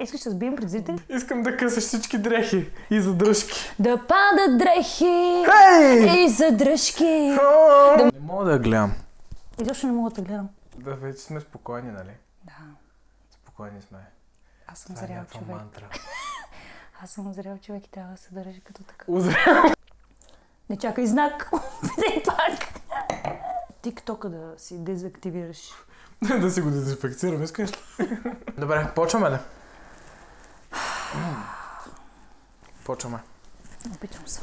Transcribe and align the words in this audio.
Искаш 0.00 0.20
да 0.20 0.30
сбием 0.30 0.56
пред 0.56 0.70
зрители? 0.70 0.98
Искам 1.08 1.42
да 1.42 1.56
късаш 1.56 1.84
всички 1.84 2.18
дрехи 2.18 2.70
и 2.90 3.00
задръжки. 3.00 3.74
Да 3.78 3.96
падат 3.98 4.58
дрехи 4.58 5.44
Хей! 5.46 6.24
и 6.24 6.28
задръжки. 6.28 7.04
Не 7.04 8.20
мога 8.20 8.44
да 8.44 8.52
я 8.52 8.58
гледам. 8.58 8.92
Изобщо 9.60 9.86
не 9.86 9.92
мога 9.92 10.10
да 10.10 10.22
гледам. 10.22 10.48
Да, 10.76 10.94
вече 10.94 11.18
сме 11.18 11.40
спокойни, 11.40 11.90
нали? 11.90 12.10
Да, 12.44 12.52
Спокойни 13.32 13.82
сме. 13.82 13.98
аз 14.66 14.78
съм 14.78 14.94
Това 14.94 15.04
е 15.04 15.08
зрял 15.08 15.24
човек. 15.24 15.46
мантра. 15.48 15.88
Аз 17.02 17.10
съм 17.10 17.32
зрял 17.32 17.58
човек 17.58 17.86
и 17.86 17.90
трябва 17.90 18.12
да 18.12 18.18
се 18.18 18.34
държи 18.34 18.60
като 18.60 18.82
така. 18.82 19.04
Узря. 19.08 19.74
Не 20.70 20.76
чакай 20.76 21.06
знак. 21.06 21.50
Все 21.82 22.22
пак. 22.26 22.68
Тиктока 23.82 24.28
да 24.28 24.54
си 24.58 24.78
дезактивираш. 24.78 25.58
да 26.40 26.50
си 26.50 26.60
го 26.60 26.70
дезинфекцирам, 26.70 27.42
искаш 27.42 27.70
ли? 27.70 27.76
Добре, 28.58 28.88
почваме 28.94 29.30
ли? 29.30 29.36
Почваме. 32.84 33.18
Опитвам 33.94 34.28
се. 34.28 34.40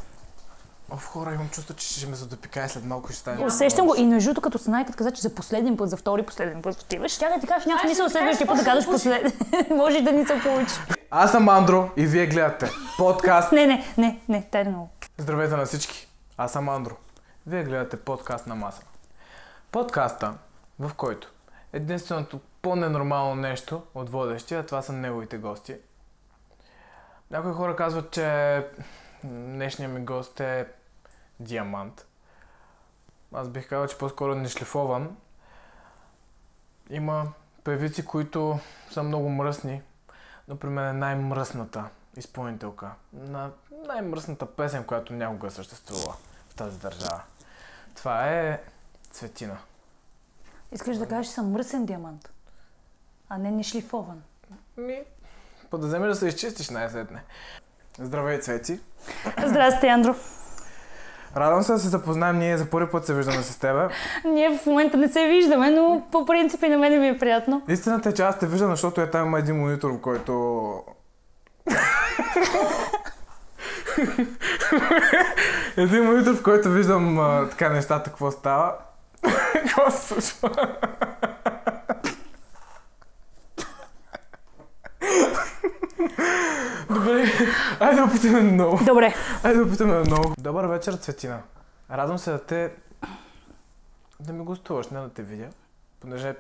Оф, 0.92 1.06
хора, 1.06 1.34
имам 1.34 1.50
чувство, 1.50 1.74
че 1.74 1.88
ще 1.88 2.08
ме 2.08 2.16
задопикае 2.16 2.70
след 2.70 2.86
малко 2.86 3.10
и 3.10 3.14
ще 3.14 3.22
стане. 3.22 3.46
Усещам 3.46 3.88
го 3.88 3.96
и 3.96 4.06
между 4.06 4.28
другото, 4.28 4.42
като 4.42 4.58
се 4.58 4.72
като 4.72 4.98
каза, 4.98 5.12
че 5.12 5.22
за 5.22 5.36
последен 5.36 5.78
път, 5.78 5.90
за 5.90 5.98
втори 5.98 6.24
последен 6.24 6.62
път 6.62 6.82
отиваш, 6.82 7.18
тя 7.18 7.34
да 7.34 7.40
ти 7.42 7.48
кажеш, 7.48 7.66
няма 7.66 7.80
смисъл 7.80 8.10
следващия 8.10 8.48
път 8.48 8.58
да 8.58 8.64
кажеш 8.64 8.86
последен. 8.86 9.34
Може 9.78 9.98
и 9.98 10.04
да 10.04 10.12
ни 10.12 10.26
се 10.26 10.40
получи. 10.44 10.76
Аз 11.12 11.32
съм 11.32 11.50
Андро 11.50 11.90
и 11.98 12.06
вие 12.06 12.28
гледате 12.28 12.72
подкаст. 12.98 13.52
Не, 13.52 13.68
не, 13.68 13.94
не, 13.98 14.20
не, 14.30 14.48
тай 14.52 14.64
да 14.64 14.70
много. 14.70 14.90
Здравейте 15.18 15.56
на 15.56 15.66
всички. 15.66 16.08
Аз 16.38 16.52
съм 16.52 16.70
Андро. 16.70 16.96
Вие 17.48 17.64
гледате 17.64 17.98
подкаст 17.98 18.48
на 18.48 18.56
маса. 18.56 18.82
Подкаста, 19.72 20.34
в 20.80 20.92
който 20.94 21.32
единственото 21.74 22.40
по-ненормално 22.62 23.36
нещо 23.36 23.82
от 23.96 24.10
водещия, 24.10 24.66
това 24.66 24.82
са 24.82 24.94
неговите 24.94 25.38
гости. 25.38 25.76
Някои 27.32 27.54
хора 27.54 27.76
казват, 27.76 28.12
че 28.12 28.68
днешният 29.24 29.94
ми 29.94 30.06
гост 30.06 30.40
е 30.40 30.68
диамант. 31.40 32.06
Аз 33.34 33.50
бих 33.50 33.70
казал, 33.70 33.88
че 33.88 33.98
по-скоро 33.98 34.36
не 34.36 34.50
шлифован. 34.50 35.18
Има 36.90 37.34
певици, 37.64 38.06
които 38.06 38.60
са 38.92 39.04
много 39.04 39.30
мръсни. 39.30 39.82
Например, 40.48 40.94
най-мръсната 40.94 41.90
изпълнителка 42.18 42.92
на 43.14 43.52
най-мръсната 43.88 44.46
песен, 44.46 44.84
която 44.84 45.14
някога 45.14 45.48
е 45.48 45.52
съществувала 45.52 46.16
в 46.50 46.56
тази 46.56 46.80
държава. 46.80 47.22
Това 47.96 48.30
е 48.30 48.62
Цветина. 49.12 49.58
Искаш 50.72 50.98
да 50.98 51.08
кажеш, 51.08 51.28
че 51.28 51.34
съм 51.34 51.52
мръсен 51.52 51.86
диамант, 51.86 52.30
а 53.30 53.38
не 53.38 53.52
не 53.52 53.64
шлифован. 53.64 54.24
Ми, 54.78 55.04
па 55.72 55.78
да 55.78 55.88
вземеш 55.88 56.10
да 56.10 56.16
се 56.16 56.28
изчистиш 56.28 56.70
най-сетне. 56.70 57.24
Здравей, 58.00 58.40
Цвети. 58.40 58.80
Здрасти, 59.46 59.88
Андро. 59.88 60.16
Радвам 61.38 61.64
се 61.64 61.72
да 61.72 61.80
се 61.80 61.88
запознаем. 61.88 62.38
Ние 62.38 62.58
за 62.58 62.66
първи 62.66 62.92
път 62.92 63.06
се 63.06 63.14
виждаме 63.14 63.44
с 63.44 63.60
теб. 63.60 63.92
Ние 64.26 64.58
в 64.58 64.66
момента 64.66 64.98
не 64.98 65.08
се 65.08 65.28
виждаме, 65.28 65.72
но 65.72 66.04
по 66.12 66.26
принцип 66.26 66.64
и 66.64 66.70
на 66.70 66.78
мен 66.78 67.00
ми 67.00 67.08
е 67.08 67.20
приятно. 67.20 67.62
Истината 67.68 68.10
е, 68.10 68.14
че 68.14 68.22
аз 68.22 68.40
те 68.40 68.48
виждам, 68.48 68.70
защото 68.70 69.02
е 69.02 69.12
там 69.12 69.28
има 69.28 69.40
един 69.40 69.56
монитор, 69.56 69.92
в 69.92 70.02
който... 70.02 70.84
един 75.78 76.04
монитор, 76.04 76.34
в 76.34 76.44
който 76.44 76.70
виждам 76.70 77.20
а, 77.20 77.50
така 77.50 77.70
нещата, 77.70 78.10
какво 78.10 78.32
става. 78.32 78.74
какво 79.54 79.92
се 79.92 80.22
случва? 80.22 80.76
Добре, 86.90 87.26
айде 87.80 87.96
да 87.96 88.04
опитаме 88.04 88.42
много. 88.42 88.80
Добре. 88.86 89.14
Айде 89.44 89.58
да 89.58 89.66
опитаме 89.66 90.00
много. 90.00 90.34
Добър 90.38 90.66
вечер, 90.66 90.94
Цветина. 90.94 91.40
Радвам 91.92 92.18
се 92.18 92.32
да 92.32 92.44
те... 92.44 92.72
да 94.20 94.34
ми 94.34 94.44
гостуваш, 94.44 94.90
не 94.90 95.00
да 95.00 95.10
те 95.10 95.22
видя. 95.22 95.48
Понеже... 96.00 96.36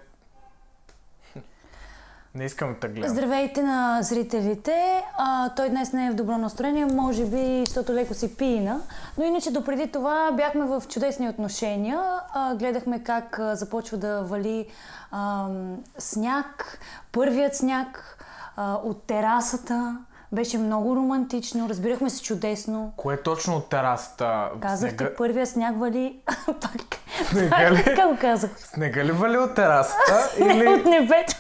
не 2.36 2.46
искам 2.46 2.76
да 2.82 2.88
гледам. 2.88 3.10
Здравейте 3.10 3.64
на 3.64 4.02
зрителите. 4.02 5.04
А, 5.18 5.50
той 5.50 5.70
днес 5.70 5.94
не 5.94 6.08
е 6.08 6.12
в 6.12 6.16
добро 6.16 6.38
настроение, 6.38 6.86
може 6.86 7.26
би, 7.26 7.64
защото 7.66 7.94
леко 7.94 8.14
си 8.14 8.38
пина. 8.38 8.82
Но 9.18 9.24
иначе 9.24 9.52
допреди 9.52 9.92
това 9.92 10.32
бяхме 10.32 10.66
в 10.66 10.84
чудесни 10.90 11.30
отношения. 11.30 12.02
А, 12.34 12.56
гледахме 12.56 13.04
как 13.04 13.40
а, 13.40 13.56
започва 13.56 13.98
да 13.98 14.22
вали 14.22 14.68
ам, 15.12 15.78
сняг, 15.98 16.80
първият 17.12 17.56
сняг 17.56 18.18
а, 18.56 18.74
от 18.74 19.04
терасата. 19.04 19.98
Беше 20.32 20.58
много 20.58 20.96
романтично, 20.96 21.70
разбирахме 21.70 22.10
се 22.10 22.24
чудесно. 22.24 22.94
Кое 22.98 23.18
точно 23.18 23.56
от 23.56 23.70
терасата? 23.70 24.44
Казахте, 24.62 24.98
Снега, 24.98 25.16
първия 25.18 25.46
сняг 25.48 25.80
вали... 25.80 26.20
Пак. 26.46 26.82
Снега 27.26 27.72
ли? 27.72 27.84
Така 27.84 28.08
го 28.08 28.18
казах. 28.22 28.52
Снега 28.58 29.04
ли 29.04 29.12
вали 29.12 29.38
от 29.38 29.56
терасата? 29.56 30.30
Не, 30.40 30.54
Или... 30.54 30.68
от 30.68 30.86
небето 30.86 31.36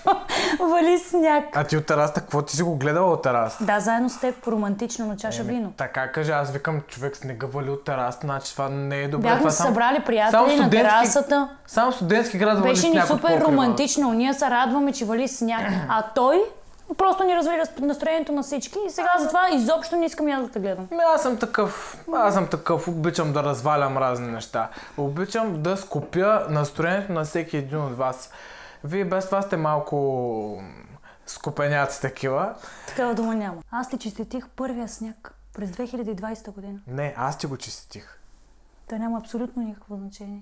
вали 0.59 0.99
сняг. 0.99 1.45
А 1.53 1.63
ти 1.63 1.77
от 1.77 1.85
терасата, 1.85 2.21
какво 2.21 2.41
ти 2.41 2.55
си 2.55 2.63
го 2.63 2.75
гледала 2.75 3.11
от 3.11 3.21
терасата? 3.23 3.65
Да, 3.65 3.79
заедно 3.79 4.09
с 4.09 4.19
теб 4.19 4.47
романтично 4.47 5.05
на 5.05 5.17
чаша 5.17 5.41
Еми, 5.41 5.53
вино. 5.53 5.73
Така 5.77 6.11
кажа, 6.11 6.33
аз 6.33 6.51
викам 6.51 6.81
човек 6.81 7.15
снега 7.17 7.47
вали 7.47 7.69
от 7.69 7.83
терасата, 7.83 8.27
значи 8.27 8.51
това 8.51 8.69
не 8.69 8.97
е 8.97 9.07
добре. 9.07 9.23
Бяхме 9.23 9.39
това 9.39 9.51
само- 9.51 9.67
събрали 9.69 9.95
само 9.95 10.05
приятели 10.05 10.41
на 10.41 10.63
студентски- 10.63 10.69
терасата. 10.71 11.49
Само 11.67 11.91
студентски 11.91 12.37
град 12.37 12.59
вали 12.59 12.69
Беше 12.69 12.85
ни 12.87 12.91
сняг 12.91 13.03
от 13.03 13.09
супер 13.09 13.41
романтично. 13.41 14.13
Ние 14.13 14.33
се 14.33 14.49
радваме, 14.49 14.91
че 14.91 15.05
вали 15.05 15.27
сняг. 15.27 15.61
А 15.89 16.03
той 16.15 16.41
просто 16.97 17.23
ни 17.23 17.35
развали 17.35 17.61
настроението 17.81 18.31
на 18.31 18.43
всички. 18.43 18.79
И 18.87 18.89
сега 18.89 19.09
затова 19.19 19.49
изобщо 19.53 19.95
не 19.95 20.05
искам 20.05 20.27
аз 20.27 20.43
да 20.43 20.51
те 20.51 20.59
гледам. 20.59 20.87
Ами 20.91 21.01
аз 21.15 21.21
съм 21.21 21.37
такъв, 21.37 21.97
аз 22.13 22.33
съм 22.33 22.47
такъв, 22.47 22.87
обичам 22.87 23.33
да 23.33 23.43
развалям 23.43 23.97
разни 23.97 24.31
неща. 24.31 24.69
Обичам 24.97 25.63
да 25.63 25.77
скопя 25.77 26.45
настроението 26.49 27.11
на 27.11 27.23
всеки 27.23 27.57
един 27.57 27.81
от 27.81 27.97
вас. 27.97 28.31
Вие 28.83 29.05
без 29.05 29.25
това 29.25 29.41
сте 29.41 29.57
малко 29.57 30.61
скопеняци 31.25 32.01
такива. 32.01 32.53
Такава 32.87 33.15
дума 33.15 33.35
няма. 33.35 33.57
Аз 33.71 33.89
ти 33.89 33.97
честитих 33.97 34.47
първия 34.49 34.87
сняг 34.87 35.33
през 35.53 35.69
2020 35.69 36.51
година. 36.51 36.79
Не, 36.87 37.13
аз 37.17 37.37
ти 37.37 37.47
го 37.47 37.57
чистих. 37.57 38.19
Той 38.89 38.99
няма 38.99 39.17
абсолютно 39.17 39.63
никакво 39.63 39.95
значение. 39.95 40.41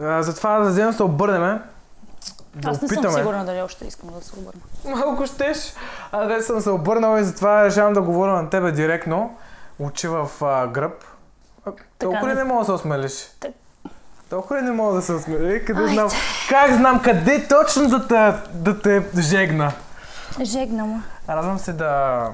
А, 0.00 0.22
затова 0.22 0.58
да 0.58 0.70
вземем 0.70 0.92
се 0.92 1.02
обърнем. 1.02 1.62
Да 2.54 2.70
Аз 2.70 2.82
не 2.82 2.86
опитаме. 2.86 3.08
съм 3.08 3.20
сигурна 3.20 3.44
дали 3.44 3.62
още 3.62 3.86
искам 3.86 4.10
да 4.10 4.20
се 4.20 4.38
обърна. 4.38 4.60
Малко 4.86 5.26
щеш. 5.26 5.74
А 6.12 6.24
да 6.26 6.42
съм 6.42 6.60
се 6.60 6.70
обърнал 6.70 7.18
и 7.18 7.24
затова 7.24 7.64
решавам 7.64 7.92
да 7.92 8.02
говоря 8.02 8.32
на 8.32 8.50
тебе 8.50 8.72
директно. 8.72 9.36
Очи 9.78 10.08
в 10.08 10.30
а, 10.40 10.66
гръб. 10.66 11.04
А, 11.66 11.72
Толкова 11.98 12.22
ли 12.22 12.28
не- 12.28 12.34
не 12.34 12.44
мога 12.44 12.60
да 12.60 12.66
се 12.66 12.72
осмелиш? 12.72 13.12
Так- 13.40 13.50
Толкова 14.30 14.56
ли 14.58 14.62
не 14.62 14.70
мога 14.70 14.94
да 14.94 15.02
се 15.02 15.12
осмелиш? 15.12 15.64
Къде 15.64 15.80
Айде. 15.80 15.92
знам? 15.92 16.08
Как 16.48 16.72
знам 16.72 17.02
къде 17.02 17.48
точно 17.48 17.88
да 17.88 18.08
те, 18.08 18.48
да 18.52 18.82
те 18.82 19.20
жегна? 19.20 19.72
Жегна 20.42 20.84
му. 20.84 21.00
Радвам 21.28 21.58
се 21.58 21.72
да 21.72 22.26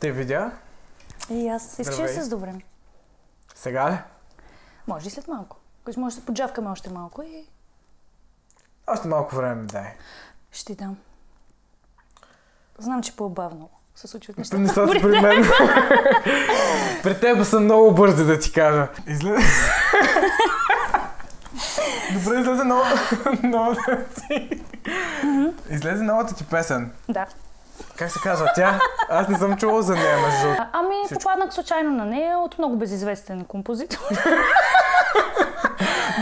те 0.00 0.12
видя. 0.12 0.50
И 1.30 1.48
аз 1.48 1.78
искаш 1.78 1.96
да 1.96 2.08
се 2.08 2.22
сдобрем. 2.22 2.58
Сега 3.54 3.90
ли? 3.90 3.98
Може 4.86 5.06
и 5.06 5.10
след 5.10 5.28
малко. 5.28 5.56
Може 5.96 6.14
да 6.14 6.20
се 6.20 6.26
поджавкаме 6.26 6.70
още 6.70 6.90
малко 6.90 7.22
и 7.22 7.44
Още 8.86 9.08
малко 9.08 9.36
време 9.36 9.54
ми 9.54 9.66
дай. 9.66 9.94
ще 10.52 10.74
дам. 10.74 10.96
Знам, 12.78 13.02
че 13.02 13.16
по-бавно 13.16 13.68
се 13.94 14.08
случват 14.08 14.38
нещата. 14.38 14.58
Нещата 14.58 14.92
при 15.00 15.20
мен. 15.20 15.42
при 17.02 17.20
теб 17.20 17.44
са 17.44 17.60
много 17.60 17.94
бързи 17.94 18.24
да 18.24 18.38
ти 18.38 18.52
кажа. 18.52 18.88
Излезе... 19.06 19.46
Добре, 22.12 22.40
излезе 22.40 22.64
нова... 22.64 22.84
новата 23.42 24.04
ти... 24.14 24.62
Излезе 25.70 26.02
новата 26.02 26.34
ти 26.34 26.44
песен. 26.44 26.90
Да. 27.08 27.26
Как 28.02 28.10
се 28.10 28.20
казва 28.20 28.48
тя? 28.54 28.78
Аз 29.08 29.28
не 29.28 29.38
съм 29.38 29.56
чувал 29.56 29.82
за 29.82 29.94
нея, 29.94 30.16
между 30.18 30.40
другото. 30.42 30.62
Ами, 30.72 30.94
Всичко. 31.06 31.22
попаднах 31.22 31.54
случайно 31.54 31.90
на 31.90 32.04
нея 32.06 32.38
от 32.38 32.58
много 32.58 32.76
безизвестен 32.76 33.44
композитор. 33.44 33.98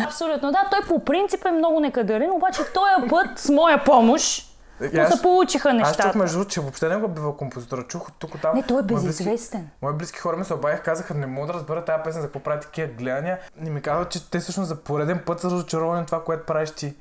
Абсолютно, 0.07 0.53
да. 0.53 0.69
Той 0.71 0.81
по 0.83 1.05
принцип 1.05 1.45
е 1.47 1.51
много 1.51 1.81
некадърен, 1.81 2.31
обаче 2.31 2.63
този 2.65 3.09
път 3.11 3.39
с 3.39 3.49
моя 3.49 3.85
помощ 3.85 4.47
И 4.83 5.01
му 5.01 5.07
се 5.07 5.23
получиха 5.23 5.69
аз 5.71 5.75
чух 5.75 5.87
нещата. 5.89 6.19
между 6.19 6.45
че 6.45 6.61
въобще 6.61 6.89
не 6.89 6.97
го 6.97 7.09
бива 7.09 7.37
композитора. 7.37 7.83
Чух 7.83 8.09
от 8.09 8.15
тук 8.15 8.41
там. 8.43 8.55
Не, 8.55 8.63
той 8.63 8.75
е 8.75 8.83
Мои 8.83 8.87
близки- 8.87 9.07
безизвестен. 9.07 9.69
Мои 9.83 9.93
близки 9.93 10.19
хора 10.19 10.37
ми 10.37 10.45
се 10.45 10.55
обадиха, 10.55 10.83
казаха, 10.83 11.15
не 11.15 11.27
мога 11.27 11.47
да 11.47 11.55
разбера 11.55 11.85
тази 11.85 12.03
песен 12.05 12.21
за 12.21 12.27
какво 12.27 12.41
прави 12.41 12.61
такива 12.61 12.89
гледания. 12.89 13.39
И 13.59 13.71
ми 13.71 13.83
казват, 13.83 14.11
че 14.11 14.31
те 14.31 14.39
всъщност 14.39 14.69
за 14.69 14.77
пореден 14.77 15.21
път 15.27 15.41
са 15.41 15.47
разочаровани 15.47 16.01
от 16.01 16.07
това, 16.07 16.25
което 16.25 16.47
правиш 16.47 16.71
ти. 16.71 16.95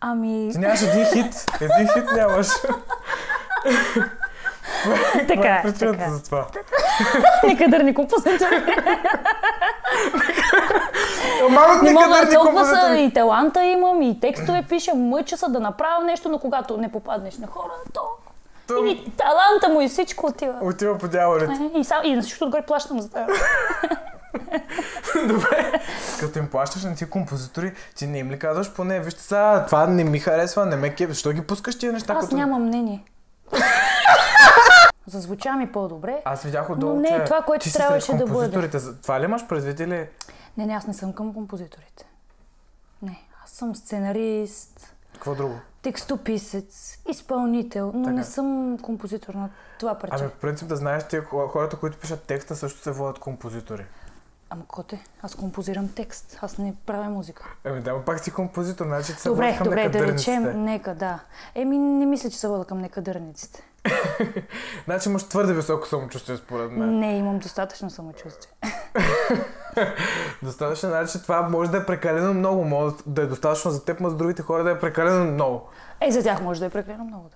Ами, 0.00 0.48
Ти 0.52 0.58
нямаш 0.58 0.82
един 0.82 1.04
хит. 1.06 1.44
Един 1.60 1.88
хит 1.88 2.04
нямаш. 2.12 2.46
така 5.28 5.48
е, 5.48 5.62
Причината 5.62 5.98
така. 5.98 6.10
за 6.10 6.22
това. 6.22 6.46
Некадърни 7.44 7.94
композитори. 7.94 8.64
Малко 11.50 11.84
Не 11.84 11.92
мога, 11.92 12.28
толкова 12.34 12.64
са 12.66 12.96
и 12.96 13.12
таланта 13.12 13.64
имам, 13.64 14.02
и 14.02 14.20
текстове 14.20 14.64
пиша, 14.68 14.94
мъча 14.94 15.36
се 15.36 15.46
да 15.48 15.60
направя 15.60 16.04
нещо, 16.04 16.28
но 16.28 16.38
когато 16.38 16.76
не 16.76 16.92
попаднеш 16.92 17.38
на 17.38 17.46
хора, 17.46 17.72
то 17.92 18.00
То 18.66 18.84
И 18.84 19.10
таланта 19.16 19.68
му 19.68 19.80
и 19.80 19.88
всичко 19.88 20.26
отива. 20.26 20.54
отива 20.62 20.98
по 20.98 21.08
дяволите. 21.08 21.52
Е, 21.74 21.78
И, 21.78 21.84
сам, 21.84 22.00
и 22.04 22.16
на 22.16 22.22
всичко 22.22 22.44
отгоре 22.44 22.62
плащам 22.62 23.00
за 23.00 23.08
това. 23.08 23.26
Добре. 25.26 25.72
Като 26.20 26.38
им 26.38 26.48
плащаш 26.48 26.84
на 26.84 26.94
тия 26.94 27.10
композитори, 27.10 27.72
ти 27.96 28.06
не 28.06 28.18
им 28.18 28.30
ли 28.30 28.38
казваш 28.38 28.72
поне, 28.72 29.00
вижте 29.00 29.22
сега, 29.22 29.64
това 29.66 29.86
не 29.86 30.04
ми 30.04 30.18
харесва, 30.18 30.66
не 30.66 30.76
ме 30.76 30.94
кеф, 30.94 31.08
защо 31.10 31.32
ги 31.32 31.40
пускаш 31.42 31.78
тия 31.78 31.92
неща? 31.92 32.12
Аз 32.12 32.24
като... 32.24 32.36
нямам 32.36 32.62
мнение. 32.62 33.04
Зазвуча 35.06 35.52
ми 35.52 35.72
по-добре. 35.72 36.22
Аз 36.24 36.42
видях 36.42 36.70
отдолу, 36.70 36.94
Но 36.94 37.00
не 37.00 37.08
че 37.08 37.14
е 37.14 37.24
това, 37.24 37.42
което 37.42 37.72
трябваше 37.72 38.12
да 38.14 38.26
бъде. 38.26 38.70
Това 39.02 39.20
ли 39.20 39.24
имаш 39.24 39.46
предвид 39.46 39.80
или... 39.80 40.08
Не, 40.56 40.66
не, 40.66 40.74
аз 40.74 40.86
не 40.86 40.94
съм 40.94 41.12
към 41.12 41.34
композиторите. 41.34 42.06
Не, 43.02 43.22
аз 43.44 43.50
съм 43.50 43.76
сценарист, 43.76 44.94
Какво 45.14 45.34
друго? 45.34 45.54
текстописец, 45.82 46.98
изпълнител, 47.08 47.92
но 47.94 48.00
не 48.00 48.14
Така. 48.14 48.24
съм 48.24 48.78
композитор 48.78 49.34
на 49.34 49.48
това 49.78 49.94
парче. 49.94 50.16
Ами, 50.20 50.30
по 50.30 50.38
принцип 50.38 50.68
да 50.68 50.76
знаеш, 50.76 51.02
хо- 51.02 51.48
хората, 51.48 51.76
които 51.76 51.98
пишат 51.98 52.22
текста, 52.22 52.56
също 52.56 52.80
се 52.80 52.90
водят 52.90 53.18
композитори. 53.18 53.86
Ама 54.50 54.62
коте, 54.68 55.04
аз 55.22 55.34
композирам 55.34 55.88
текст, 55.88 56.38
аз 56.42 56.58
не 56.58 56.74
правя 56.86 57.10
музика. 57.10 57.54
Ами 57.64 57.80
да, 57.80 58.04
пак 58.04 58.20
си 58.20 58.30
композитор, 58.30 58.86
значи 58.86 59.12
се 59.12 59.28
Добре, 59.28 59.56
към 59.56 59.64
добре, 59.64 59.88
да 59.88 60.06
речем, 60.06 60.64
нека, 60.64 60.94
да. 60.94 61.20
Еми, 61.54 61.78
не 61.78 62.06
мисля, 62.06 62.30
че 62.30 62.38
се 62.38 62.48
вода 62.48 62.64
към 62.64 62.78
некадърниците. 62.78 63.62
Значи 64.84 65.08
имаш 65.08 65.24
твърде 65.24 65.54
високо 65.54 65.86
самочувствие, 65.86 66.36
според 66.36 66.72
мен. 66.72 66.98
Не, 66.98 67.18
имам 67.18 67.38
достатъчно 67.38 67.90
самочувствие. 67.90 68.52
Достатъчно, 70.42 70.88
значи 70.88 71.22
това 71.22 71.42
може 71.42 71.70
да 71.70 71.76
е 71.76 71.86
прекалено 71.86 72.34
много, 72.34 72.64
може 72.64 72.94
да 73.06 73.22
е 73.22 73.26
достатъчно 73.26 73.70
за 73.70 73.84
теб, 73.84 74.00
но 74.00 74.10
за 74.10 74.16
другите 74.16 74.42
хора 74.42 74.64
да 74.64 74.70
е 74.70 74.78
прекалено 74.78 75.32
много. 75.32 75.68
Е, 76.00 76.10
за 76.10 76.22
тях 76.22 76.42
може 76.42 76.60
да 76.60 76.66
е 76.66 76.70
прекалено 76.70 77.04
много, 77.04 77.28
да. 77.28 77.35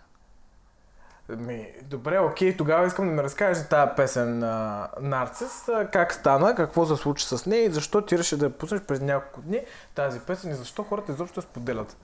Ми, 1.39 1.69
добре, 1.83 2.19
окей, 2.19 2.57
тогава 2.57 2.87
искам 2.87 3.07
да 3.07 3.13
ми 3.13 3.23
разкажеш 3.23 3.59
за 3.59 3.69
тази 3.69 3.91
песен 3.97 4.39
на 4.39 4.89
Нарцис. 5.01 5.69
Как 5.93 6.13
стана, 6.13 6.55
какво 6.55 6.87
се 6.87 6.97
случи 6.97 7.27
с 7.27 7.47
нея 7.47 7.65
и 7.65 7.71
защо 7.71 8.03
ти 8.03 8.19
реши 8.19 8.37
да 8.37 8.45
я 8.45 8.51
пуснеш 8.51 8.81
през 8.81 9.01
няколко 9.01 9.41
дни 9.41 9.61
тази 9.95 10.21
песен 10.21 10.51
и 10.51 10.55
защо 10.55 10.83
хората 10.83 11.13
изобщо 11.13 11.43
споделят. 11.43 11.97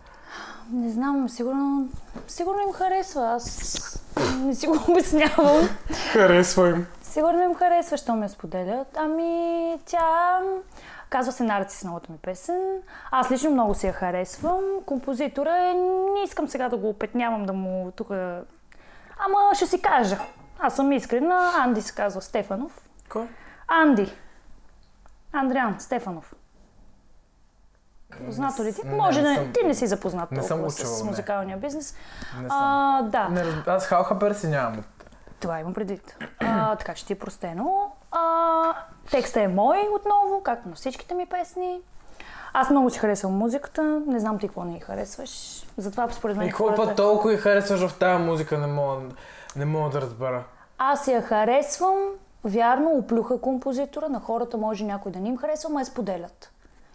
Не 0.72 0.90
знам, 0.90 1.28
сигурно, 1.28 1.88
сигурно 2.28 2.60
им 2.60 2.72
харесва. 2.72 3.34
Аз 3.34 4.02
не 4.38 4.54
си 4.54 4.66
го 4.66 4.78
обяснявам. 4.88 5.68
Харесва 6.12 6.68
им. 6.68 6.86
Сигурно 7.02 7.42
им 7.42 7.54
харесва, 7.54 7.96
що 7.96 8.14
ме 8.14 8.28
споделят. 8.28 8.88
Ами, 8.96 9.78
тя 9.86 10.40
казва 11.10 11.32
се 11.32 11.42
Нарцис, 11.44 11.84
новата 11.84 12.12
ми 12.12 12.18
песен. 12.18 12.82
Аз 13.10 13.30
лично 13.30 13.50
много 13.50 13.74
си 13.74 13.86
я 13.86 13.92
харесвам. 13.92 14.60
Композитора 14.86 15.56
е, 15.58 15.74
не 15.74 16.22
искам 16.24 16.48
сега 16.48 16.68
да 16.68 16.76
го 16.76 16.88
опетнявам, 16.88 17.46
да 17.46 17.52
му 17.52 17.92
тук... 17.96 18.08
Ама 19.18 19.54
ще 19.54 19.66
си 19.66 19.82
кажа. 19.82 20.18
Аз 20.58 20.76
съм 20.76 20.92
искрена. 20.92 21.52
Анди 21.56 21.82
се 21.82 21.94
казва 21.94 22.22
Стефанов. 22.22 22.80
Кой? 23.08 23.28
Анди. 23.68 24.12
Андриан 25.32 25.76
Стефанов. 25.78 26.34
Познато 28.26 28.64
ли 28.64 28.74
ти? 28.74 28.86
Не, 28.86 28.94
Може 28.94 29.22
не 29.22 29.28
да 29.28 29.34
съм- 29.34 29.52
ти 29.52 29.66
не 29.66 29.74
си 29.74 29.86
запознат 29.86 30.30
не 30.30 30.36
съм 30.38 30.48
толкова 30.48 30.66
го 30.66 30.76
чувал, 30.76 30.94
с 30.94 31.02
не. 31.02 31.10
музикалния 31.10 31.56
бизнес. 31.56 31.96
Не 32.34 32.48
съм. 32.48 32.58
А, 32.58 33.02
да. 33.02 33.28
Не. 33.28 33.42
Аз 33.66 33.86
халхабер 33.86 34.32
си 34.32 34.48
нямам. 34.48 34.84
Това 35.40 35.60
имам 35.60 35.74
предвид. 35.74 36.16
А, 36.40 36.76
така 36.76 36.94
че 36.94 37.06
ти 37.06 37.12
е 37.12 37.18
простено. 37.18 37.92
А, 38.10 38.74
текстът 39.10 39.36
е 39.36 39.48
мой 39.48 39.88
отново, 39.92 40.42
както 40.42 40.68
на 40.68 40.74
всичките 40.74 41.14
ми 41.14 41.26
песни. 41.26 41.80
Аз 42.52 42.70
много 42.70 42.90
си 42.90 42.98
харесвам 42.98 43.32
музиката, 43.32 43.82
не 44.06 44.20
знам 44.20 44.38
ти 44.38 44.48
какво 44.48 44.64
не 44.64 44.76
й 44.76 44.80
харесваш. 44.80 45.62
Затова 45.76 46.08
според 46.10 46.36
мен 46.36 46.46
И 46.46 46.50
какво 46.50 46.74
път 46.74 46.96
толкова 46.96 47.34
и 47.34 47.36
харесваш 47.36 47.86
в 47.86 47.98
тази 47.98 48.22
музика, 48.22 48.58
не 48.58 48.66
мога, 48.66 49.00
не 49.56 49.64
мога 49.64 49.90
да 49.90 50.00
разбера. 50.00 50.44
Аз 50.78 51.08
я 51.08 51.22
харесвам, 51.22 51.96
вярно, 52.44 52.90
оплюха 52.90 53.40
композитора, 53.40 54.08
на 54.08 54.20
хората 54.20 54.56
може 54.56 54.84
някой 54.84 55.12
да 55.12 55.18
не 55.20 55.28
им 55.28 55.36
харесва, 55.36 55.70
ма 55.70 55.80
я 55.80 55.86
споделят. 55.86 56.50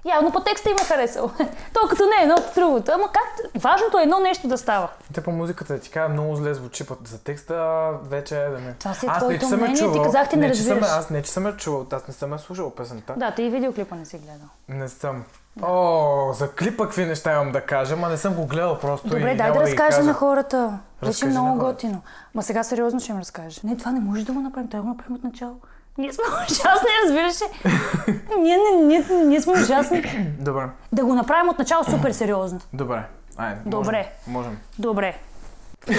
Явно 0.06 0.32
по 0.32 0.40
текста 0.40 0.70
им 0.70 0.76
е 0.82 0.86
харесал. 0.86 1.32
Толкова 1.74 2.06
не 2.06 2.22
е 2.22 2.24
едно 2.24 2.36
от 2.36 2.56
другото. 2.56 2.92
Ама 2.96 3.08
как? 3.12 3.62
Важното 3.64 4.00
е 4.00 4.04
едно 4.04 4.20
нещо 4.20 4.48
да 4.48 4.58
става. 4.58 4.90
Те 5.14 5.24
по 5.24 5.32
музиката 5.32 5.80
ти 5.80 5.90
кажа 5.90 6.10
много 6.10 6.36
зле 6.36 6.54
звучи 6.54 6.88
път 6.88 7.08
за 7.08 7.24
текста, 7.24 7.90
вече 8.04 8.44
е 8.44 8.50
да 8.50 8.60
не. 8.60 8.74
Това 8.74 8.94
си 8.94 9.06
е 9.06 9.10
аз 9.12 9.28
не, 9.28 9.40
че 9.40 9.46
съм 9.46 9.52
я 9.52 9.58
мнение, 9.58 9.76
ти 9.76 9.82
чувал, 9.82 10.04
казах, 10.04 10.30
ти 10.30 10.36
не 10.38 10.56
съм, 10.56 10.78
разбираш. 10.78 10.92
аз 10.92 11.10
не, 11.10 11.22
че 11.22 11.32
съм 11.32 11.46
я 11.46 11.58
чувал, 11.58 11.86
аз 11.92 12.08
не 12.08 12.14
съм 12.14 12.32
я 12.32 12.40
слушал 12.40 12.70
песента. 12.70 13.14
Да, 13.18 13.32
ти 13.32 13.44
и 13.44 13.50
видеоклипа 13.50 13.96
не 13.96 14.06
си 14.06 14.18
гледал. 14.18 14.48
Не 14.70 14.90
съм. 14.90 15.24
О, 15.62 16.34
за 16.34 16.52
клипа 16.52 16.84
какви 16.84 17.06
неща 17.06 17.34
имам 17.34 17.52
да 17.52 17.62
кажа, 17.62 17.96
ма 17.96 18.10
не 18.10 18.18
съм 18.18 18.34
го 18.34 18.46
гледал 18.46 18.80
просто 18.80 19.08
Добре, 19.08 19.32
и 19.32 19.38
дай 19.38 19.48
да 19.48 19.54
ги 19.54 19.60
разкажа 19.60 19.90
кажа. 19.90 20.04
на 20.04 20.14
хората. 20.14 20.80
Беше 21.06 21.26
много 21.26 21.60
готино. 21.60 22.02
Ма 22.36 22.44
сега 22.44 22.64
сериозно 22.64 23.00
ще 23.00 23.12
им 23.12 23.20
разкажа. 23.20 23.62
Не, 23.64 23.78
това 23.78 23.92
не 23.92 24.00
може 24.00 24.26
да 24.26 24.34
го 24.34 24.40
направим. 24.40 24.70
Трябва 24.70 24.84
да 24.84 24.92
го 24.92 24.98
направим 24.98 25.16
от 25.16 25.24
начало. 25.24 25.56
Ние 25.98 26.14
сме 26.14 26.24
ужасни, 26.46 26.90
разбираш 27.06 27.42
ли? 27.42 27.46
ние, 28.40 28.58
не, 28.58 28.78
ние, 28.78 29.06
ние 29.18 29.42
сме 29.42 29.54
ужасни. 29.54 30.04
Добре, 30.40 30.70
Да 30.92 31.06
го 31.06 31.14
направим 31.14 31.50
от 31.50 31.60
начало 31.60 31.84
супер 31.84 32.12
сериозно. 32.12 32.60
добре. 32.74 33.04
Айде, 33.38 33.62
Добре. 33.66 34.12
Можем. 34.28 34.58
Добре. 34.80 35.18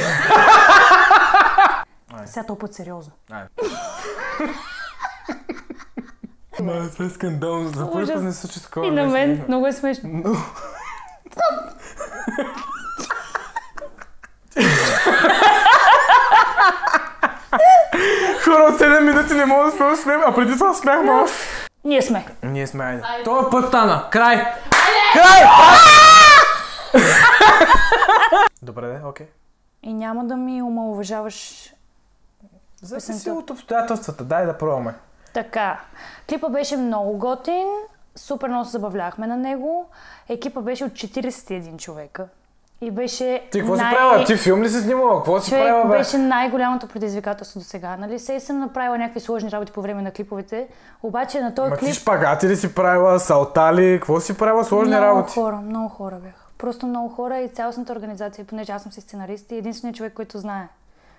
Айде. 2.14 2.26
Сега 2.26 2.46
толкова 2.46 2.72
сериозно. 2.72 3.12
Айде. 3.30 3.48
Това 6.66 7.06
е 7.06 7.10
скандално. 7.10 7.68
За 7.68 7.90
първи 7.90 8.12
път 8.12 8.22
не 8.22 8.32
случи 8.32 8.62
такова 8.62 8.86
И 8.86 8.90
на 8.90 9.02
нещо. 9.02 9.12
мен 9.12 9.44
много 9.48 9.66
е 9.66 9.72
смешно. 9.72 10.10
Но... 10.12 10.34
Хора 18.44 18.62
от 18.62 18.80
7 18.80 19.00
минути 19.00 19.34
не 19.34 19.46
мога 19.46 19.64
да 19.64 19.70
сме 19.70 19.96
смеем, 19.96 20.20
а 20.26 20.34
преди 20.34 20.52
това 20.52 20.74
смяхме 20.74 21.10
още. 21.10 21.36
Ние 21.84 22.02
сме. 22.02 22.26
Ние 22.42 22.66
сме, 22.66 22.84
айде. 22.84 23.02
Това 23.24 23.50
път 23.50 23.68
стана. 23.68 24.08
Край! 24.10 24.36
Край! 25.12 25.48
Добре, 28.62 28.86
де, 28.86 29.00
окей. 29.06 29.26
И 29.82 29.94
няма 29.94 30.24
да 30.24 30.36
ми 30.36 30.62
омалуважаваш 30.62 31.68
Зависи 32.82 33.30
от 33.30 33.50
обстоятелствата. 33.50 34.24
Дай 34.24 34.46
да 34.46 34.58
пробваме. 34.58 34.94
Така, 35.34 35.80
клипа 36.28 36.48
беше 36.48 36.76
много 36.76 37.18
готин, 37.18 37.66
супер 38.16 38.48
много 38.48 38.64
се 38.64 38.70
забавляхме 38.70 39.26
на 39.26 39.36
него. 39.36 39.86
Екипа 40.28 40.60
беше 40.60 40.84
от 40.84 40.92
41 40.92 41.76
човека. 41.76 42.26
И 42.80 42.90
беше 42.90 43.42
Ти 43.52 43.58
какво 43.58 43.76
си 43.76 43.82
най- 43.82 43.94
правила? 43.94 44.24
Ти 44.24 44.36
филм 44.36 44.62
ли 44.62 44.68
си 44.68 44.80
снимала? 44.80 45.16
Какво 45.16 45.40
си 45.40 45.50
Човек 45.50 45.64
правила, 45.64 45.84
бе? 45.84 45.98
беше 45.98 46.18
най-голямото 46.18 46.86
предизвикателство 46.88 47.60
до 47.60 47.64
сега. 47.64 47.96
Нали? 47.96 48.18
Се 48.18 48.40
съм 48.40 48.58
направила 48.58 48.98
някакви 48.98 49.20
сложни 49.20 49.52
работи 49.52 49.72
по 49.72 49.82
време 49.82 50.02
на 50.02 50.10
клиповете, 50.10 50.68
обаче 51.02 51.40
на 51.40 51.54
този 51.54 51.70
Ма 51.70 51.76
ти 51.76 51.84
клип 51.84 51.94
шпагати 51.94 52.48
ли 52.48 52.56
си 52.56 52.74
правила, 52.74 53.20
салтали, 53.20 53.98
какво 54.00 54.20
си 54.20 54.38
правила, 54.38 54.64
сложни 54.64 54.94
много 54.94 55.06
работи? 55.06 55.34
хора, 55.34 55.56
много 55.56 55.88
хора 55.88 56.16
бяха. 56.16 56.46
Просто 56.58 56.86
много 56.86 57.08
хора 57.08 57.38
и 57.38 57.48
цялостната 57.48 57.92
организация, 57.92 58.44
понеже 58.44 58.72
аз 58.72 58.82
съм 58.82 58.92
си 58.92 59.00
сценарист 59.00 59.50
и 59.52 59.56
единственият 59.56 59.96
човек, 59.96 60.12
който 60.12 60.38
знае. 60.38 60.68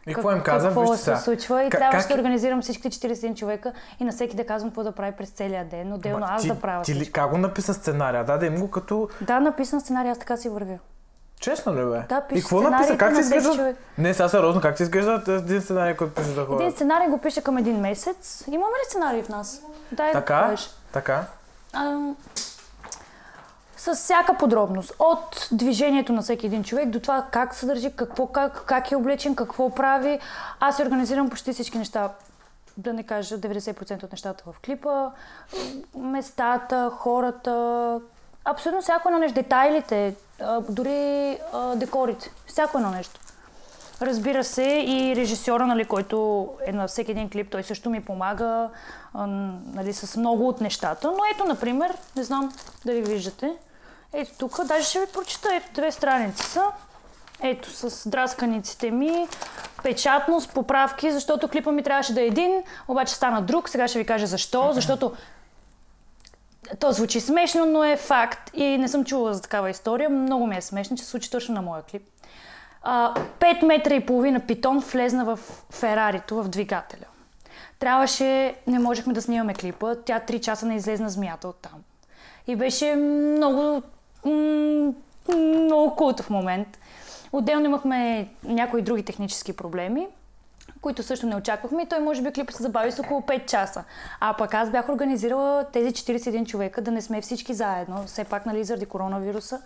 И 0.07 0.13
какво 0.13 0.31
им 0.31 0.41
каза? 0.41 0.67
Какво 0.67 0.81
Вижте 0.81 0.97
се 0.97 1.15
случва 1.17 1.63
и 1.63 1.69
Как- 1.69 1.79
трябваше 1.79 1.99
как- 1.99 2.07
да 2.07 2.21
организирам 2.21 2.61
всичките 2.61 2.89
41 2.89 3.35
човека 3.35 3.71
и 3.99 4.03
на 4.03 4.11
всеки 4.11 4.35
да 4.35 4.45
казвам 4.45 4.69
какво 4.71 4.83
да 4.83 4.91
прави 4.91 5.11
през 5.11 5.29
целия 5.29 5.65
ден, 5.65 5.93
отделно 5.93 6.19
Ма 6.19 6.27
аз 6.29 6.41
ти, 6.41 6.47
да 6.47 6.55
правя 6.55 6.83
Ти 6.83 6.93
всичко. 6.93 7.13
как 7.13 7.29
го 7.31 7.37
написа 7.37 7.73
сценария? 7.73 8.23
Даде 8.23 8.45
им 8.45 8.55
го 8.55 8.71
като... 8.71 9.09
Да, 9.21 9.39
написан 9.39 9.81
сценарий, 9.81 10.11
аз 10.11 10.19
така 10.19 10.37
си 10.37 10.49
вървя. 10.49 10.77
Честно 11.39 11.73
ли, 11.73 11.85
бе? 11.85 12.01
Да, 12.09 12.23
И 12.25 12.29
пише 12.29 12.41
какво 12.41 12.61
написа? 12.61 12.97
Как 12.97 13.13
ти 13.13 13.19
изглежда? 13.19 13.55
човек. 13.55 13.77
Не, 13.97 14.13
сега 14.13 14.29
сериозно, 14.29 14.61
как 14.61 14.75
ти 14.75 14.83
изглежда 14.83 15.21
един 15.27 15.61
сценарий, 15.61 15.95
който 15.95 16.13
пише 16.13 16.29
за 16.29 16.45
хора? 16.45 16.57
Един 16.59 16.71
сценарий 16.71 17.07
го 17.07 17.17
пише 17.17 17.41
към 17.41 17.57
един 17.57 17.79
месец. 17.79 18.43
Имаме 18.47 18.71
ли 18.73 18.89
сценарий 18.89 19.23
в 19.23 19.29
нас? 19.29 19.61
Дай 19.91 20.07
да 20.07 20.19
Така? 20.19 20.55
Така? 20.91 21.23
С 23.83 23.95
всяка 23.95 24.33
подробност. 24.33 24.93
От 24.99 25.47
движението 25.51 26.13
на 26.13 26.21
всеки 26.21 26.45
един 26.45 26.63
човек 26.63 26.89
до 26.89 26.99
това 26.99 27.25
как 27.31 27.55
се 27.55 27.65
държи, 27.65 27.91
какво, 27.95 28.27
как, 28.27 28.63
как 28.65 28.91
е 28.91 28.95
облечен, 28.95 29.35
какво 29.35 29.69
прави. 29.69 30.19
Аз 30.59 30.79
организирам 30.79 31.29
почти 31.29 31.53
всички 31.53 31.77
неща. 31.77 32.09
Да 32.77 32.93
не 32.93 33.03
кажа 33.03 33.37
90% 33.39 34.03
от 34.03 34.11
нещата 34.11 34.43
в 34.51 34.59
клипа. 34.65 35.11
Местата, 35.95 36.91
хората. 36.97 37.99
Абсолютно 38.45 38.81
всяко 38.81 39.09
едно 39.09 39.19
нещо. 39.19 39.35
Детайлите, 39.35 40.15
дори 40.69 41.37
декорите. 41.75 42.31
Всяко 42.45 42.77
едно 42.77 42.89
нещо. 42.89 43.19
Разбира 44.01 44.43
се, 44.43 44.63
и 44.87 45.15
режисьора, 45.15 45.67
нали, 45.67 45.85
който 45.85 46.47
е 46.65 46.71
на 46.71 46.87
всеки 46.87 47.11
един 47.11 47.29
клип, 47.29 47.51
той 47.51 47.63
също 47.63 47.89
ми 47.89 48.05
помага 48.05 48.69
нали, 49.73 49.93
с 49.93 50.17
много 50.17 50.47
от 50.47 50.61
нещата. 50.61 51.07
Но 51.07 51.19
ето, 51.35 51.45
например, 51.45 51.97
не 52.15 52.23
знам 52.23 52.53
дали 52.85 53.01
виждате, 53.01 53.53
ето 54.13 54.31
тук, 54.37 54.65
даже 54.65 54.85
ще 54.85 54.99
ви 54.99 55.05
прочита, 55.13 55.55
ето 55.55 55.67
две 55.73 55.91
страници 55.91 56.43
са. 56.43 56.63
Ето, 57.41 57.69
с 57.71 58.09
драсканиците 58.09 58.91
ми, 58.91 59.27
печатност, 59.83 60.53
поправки, 60.53 61.11
защото 61.11 61.47
клипа 61.47 61.71
ми 61.71 61.83
трябваше 61.83 62.13
да 62.13 62.21
е 62.21 62.25
един, 62.25 62.63
обаче 62.87 63.13
стана 63.13 63.41
друг. 63.41 63.69
Сега 63.69 63.87
ще 63.87 63.99
ви 63.99 64.05
кажа 64.05 64.27
защо. 64.27 64.73
Защото 64.73 65.11
то 66.79 66.91
звучи 66.91 67.19
смешно, 67.19 67.65
но 67.65 67.83
е 67.83 67.97
факт 67.97 68.51
и 68.53 68.77
не 68.77 68.87
съм 68.87 69.05
чула 69.05 69.33
за 69.33 69.41
такава 69.41 69.69
история. 69.69 70.09
Много 70.09 70.47
ми 70.47 70.57
е 70.57 70.61
смешно, 70.61 70.97
че 70.97 71.03
се 71.03 71.09
случи 71.09 71.31
точно 71.31 71.55
на 71.55 71.61
моя 71.61 71.83
клип. 71.83 72.03
а, 72.83 73.13
5 73.39 73.65
метра 73.65 73.93
и 73.93 74.05
половина 74.05 74.39
питон 74.39 74.79
влезна 74.79 75.25
в 75.25 75.39
Ферарито, 75.71 76.43
в 76.43 76.49
двигателя. 76.49 77.05
Трябваше, 77.79 78.55
не 78.67 78.79
можехме 78.79 79.13
да 79.13 79.21
снимаме 79.21 79.53
клипа, 79.53 79.95
тя 80.05 80.19
3 80.19 80.39
часа 80.39 80.65
не 80.65 80.75
излезна 80.75 81.09
змията 81.09 81.47
от 81.47 81.55
там. 81.61 81.83
И 82.47 82.55
беше 82.55 82.95
много, 82.95 83.81
много 84.25 85.95
култов 85.95 86.29
момент. 86.29 86.79
Отделно 87.31 87.65
имахме 87.65 88.29
някои 88.43 88.81
други 88.81 89.03
технически 89.03 89.53
проблеми, 89.53 90.07
които 90.81 91.03
също 91.03 91.27
не 91.27 91.35
очаквахме 91.35 91.83
и 91.83 91.85
той 91.85 91.99
може 91.99 92.21
би 92.21 92.31
клипът 92.31 92.55
се 92.55 92.63
забави 92.63 92.91
с 92.91 92.99
около 92.99 93.21
5 93.21 93.45
часа. 93.45 93.83
А 94.19 94.33
пък 94.33 94.53
аз 94.53 94.71
бях 94.71 94.89
организирала 94.89 95.65
тези 95.73 95.91
41 95.91 96.45
човека 96.45 96.81
да 96.81 96.91
не 96.91 97.01
сме 97.01 97.21
всички 97.21 97.53
заедно, 97.53 98.03
все 98.05 98.23
пак 98.23 98.45
нали 98.45 98.63
заради 98.63 98.85
коронавируса. 98.85 99.61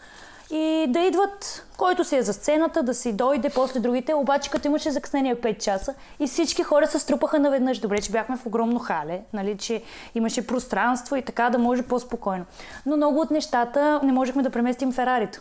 И 0.51 0.86
да 0.89 1.00
идват, 1.00 1.66
който 1.77 2.04
си 2.04 2.16
е 2.16 2.22
за 2.22 2.34
сцената, 2.34 2.84
да 2.84 2.94
си 2.94 3.13
дойде 3.13 3.50
после 3.50 3.80
другите, 3.80 4.13
обаче 4.13 4.50
като 4.50 4.68
имаше 4.68 4.92
закъснение 4.92 5.36
5 5.36 5.58
часа 5.58 5.94
и 6.20 6.27
всички 6.27 6.63
хора 6.63 6.88
се 6.88 7.00
струпаха 7.00 7.39
наведнъж. 7.39 7.80
Добре, 7.80 8.01
че 8.01 8.12
бяхме 8.12 8.38
в 8.38 8.46
огромно 8.46 8.80
хале, 8.80 9.22
нали, 9.34 9.58
че 9.58 9.82
имаше 10.16 10.48
пространство 10.48 11.16
и 11.16 11.22
така 11.22 11.50
да 11.50 11.58
може 11.58 11.84
по-спокойно. 11.84 12.46
Но 12.86 12.98
много 12.98 13.20
от 13.20 13.32
нещата 13.32 14.00
не 14.04 14.12
можехме 14.12 14.44
да 14.44 14.50
преместим 14.50 14.92
Ферарито. 14.92 15.39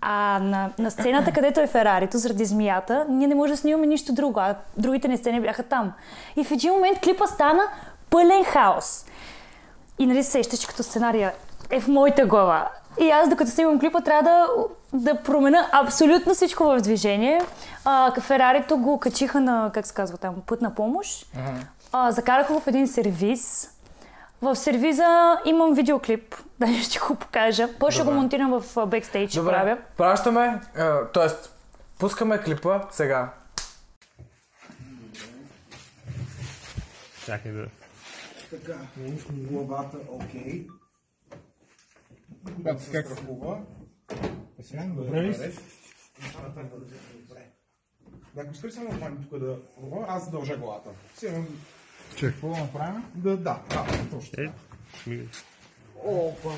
А 0.00 0.38
на, 0.42 0.70
на 0.78 0.90
сцената, 0.90 1.32
където 1.32 1.60
е 1.60 1.66
Ферарито, 1.66 2.18
заради 2.18 2.44
змията, 2.44 3.06
ние 3.08 3.26
не 3.26 3.34
можем 3.34 3.54
да 3.54 3.60
снимаме 3.60 3.86
нищо 3.86 4.12
друго, 4.12 4.40
а 4.40 4.54
другите 4.76 5.08
не 5.08 5.16
сцени 5.16 5.40
бяха 5.40 5.62
там. 5.62 5.92
И 6.36 6.44
в 6.44 6.50
един 6.50 6.72
момент 6.72 7.00
клипа 7.00 7.26
стана 7.26 7.62
пълен 8.10 8.44
хаос. 8.44 9.04
И 9.98 10.06
нали 10.06 10.22
се 10.24 10.30
сещаш, 10.30 10.58
че 10.58 10.66
като 10.66 10.82
сценария 10.82 11.32
е 11.70 11.80
в 11.80 11.88
моята 11.88 12.26
глава. 12.26 12.68
И 13.00 13.10
аз, 13.10 13.28
докато 13.28 13.50
снимам 13.50 13.80
клипа, 13.80 14.00
трябва 14.00 14.22
да, 14.22 14.46
да 14.92 15.22
променя 15.22 15.68
абсолютно 15.72 16.34
всичко 16.34 16.64
в 16.64 16.80
движение. 16.80 17.42
А, 17.84 18.20
Ферарито 18.20 18.78
го 18.78 18.98
качиха 19.00 19.40
на, 19.40 19.70
как 19.74 19.86
се 19.86 19.94
казва 19.94 20.18
там, 20.18 20.34
пътна 20.46 20.74
помощ. 20.74 21.26
А, 21.92 22.12
закараха 22.12 22.52
го 22.52 22.60
в 22.60 22.66
един 22.66 22.88
сервиз. 22.88 23.70
В 24.42 24.56
сервиза 24.56 25.40
имам 25.44 25.74
видеоклип, 25.74 26.34
даже 26.60 26.82
ще 26.82 26.98
го 26.98 27.14
покажа. 27.14 27.68
После 27.78 27.94
ще 27.94 28.04
го 28.04 28.10
монтирам 28.10 28.60
в 28.60 28.86
бекстейдж, 28.86 29.34
Добре, 29.34 29.50
правя. 29.52 29.78
пращаме, 29.96 30.60
т.е. 31.14 31.28
пускаме 31.98 32.38
клипа 32.38 32.80
сега. 32.90 33.28
Чакай 37.26 37.52
да... 37.52 37.66
Така, 38.50 38.78
главата 39.28 39.96
окей. 40.08 40.66
Как- 42.64 42.80
се 42.80 43.02
страхува. 43.02 43.58
Сега 44.62 44.84
Добре 44.96 45.22
ли 45.22 45.34
си? 45.34 45.58
Да, 48.34 48.40
ако 48.40 48.52
искаш 48.52 48.72
само 48.72 48.90
хвани 48.90 49.16
тук 49.30 49.38
да 49.38 49.56
пробва, 49.80 50.04
аз 50.08 50.30
дължа 50.30 50.56
главата. 50.56 50.90
Сега 51.16 51.38
Че? 52.16 52.26
Какво 52.26 52.48
да 52.48 52.56
направим? 52.58 53.04
да, 53.14 53.36
да, 53.36 53.58
да, 53.68 53.84
точно. 54.10 54.42
Е, 54.42 54.50
Опа. 56.04 56.50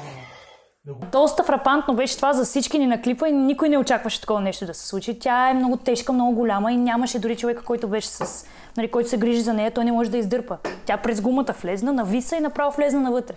Доста 1.12 1.44
фрапантно 1.44 1.94
беше 1.96 2.16
това 2.16 2.32
за 2.32 2.44
всички 2.44 2.78
ни 2.78 2.86
на 2.86 3.02
клипа 3.02 3.28
и 3.28 3.32
никой 3.32 3.68
не 3.68 3.78
очакваше 3.78 4.20
такова 4.20 4.40
нещо 4.40 4.66
да 4.66 4.74
се 4.74 4.86
случи. 4.86 5.18
Тя 5.18 5.50
е 5.50 5.54
много 5.54 5.76
тежка, 5.76 6.12
много 6.12 6.34
голяма 6.34 6.72
и 6.72 6.76
нямаше 6.76 7.18
дори 7.18 7.36
човека, 7.36 7.62
който 7.64 7.88
беше 7.88 8.08
с... 8.08 8.46
Нали, 8.76 8.90
който 8.90 9.08
се 9.08 9.18
грижи 9.18 9.40
за 9.40 9.54
нея, 9.54 9.70
той 9.70 9.84
не 9.84 9.92
може 9.92 10.10
да 10.10 10.18
издърпа. 10.18 10.58
Тя 10.86 10.96
през 10.96 11.20
гумата 11.20 11.54
влезна, 11.62 11.92
нависа 11.92 12.36
и 12.36 12.40
направо 12.40 12.76
влезна 12.76 13.00
навътре. 13.00 13.34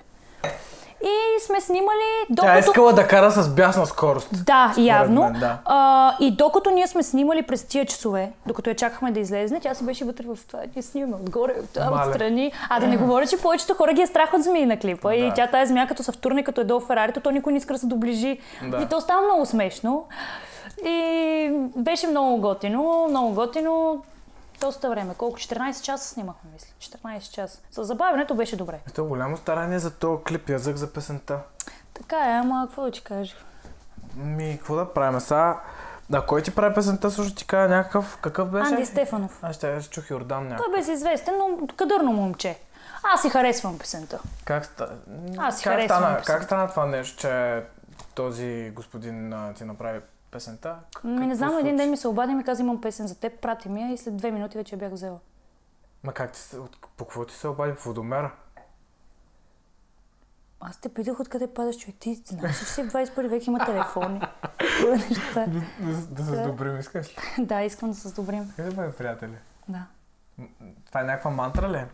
И 1.04 1.10
сме 1.42 1.62
снимали 1.62 2.26
докато... 2.30 2.54
Тя 2.54 2.60
искала 2.60 2.94
да 2.94 3.08
кара 3.08 3.32
с 3.32 3.50
бясна 3.50 3.86
скорост. 3.86 4.46
Да, 4.46 4.74
явно. 4.78 5.22
мен, 5.24 5.34
да. 5.34 5.58
А, 5.66 6.16
и 6.20 6.32
докато 6.32 6.70
ние 6.70 6.88
сме 6.88 7.04
снимали 7.04 7.42
през 7.42 7.64
тия 7.64 7.86
часове, 7.86 8.32
докато 8.46 8.70
я 8.70 8.76
чакахме 8.76 9.12
да 9.12 9.20
излезне, 9.20 9.60
тя 9.60 9.74
си 9.74 9.86
беше 9.86 10.06
вътре 10.06 10.24
в 10.26 10.38
това. 10.48 10.60
Ние 10.76 10.84
снимаме 10.84 11.16
отгоре, 11.16 11.54
от 11.64 11.70
там, 11.70 11.94
Мале. 11.94 12.10
отстрани. 12.10 12.52
А 12.70 12.80
да 12.80 12.88
не 12.88 12.98
говоря, 12.98 13.28
че 13.28 13.38
повечето 13.38 13.74
хора 13.74 13.94
ги 13.94 14.02
е 14.02 14.08
страх 14.08 14.34
от 14.34 14.44
змии 14.44 14.66
на 14.66 14.80
клипа. 14.80 15.14
И 15.16 15.22
Да. 15.22 15.34
тя 15.34 15.48
тази 15.48 15.70
змия, 15.70 15.88
като 15.88 16.04
са 16.04 16.12
в 16.12 16.18
турне, 16.18 16.44
като 16.44 16.62
е 16.62 16.64
долу 16.64 16.80
Ферарито, 16.80 17.20
то 17.20 17.32
никой 17.32 17.52
не 17.54 17.58
иска 17.58 17.74
да 17.74 17.80
се 17.80 17.86
доближи. 17.88 18.40
Да. 18.64 18.78
И 18.78 18.86
то 18.86 19.02
става 19.02 19.22
много 19.22 19.46
смешно. 19.46 20.06
И 20.86 21.50
беше 21.76 22.08
много 22.08 22.38
готино, 22.38 23.06
много 23.10 23.30
готино. 23.30 24.04
Доста 24.62 24.90
време. 24.90 25.14
Колко? 25.18 25.38
14 25.38 25.82
часа 25.82 26.08
снимахме, 26.08 26.50
мисля. 26.54 26.68
14 26.80 27.32
часа. 27.32 27.60
С 27.72 27.84
забавянето 27.84 28.36
беше 28.36 28.58
добре. 28.58 28.80
Ето 28.90 29.06
голямо 29.06 29.38
старание 29.38 29.80
за 29.80 29.92
този 29.92 30.24
клип, 30.24 30.50
язък 30.50 30.78
за 30.78 30.94
песента. 30.94 31.40
Така 31.94 32.18
е, 32.18 32.38
ама 32.38 32.66
какво 32.68 32.84
да 32.84 32.92
ти 32.92 33.04
кажа? 33.04 33.36
Ми, 34.16 34.58
какво 34.58 34.76
да 34.76 34.94
правим 34.94 35.20
сега? 35.20 35.60
Да, 36.10 36.22
кой 36.22 36.42
ти 36.42 36.56
прави 36.56 36.76
песента, 36.76 37.12
също 37.12 37.36
ти 37.36 37.48
кажа 37.48 37.76
някакъв, 37.76 38.18
какъв 38.22 38.50
беше? 38.50 38.74
Анди 38.74 38.86
Стефанов. 38.86 39.40
Аз 39.42 39.56
ще 39.56 39.74
аз 39.74 39.90
чух 39.90 40.10
Йордан 40.10 40.44
някакъв. 40.44 40.66
Той 40.66 40.74
е 40.74 40.78
безизвестен, 40.80 41.34
но 41.38 41.68
кадърно 41.68 42.14
момче. 42.14 42.58
Аз 43.14 43.22
си 43.22 43.30
харесвам 43.30 43.80
песента. 43.80 44.20
Как, 44.46 44.66
ста... 44.66 44.90
Аз 45.38 45.58
си 45.58 45.64
как, 45.64 45.74
харесвам 45.74 46.00
стана, 46.00 46.18
песента. 46.18 46.40
как 46.40 46.44
стана 46.44 46.70
това 46.70 46.86
нещо, 46.86 47.18
че 47.18 47.64
този 48.16 48.72
господин 48.76 49.34
а, 49.34 49.54
ти 49.54 49.64
направи 49.64 50.00
песента? 50.32 50.80
Ми 51.04 51.28
не 51.28 51.36
знам, 51.36 51.50
случи? 51.50 51.62
един 51.62 51.78
ден 51.78 51.90
ми 51.90 51.98
се 51.98 52.08
обади 52.08 52.32
и 52.32 52.36
ми 52.36 52.44
каза, 52.44 52.64
имам 52.64 52.82
песен 52.82 53.08
за 53.08 53.20
теб, 53.20 53.42
прати 53.42 53.70
ми 53.70 53.82
я 53.82 53.94
и 53.94 53.98
след 53.98 54.18
две 54.18 54.32
минути 54.32 54.58
вече 54.58 54.78
бях 54.78 54.92
взела. 54.92 55.20
Ма 56.04 56.14
как 56.14 56.32
ти 56.32 56.40
се, 56.40 56.58
по 56.98 57.06
какво 57.06 57.26
ти 57.26 57.36
се 57.36 57.48
обади? 57.48 57.72
Водомера? 57.74 58.32
Аз 60.60 60.78
те 60.78 60.90
питах 60.90 61.20
откъде 61.20 61.54
падаш, 61.54 61.78
човек. 61.78 61.96
Ти 62.00 62.16
знаеш, 62.16 62.60
че 62.60 62.66
си 62.66 62.84
в 62.84 62.88
21 62.88 63.28
век 63.28 63.48
има 63.48 63.66
телефони. 63.66 64.22
Неща. 65.10 65.46
Да, 65.48 65.62
да 66.10 66.26
се 66.26 66.36
сдобрим, 66.36 66.80
искаш 66.80 67.08
ли? 67.10 67.46
да, 67.46 67.62
искам 67.62 67.90
да 67.90 67.96
се 67.96 68.08
сдобрим. 68.08 68.54
Къде 68.56 68.72
бъде, 68.72 68.92
приятели? 68.92 69.36
Да, 69.70 69.86
Това 70.86 71.02
е 71.02 71.04
някаква 71.04 71.32
мантра 71.32 71.70
ли? 71.70 71.86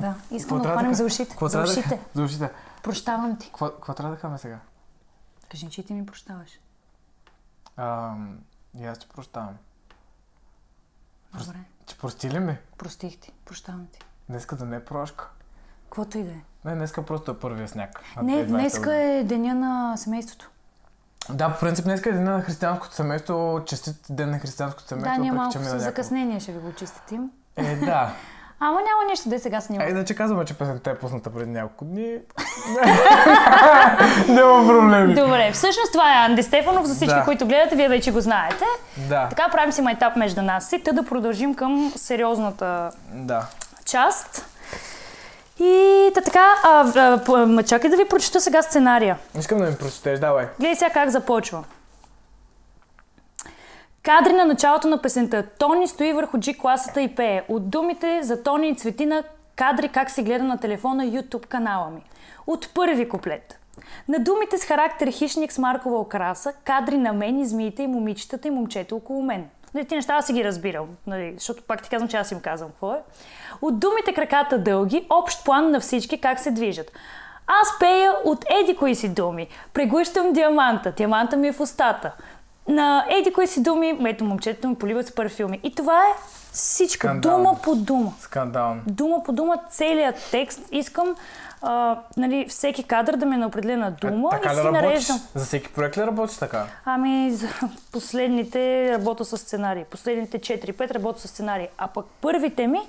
да. 0.00 0.14
Искам 0.30 0.58
да 0.58 0.70
хванем 0.70 0.90
да- 0.90 0.96
за 0.96 1.04
ушите. 1.04 1.36
За 1.40 1.58
да- 1.58 1.64
ушите. 1.64 2.00
За 2.14 2.22
ушите. 2.22 2.50
Прощавам 2.82 3.38
ти. 3.38 3.46
Какво, 3.46 3.70
какво 3.70 3.94
трябва 3.94 4.14
да 4.14 4.20
хаме 4.20 4.38
сега? 4.38 4.58
Кажи, 5.50 5.70
че 5.70 5.82
ти 5.82 5.94
ми 5.94 6.06
прощаваш. 6.06 6.60
Ам, 7.76 8.38
и 8.78 8.84
аз 8.84 8.98
ти 8.98 9.08
прощавам. 9.08 9.56
Добре. 11.38 11.58
Че 11.86 11.98
прости 11.98 12.30
ли 12.30 12.38
ми? 12.38 12.58
Простих 12.78 13.20
ти. 13.20 13.32
Прощавам 13.44 13.86
ти. 13.92 13.98
Днеска 14.28 14.56
да 14.56 14.64
не 14.64 14.76
е 14.76 14.84
прошка. 14.84 15.28
Каквото 15.84 16.18
и 16.18 16.24
да 16.24 16.30
е. 16.30 16.40
Не, 16.64 16.74
днеска 16.74 17.06
просто 17.06 17.30
е 17.30 17.38
първия 17.38 17.68
сняг. 17.68 18.00
Не, 18.22 18.32
2020 18.32 18.46
днеска 18.46 18.94
е 18.94 19.24
деня 19.24 19.54
на 19.54 19.96
семейството. 19.96 20.50
Да, 21.30 21.54
по 21.54 21.60
принцип 21.60 21.84
днеска 21.84 22.10
е 22.10 22.12
ден 22.12 22.24
на 22.24 22.42
християнското 22.42 22.94
семейство. 22.94 23.62
Честит 23.66 23.96
ден 24.10 24.30
на 24.30 24.38
християнското 24.38 24.88
семейство. 24.88 25.14
Да, 25.14 25.20
ние 25.20 25.32
малко 25.32 25.58
с 25.58 25.78
закъснение 25.78 26.40
ще 26.40 26.52
ви 26.52 26.58
го 26.58 26.72
чистим. 26.72 27.30
Е, 27.56 27.76
да. 27.76 28.14
Ама 28.64 28.74
няма 28.74 29.10
нищо, 29.10 29.28
де 29.28 29.38
сега 29.38 29.56
А 29.56 29.60
снимам. 29.60 29.88
иначе 29.88 30.14
казваме, 30.14 30.44
че 30.44 30.54
песента 30.54 30.90
е 30.90 30.94
пусната 30.94 31.30
преди 31.30 31.50
няколко 31.50 31.84
дни. 31.84 32.06
Няма 34.28 34.66
проблеми. 34.66 35.14
Добре, 35.14 35.50
всъщност 35.52 35.92
това 35.92 36.12
е 36.12 36.26
Анди 36.26 36.42
Стефанов. 36.42 36.86
За 36.86 36.94
всички, 36.94 37.14
Да. 37.14 37.24
които 37.24 37.46
гледате, 37.46 37.76
вие 37.76 37.88
вече 37.88 38.12
го 38.12 38.20
знаете. 38.20 38.64
Да, 38.98 39.26
Така 39.28 39.48
правим 39.52 39.72
си 39.72 39.82
майтап 39.82 40.16
между 40.16 40.42
нас 40.42 40.68
си, 40.68 40.78
та 40.78 40.92
да 40.92 41.02
продължим 41.02 41.54
към 41.54 41.92
сериозната 41.96 42.90
да. 43.12 43.46
част. 43.84 44.46
И 45.60 46.10
та 46.14 46.20
така, 46.20 46.46
а, 46.64 46.92
а, 46.96 47.62
чакай 47.62 47.90
да 47.90 47.96
ви 47.96 48.04
прочета 48.04 48.40
сега 48.40 48.62
сценария. 48.62 49.18
Искам 49.38 49.58
да 49.58 49.64
ми 49.64 49.76
прочетеш, 49.76 50.18
давай. 50.18 50.46
Гледай 50.60 50.76
сега 50.76 50.90
как 50.90 51.08
започва. 51.08 51.64
Кадри 54.02 54.32
на 54.32 54.44
началото 54.44 54.88
на 54.88 55.02
песента. 55.02 55.46
Тони 55.58 55.88
стои 55.88 56.12
върху 56.12 56.36
G-класата 56.36 56.98
и 56.98 57.14
пее. 57.14 57.42
От 57.48 57.70
думите 57.70 58.22
за 58.22 58.42
Тони 58.42 58.68
и 58.68 58.74
Цветина 58.74 59.22
кадри 59.56 59.88
как 59.88 60.10
се 60.10 60.22
гледа 60.22 60.44
на 60.44 60.58
телефона 60.58 61.04
YouTube 61.04 61.46
канала 61.46 61.90
ми. 61.90 62.02
От 62.46 62.74
първи 62.74 63.08
куплет. 63.08 63.58
На 64.08 64.18
думите 64.18 64.58
с 64.58 64.64
характер 64.64 65.08
хищник 65.12 65.52
с 65.52 65.58
маркова 65.58 66.00
окраса, 66.00 66.52
кадри 66.64 66.96
на 66.96 67.12
мен 67.12 67.38
и 67.38 67.46
змиите 67.46 67.82
и 67.82 67.86
момичетата 67.86 68.48
и 68.48 68.50
момчето 68.50 68.96
около 68.96 69.22
мен. 69.22 69.48
Нали, 69.74 69.84
ти 69.84 69.94
неща 69.94 70.14
аз 70.14 70.26
си 70.26 70.32
ги 70.32 70.44
разбирам, 70.44 70.86
нали, 71.06 71.34
защото 71.38 71.62
пак 71.62 71.82
ти 71.82 71.90
казвам, 71.90 72.08
че 72.08 72.16
аз 72.16 72.32
им 72.32 72.40
казвам 72.40 72.70
какво 72.70 72.92
е. 72.92 73.02
От 73.62 73.78
думите 73.78 74.14
краката 74.14 74.58
дълги, 74.58 75.06
общ 75.10 75.44
план 75.44 75.70
на 75.70 75.80
всички 75.80 76.20
как 76.20 76.40
се 76.40 76.50
движат. 76.50 76.92
Аз 77.46 77.78
пея 77.80 78.12
от 78.24 78.44
еди 78.50 78.76
кои 78.76 78.94
си 78.94 79.08
думи. 79.14 79.48
Преглъщам 79.74 80.32
диаманта. 80.32 80.92
Диаманта 80.92 81.36
ми 81.36 81.48
е 81.48 81.52
в 81.52 81.60
устата. 81.60 82.12
На 82.68 83.06
еди 83.10 83.32
кои 83.32 83.46
си 83.46 83.62
думи, 83.62 83.98
ето 84.06 84.24
момчето 84.24 84.68
ми 84.68 84.74
поливат 84.74 85.06
с 85.06 85.14
парфюми. 85.14 85.60
И 85.62 85.74
това 85.74 85.98
е 85.98 86.12
всичко. 86.52 86.94
Скандално. 86.96 87.44
Дума 87.44 87.58
по 87.62 87.74
дума. 87.74 88.12
Скандално. 88.20 88.80
Дума 88.86 89.22
по 89.24 89.32
дума, 89.32 89.58
целият 89.70 90.28
текст. 90.30 90.60
Искам 90.72 91.14
а, 91.62 91.98
нали, 92.16 92.46
всеки 92.48 92.84
кадър 92.84 93.16
да 93.16 93.26
ми 93.26 93.34
е 93.34 93.38
на 93.38 93.46
определена 93.46 93.90
дума 93.90 94.28
А, 94.32 94.36
така 94.40 94.52
и 94.52 94.56
си 94.56 94.60
работиш? 94.60 94.82
нареждам. 94.82 95.20
За 95.34 95.44
всеки 95.44 95.72
проект 95.72 95.96
ли 95.96 96.02
работиш 96.02 96.36
така? 96.36 96.66
Ами, 96.84 97.32
за 97.32 97.48
последните 97.92 98.92
работя 98.92 99.24
с 99.24 99.38
сценарии. 99.38 99.84
Последните 99.90 100.38
4-5 100.38 100.94
работя 100.94 101.20
с 101.20 101.28
сценарии. 101.28 101.68
А 101.78 101.88
пък 101.88 102.06
първите 102.20 102.66
ми 102.66 102.80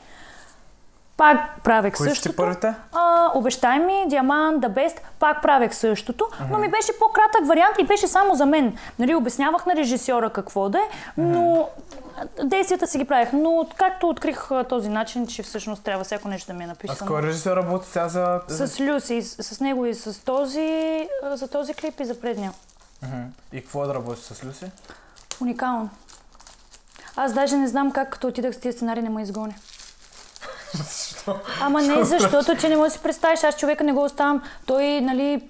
Пак 1.18 1.62
правех 1.64 1.94
Кои 1.98 2.10
същото. 2.10 2.36
първите? 2.36 2.74
А, 2.94 3.32
обещай 3.34 3.80
ми, 3.80 4.06
Диамант, 4.08 4.64
The 4.64 4.70
Best, 4.70 4.98
пак 5.20 5.42
правех 5.42 5.76
същото, 5.76 6.28
но 6.50 6.58
ми 6.58 6.70
беше 6.70 7.00
по-кратък 7.00 7.48
вариант 7.48 7.76
и 7.80 7.84
беше 7.84 8.08
само 8.08 8.36
за 8.36 8.46
мен. 8.46 8.78
Нали, 9.00 9.16
обяснявах 9.16 9.66
на 9.66 9.76
режисьора 9.76 10.30
какво 10.30 10.70
да 10.70 10.78
е, 10.78 10.90
но 11.18 11.70
действията 12.44 12.88
си 12.88 12.98
ги 12.98 13.06
правех. 13.06 13.30
Но 13.34 13.68
както 13.78 14.10
открих 14.10 14.50
този 14.70 14.90
начин, 14.90 15.28
че 15.28 15.44
всъщност 15.44 15.84
трябва 15.84 16.04
всяко 16.04 16.28
нещо 16.28 16.48
да 16.48 16.54
ми 16.54 16.64
е 16.64 16.68
А 16.68 16.68
с 16.68 16.70
написано. 16.70 17.08
кой 17.12 17.22
режисьор 17.22 17.58
работи 17.58 17.88
сега 17.88 18.08
за... 18.10 18.42
С 18.48 18.80
Люси, 18.80 19.22
с, 19.22 19.44
с 19.44 19.60
него 19.60 19.86
и 19.86 19.94
с 19.94 20.24
този, 20.26 21.08
за 21.32 21.48
този 21.48 21.74
клип 21.74 22.00
и 22.00 22.06
за 22.06 22.20
предния. 22.20 22.52
Мгм. 23.04 23.22
И 23.54 23.62
какво 23.62 23.88
да 23.88 23.94
работи 23.94 24.22
с 24.22 24.44
Люси? 24.44 24.66
Уникално. 25.42 25.90
Аз 27.16 27.34
даже 27.34 27.58
не 27.58 27.68
знам 27.68 27.92
как 27.92 28.10
като 28.10 28.28
отидах 28.28 28.56
с 28.56 28.60
тия 28.60 28.74
сценарии 28.74 29.04
не 29.04 29.10
ме 29.10 29.22
изгони. 31.24 31.40
Ама 31.62 31.82
не, 31.82 32.04
защото 32.04 32.56
че 32.56 32.70
не 32.70 32.78
можеш 32.78 32.94
да 32.94 32.98
си 32.98 33.04
представиш, 33.04 33.44
аз 33.44 33.58
човека 33.58 33.84
не 33.84 33.94
го 33.94 34.04
оставам. 34.04 34.42
Той, 34.66 35.02
нали, 35.02 35.42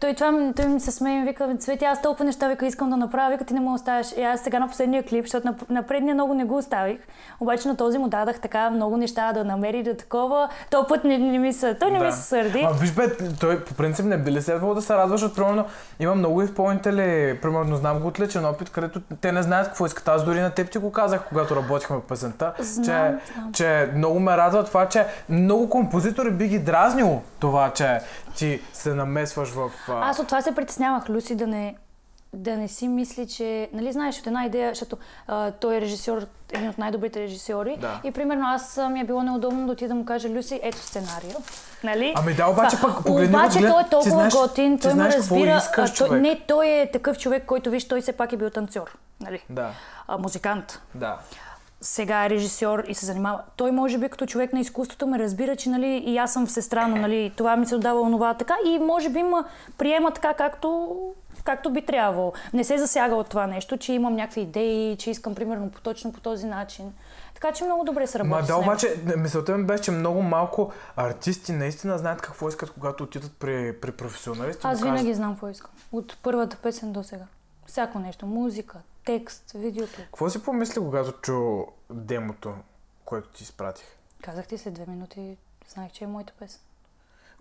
той, 0.00 0.14
това, 0.14 0.52
той 0.56 0.66
ми 0.66 0.80
се 0.80 0.90
смее 0.90 1.20
и 1.20 1.24
вика, 1.24 1.56
Цвети, 1.58 1.84
аз 1.84 2.02
толкова 2.02 2.24
неща 2.24 2.48
вика, 2.48 2.66
искам 2.66 2.90
да 2.90 2.96
направя, 2.96 3.30
вика, 3.30 3.44
ти 3.44 3.54
не 3.54 3.60
ме 3.60 3.70
оставяш. 3.70 4.06
И 4.16 4.22
аз 4.22 4.40
сега 4.40 4.58
на 4.58 4.68
последния 4.68 5.02
клип, 5.02 5.24
защото 5.24 5.46
на, 5.46 5.54
на 5.70 5.82
предния 5.82 6.14
много 6.14 6.34
не 6.34 6.44
го 6.44 6.56
оставих, 6.56 7.00
обаче 7.40 7.68
на 7.68 7.76
този 7.76 7.98
му 7.98 8.08
дадах 8.08 8.40
така 8.40 8.70
много 8.70 8.96
неща 8.96 9.32
да 9.32 9.44
намери 9.44 9.82
да 9.82 9.96
такова. 9.96 10.48
Този 10.70 10.86
път 10.88 11.04
не, 11.04 11.18
не 11.18 11.38
ми 11.38 11.52
се, 11.52 11.74
той 11.74 11.90
не 11.90 11.98
ми 11.98 12.12
се 12.12 12.22
сърди. 12.22 12.66
А, 12.70 12.70
виж 12.70 12.92
бе, 12.92 13.16
той 13.40 13.64
по 13.64 13.74
принцип 13.74 14.06
не 14.06 14.18
би 14.18 14.30
ли 14.32 14.42
следвало 14.42 14.74
да 14.74 14.82
се 14.82 14.94
радваш, 14.94 15.20
защото 15.20 15.34
примерно 15.34 15.64
има 16.00 16.14
много 16.14 16.42
изпълнители, 16.42 17.38
примерно 17.42 17.76
знам 17.76 18.00
го 18.00 18.08
от 18.08 18.20
личен 18.20 18.44
опит, 18.44 18.70
където 18.70 19.00
те 19.20 19.32
не 19.32 19.42
знаят 19.42 19.66
какво 19.66 19.86
искат. 19.86 20.08
Аз 20.08 20.24
дори 20.24 20.40
на 20.40 20.50
теб 20.50 20.70
ти 20.70 20.78
го 20.78 20.92
казах, 20.92 21.24
когато 21.28 21.56
работихме 21.56 21.96
песента, 22.08 22.52
Знам, 22.58 22.84
че, 22.84 23.32
знам. 23.34 23.52
че 23.52 23.90
много 23.94 24.20
ме 24.20 24.36
радва 24.36 24.64
това, 24.64 24.88
че 24.88 25.06
много 25.28 25.70
композитори 25.70 26.30
би 26.30 26.48
ги 26.48 26.58
дразнило 26.58 27.22
това, 27.38 27.70
че 27.70 28.00
ти 28.36 28.60
се 28.72 28.94
намесваш 28.94 29.48
в... 29.48 29.60
а, 29.88 30.10
Аз 30.10 30.18
от 30.18 30.26
това 30.26 30.42
се 30.42 30.54
притеснявах, 30.54 31.08
Люси, 31.08 31.34
да 31.34 31.46
не, 31.46 31.76
да 32.32 32.56
не 32.56 32.68
си 32.68 32.88
мисли, 32.88 33.26
че... 33.26 33.68
Нали 33.72 33.92
знаеш, 33.92 34.18
от 34.18 34.26
една 34.26 34.44
идея, 34.44 34.70
защото 34.70 34.96
а, 35.26 35.50
той 35.50 35.76
е 35.76 35.80
режисьор, 35.80 36.22
един 36.52 36.68
от 36.68 36.78
най-добрите 36.78 37.20
режисьори. 37.20 37.76
Да. 37.76 38.00
И 38.04 38.10
примерно 38.10 38.46
аз 38.46 38.80
ми 38.90 39.00
е 39.00 39.04
било 39.04 39.22
неудобно 39.22 39.66
да 39.66 39.72
отида 39.72 39.88
да 39.88 39.94
му 39.94 40.04
кажа, 40.04 40.28
Люси, 40.28 40.60
ето 40.62 40.78
сценария. 40.78 41.36
Нали? 41.84 42.14
Ами 42.16 42.34
да, 42.34 42.46
обаче 42.46 42.76
Това. 42.76 42.88
пък 42.88 43.04
погледни 43.04 43.36
Обаче 43.36 43.58
глед- 43.58 43.70
той 43.70 43.82
е 43.82 43.88
толкова 43.88 44.10
знаеш- 44.10 44.34
готин, 44.34 44.78
ти 44.78 44.82
той 44.82 44.90
какво 44.92 45.16
разбира. 45.16 45.56
искаш, 45.58 45.90
а, 45.92 45.94
той, 45.98 46.20
не, 46.20 46.40
той 46.40 46.68
е 46.68 46.90
такъв 46.92 47.18
човек, 47.18 47.44
който, 47.44 47.70
виж, 47.70 47.88
той 47.88 48.00
все 48.00 48.12
пак 48.12 48.32
е 48.32 48.36
бил 48.36 48.50
танцор. 48.50 48.96
Нали? 49.20 49.42
Да, 49.50 49.70
А, 50.08 50.18
музикант 50.18 50.80
да. 50.94 51.16
Сега 51.84 52.24
е 52.24 52.30
режисьор 52.30 52.84
и 52.88 52.94
се 52.94 53.06
занимава. 53.06 53.40
Той 53.56 53.70
може 53.70 53.98
би 53.98 54.08
като 54.08 54.26
човек 54.26 54.52
на 54.52 54.60
изкуството 54.60 55.06
ме 55.06 55.18
разбира, 55.18 55.56
че 55.56 55.68
нали, 55.68 56.02
и 56.06 56.18
аз 56.18 56.32
съм 56.32 56.48
сестра, 56.48 56.88
но 56.88 56.96
нали, 56.96 57.32
това 57.36 57.56
ми 57.56 57.66
се 57.66 57.74
отдава 57.74 58.00
онова 58.00 58.34
така 58.34 58.54
и 58.66 58.78
може 58.78 59.08
би 59.08 59.22
ме 59.22 59.36
приема 59.78 60.10
така, 60.10 60.34
както, 60.34 60.98
както 61.44 61.70
би 61.70 61.86
трябвало. 61.86 62.32
Не 62.52 62.64
се 62.64 62.78
засяга 62.78 63.14
от 63.14 63.28
това 63.28 63.46
нещо, 63.46 63.76
че 63.76 63.92
имам 63.92 64.14
някакви 64.14 64.40
идеи, 64.40 64.96
че 64.96 65.10
искам 65.10 65.34
примерно 65.34 65.70
по, 65.70 65.80
точно 65.80 66.12
по 66.12 66.20
този 66.20 66.46
начин. 66.46 66.92
Така 67.34 67.52
че 67.52 67.64
много 67.64 67.84
добре 67.84 68.06
се 68.06 68.18
работи 68.18 68.40
Ма 68.40 68.46
да, 68.46 68.56
обаче 68.56 68.96
мисълта 69.16 69.58
ми 69.58 69.64
беше, 69.64 69.82
че 69.82 69.90
много 69.90 70.22
малко 70.22 70.72
артисти 70.96 71.52
наистина 71.52 71.98
знаят 71.98 72.22
какво 72.22 72.48
искат, 72.48 72.70
когато 72.70 73.04
отидат 73.04 73.32
при, 73.38 73.80
при 73.80 73.92
професионалисти. 73.92 74.66
Аз 74.66 74.82
винаги 74.82 75.14
знам 75.14 75.32
какво 75.32 75.48
искам. 75.48 75.70
От 75.92 76.16
първата 76.22 76.56
песен 76.56 76.92
до 76.92 77.02
сега. 77.02 77.24
Всяко 77.66 77.98
нещо. 77.98 78.26
Музика, 78.26 78.78
текст, 79.04 79.52
видеоклип. 79.54 80.06
Какво 80.06 80.30
си 80.30 80.42
помисли, 80.42 80.80
когато 80.80 81.12
чу 81.12 81.64
демото, 81.90 82.54
което 83.04 83.28
ти 83.28 83.42
изпратих? 83.42 83.86
Казах 84.22 84.46
ти 84.46 84.58
след 84.58 84.74
две 84.74 84.86
минути, 84.86 85.36
знаех, 85.68 85.92
че 85.92 86.04
е 86.04 86.06
моята 86.06 86.32
песен. 86.38 86.60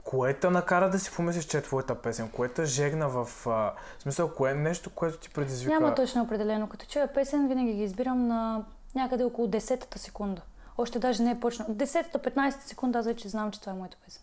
Кое 0.03 0.33
те 0.33 0.49
накара 0.49 0.89
да 0.89 0.99
си 0.99 1.11
помислиш, 1.15 1.45
че 1.45 1.57
е 1.57 1.61
твоята 1.61 2.01
песен? 2.01 2.29
Кое 2.29 2.49
те 2.49 2.65
жегна 2.65 3.09
в... 3.09 3.47
А, 3.47 3.49
в 3.49 4.01
смисъл, 4.01 4.35
кое 4.35 4.51
е 4.51 4.55
нещо, 4.55 4.89
което 4.89 5.17
ти 5.17 5.29
предизвика? 5.29 5.79
Няма 5.79 5.95
точно 5.95 6.23
определено. 6.23 6.69
Като 6.69 6.85
чуя 6.85 7.13
песен, 7.13 7.47
винаги 7.47 7.73
ги 7.73 7.83
избирам 7.83 8.27
на 8.27 8.65
някъде 8.95 9.23
около 9.23 9.47
10-та 9.47 9.99
секунда. 9.99 10.41
Още 10.77 10.99
даже 10.99 11.23
не 11.23 11.31
е 11.31 11.39
почнал. 11.39 11.67
10-та, 11.67 12.19
15 12.19 12.59
секунда, 12.59 12.99
аз 12.99 13.05
вече 13.05 13.29
знам, 13.29 13.51
че 13.51 13.59
това 13.59 13.71
е 13.71 13.75
моята 13.75 13.97
песен. 14.05 14.21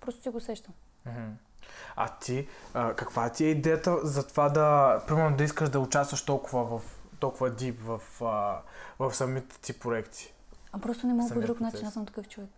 Просто 0.00 0.22
си 0.22 0.28
го 0.28 0.40
сещам. 0.40 0.74
Мгм. 1.06 1.20
А 1.96 2.08
ти, 2.08 2.48
а, 2.74 2.94
каква 2.94 3.30
ти 3.30 3.44
е 3.44 3.48
идеята 3.48 4.06
за 4.06 4.26
това 4.26 4.48
да, 4.48 5.00
примерно, 5.06 5.36
да 5.36 5.44
искаш 5.44 5.68
да 5.68 5.80
участваш 5.80 6.24
толкова 6.24 6.78
в 6.78 6.82
толкова 7.20 7.50
дип 7.50 7.80
в, 7.82 8.00
а, 8.24 8.60
в 8.98 9.14
самите 9.14 9.60
ти 9.60 9.72
проекти? 9.72 10.32
А 10.72 10.78
просто 10.78 11.06
не 11.06 11.14
мога 11.14 11.34
по 11.34 11.40
друг 11.40 11.58
процес. 11.58 11.72
начин, 11.72 11.88
аз 11.88 11.94
съм 11.94 12.06
такъв 12.06 12.28
човек. 12.28 12.50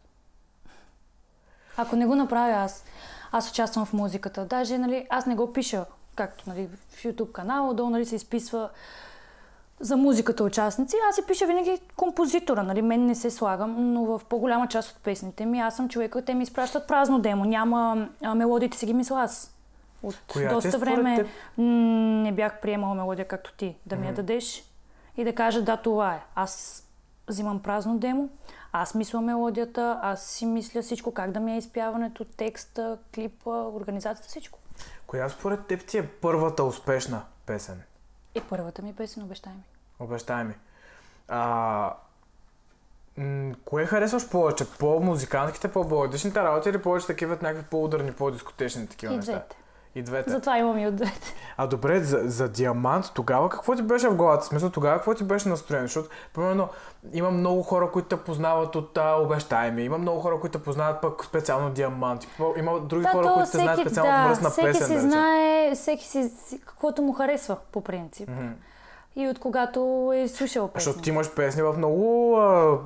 Ако 1.76 1.96
не 1.96 2.06
го 2.06 2.14
направя 2.14 2.52
аз, 2.52 2.84
аз 3.32 3.50
участвам 3.50 3.86
в 3.86 3.92
музиката. 3.92 4.44
Даже, 4.44 4.78
нали, 4.78 5.06
аз 5.10 5.26
не 5.26 5.34
го 5.34 5.52
пиша, 5.52 5.84
както 6.14 6.44
нали, 6.46 6.68
в 6.90 7.02
YouTube 7.02 7.32
канала, 7.32 7.74
долу 7.74 7.90
нали, 7.90 8.06
се 8.06 8.16
изписва 8.16 8.70
за 9.80 9.96
музиката 9.96 10.44
участници. 10.44 10.96
Аз 11.08 11.14
си 11.14 11.22
пиша 11.26 11.46
винаги 11.46 11.80
композитора, 11.96 12.62
нали, 12.62 12.82
мен 12.82 13.06
не 13.06 13.14
се 13.14 13.30
слагам, 13.30 13.92
но 13.92 14.04
в 14.04 14.20
по-голяма 14.28 14.68
част 14.68 14.96
от 14.96 15.02
песните 15.02 15.46
ми 15.46 15.60
аз 15.60 15.76
съм 15.76 15.88
човека, 15.88 16.24
те 16.24 16.34
ми 16.34 16.42
изпращат 16.42 16.86
празно 16.88 17.18
демо, 17.18 17.44
няма 17.44 18.08
а, 18.22 18.34
мелодиите 18.34 18.78
си 18.78 18.86
ги 18.86 18.94
мисля 18.94 19.22
аз. 19.22 19.54
От 20.02 20.18
Коя 20.32 20.50
е 20.50 20.54
доста 20.54 20.78
време 20.78 21.16
теб? 21.16 21.26
м, 21.56 21.64
не 22.22 22.32
бях 22.32 22.60
приемала 22.60 22.94
мелодия 22.94 23.28
както 23.28 23.52
ти, 23.52 23.76
да 23.86 23.96
ми 23.96 24.06
я 24.06 24.14
дадеш 24.14 24.64
и 25.16 25.24
да 25.24 25.34
кажа 25.34 25.62
да, 25.62 25.76
това 25.76 26.14
е. 26.14 26.22
Аз 26.34 26.84
взимам 27.28 27.62
празно 27.62 27.98
демо, 27.98 28.28
аз 28.72 28.94
мисля 28.94 29.20
мелодията, 29.20 30.00
аз 30.02 30.22
си 30.22 30.46
мисля 30.46 30.82
всичко, 30.82 31.12
как 31.12 31.30
да 31.30 31.40
ми 31.40 31.54
е 31.54 31.58
изпяването, 31.58 32.24
текста, 32.24 32.98
клипа, 33.14 33.50
организацията, 33.50 34.28
всичко. 34.28 34.58
Коя 35.06 35.28
според 35.28 35.66
теб 35.66 35.84
ти 35.84 35.98
е 35.98 36.06
първата 36.06 36.64
успешна 36.64 37.22
песен? 37.46 37.82
И 38.38 38.42
първата 38.42 38.83
ми 38.83 38.94
песен, 38.94 39.22
обещай 39.22 39.53
ми. 39.53 39.62
Обещай 39.98 40.44
ми. 40.44 40.55
А, 41.29 41.92
м- 43.16 43.55
кое 43.64 43.87
харесваш 43.87 44.31
повече? 44.31 44.64
По-музикантските, 44.79 45.72
по-баладичните 45.72 46.42
работи 46.42 46.68
или 46.68 46.83
повече 46.83 47.07
такива 47.07 47.38
някакви 47.42 47.64
по-ударни, 47.64 48.12
по-дискотечни 48.12 48.87
такива 48.88 49.14
И 49.14 49.16
неща? 49.16 49.33
двете. 49.33 49.57
И 49.98 50.02
двете. 50.02 50.30
Затова 50.30 50.58
имам 50.58 50.78
и 50.78 50.87
от 50.87 50.96
двете. 50.96 51.34
А 51.56 51.66
добре, 51.66 52.00
за, 52.00 52.20
за 52.20 52.48
диамант, 52.48 53.04
тогава 53.14 53.48
какво 53.48 53.76
ти 53.76 53.82
беше 53.82 54.08
в 54.08 54.14
главата? 54.14 54.46
Смисъл, 54.46 54.70
тогава 54.70 54.96
какво 54.96 55.14
ти 55.14 55.24
беше 55.24 55.48
настроение? 55.48 55.87
Защото, 55.87 56.08
примерно, 56.34 56.68
има 57.12 57.30
много 57.30 57.62
хора, 57.62 57.90
които 57.90 58.08
те 58.08 58.16
познават 58.16 58.76
от 58.76 58.98
а, 58.98 59.14
обещай 59.14 59.70
ми. 59.70 59.82
Има 59.82 59.98
много 59.98 60.20
хора, 60.20 60.40
които 60.40 60.58
те 60.58 60.64
познават 60.64 61.00
пък 61.00 61.24
специално 61.24 61.70
диамант. 61.70 62.26
Има 62.56 62.80
други 62.80 63.02
Да, 63.02 63.08
хора, 63.08 63.22
то 63.22 63.34
които 63.34 63.50
те 63.50 63.56
знаят 63.56 63.72
всеки- 63.72 63.88
специално 63.88 64.12
да, 64.12 64.28
мръсна 64.28 64.50
всеки 64.50 64.66
песен. 64.66 64.82
си 64.82 64.92
да 64.92 64.96
речем. 64.96 65.11
знае, 65.11 65.72
всеки 65.74 66.06
си, 66.06 66.28
си 66.38 66.61
каквото 66.61 67.02
му 67.02 67.12
харесва, 67.12 67.56
по 67.72 67.80
принцип. 67.80 68.30
И 69.16 69.28
от 69.28 69.38
когато 69.38 69.80
е 70.16 70.28
слушал 70.28 70.68
песен. 70.68 70.84
Защото 70.84 71.02
ти 71.02 71.11
имаш 71.11 71.30
песни 71.30 71.62
в 71.62 71.74
много 71.76 72.37
а, 72.37 72.78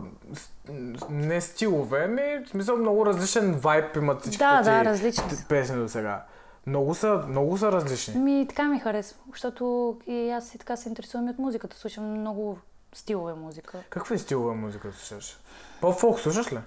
не 1.11 1.41
стилове, 1.41 2.07
ми, 2.07 2.45
в 2.47 2.51
смисъл 2.51 2.77
много 2.77 3.07
различен 3.07 3.53
вайб 3.53 3.97
имат 3.97 4.21
всичките 4.21 4.45
Да, 4.45 4.63
да, 4.63 4.85
различни 4.85 5.25
песни 5.49 5.77
до 5.77 5.89
сега. 5.89 6.23
Много 6.67 6.95
са, 6.95 7.25
много 7.29 7.59
са 7.59 7.73
различни. 7.73 8.15
Ми, 8.15 8.47
така 8.49 8.65
ми 8.65 8.79
харесва, 8.79 9.19
защото 9.31 9.97
и 10.07 10.31
аз 10.31 10.55
и 10.55 10.59
така 10.59 10.77
се 10.77 10.89
интересувам 10.89 11.27
и 11.27 11.31
от 11.31 11.39
музиката. 11.39 11.77
Слушам 11.77 12.05
много 12.11 12.59
стилове 12.95 13.35
музика. 13.35 13.83
Какви 13.91 14.19
стилове 14.19 14.55
музика 14.55 14.93
слушаш? 14.93 15.39
По-фолк 15.81 16.21
слушаш 16.21 16.53
ли? 16.53 16.59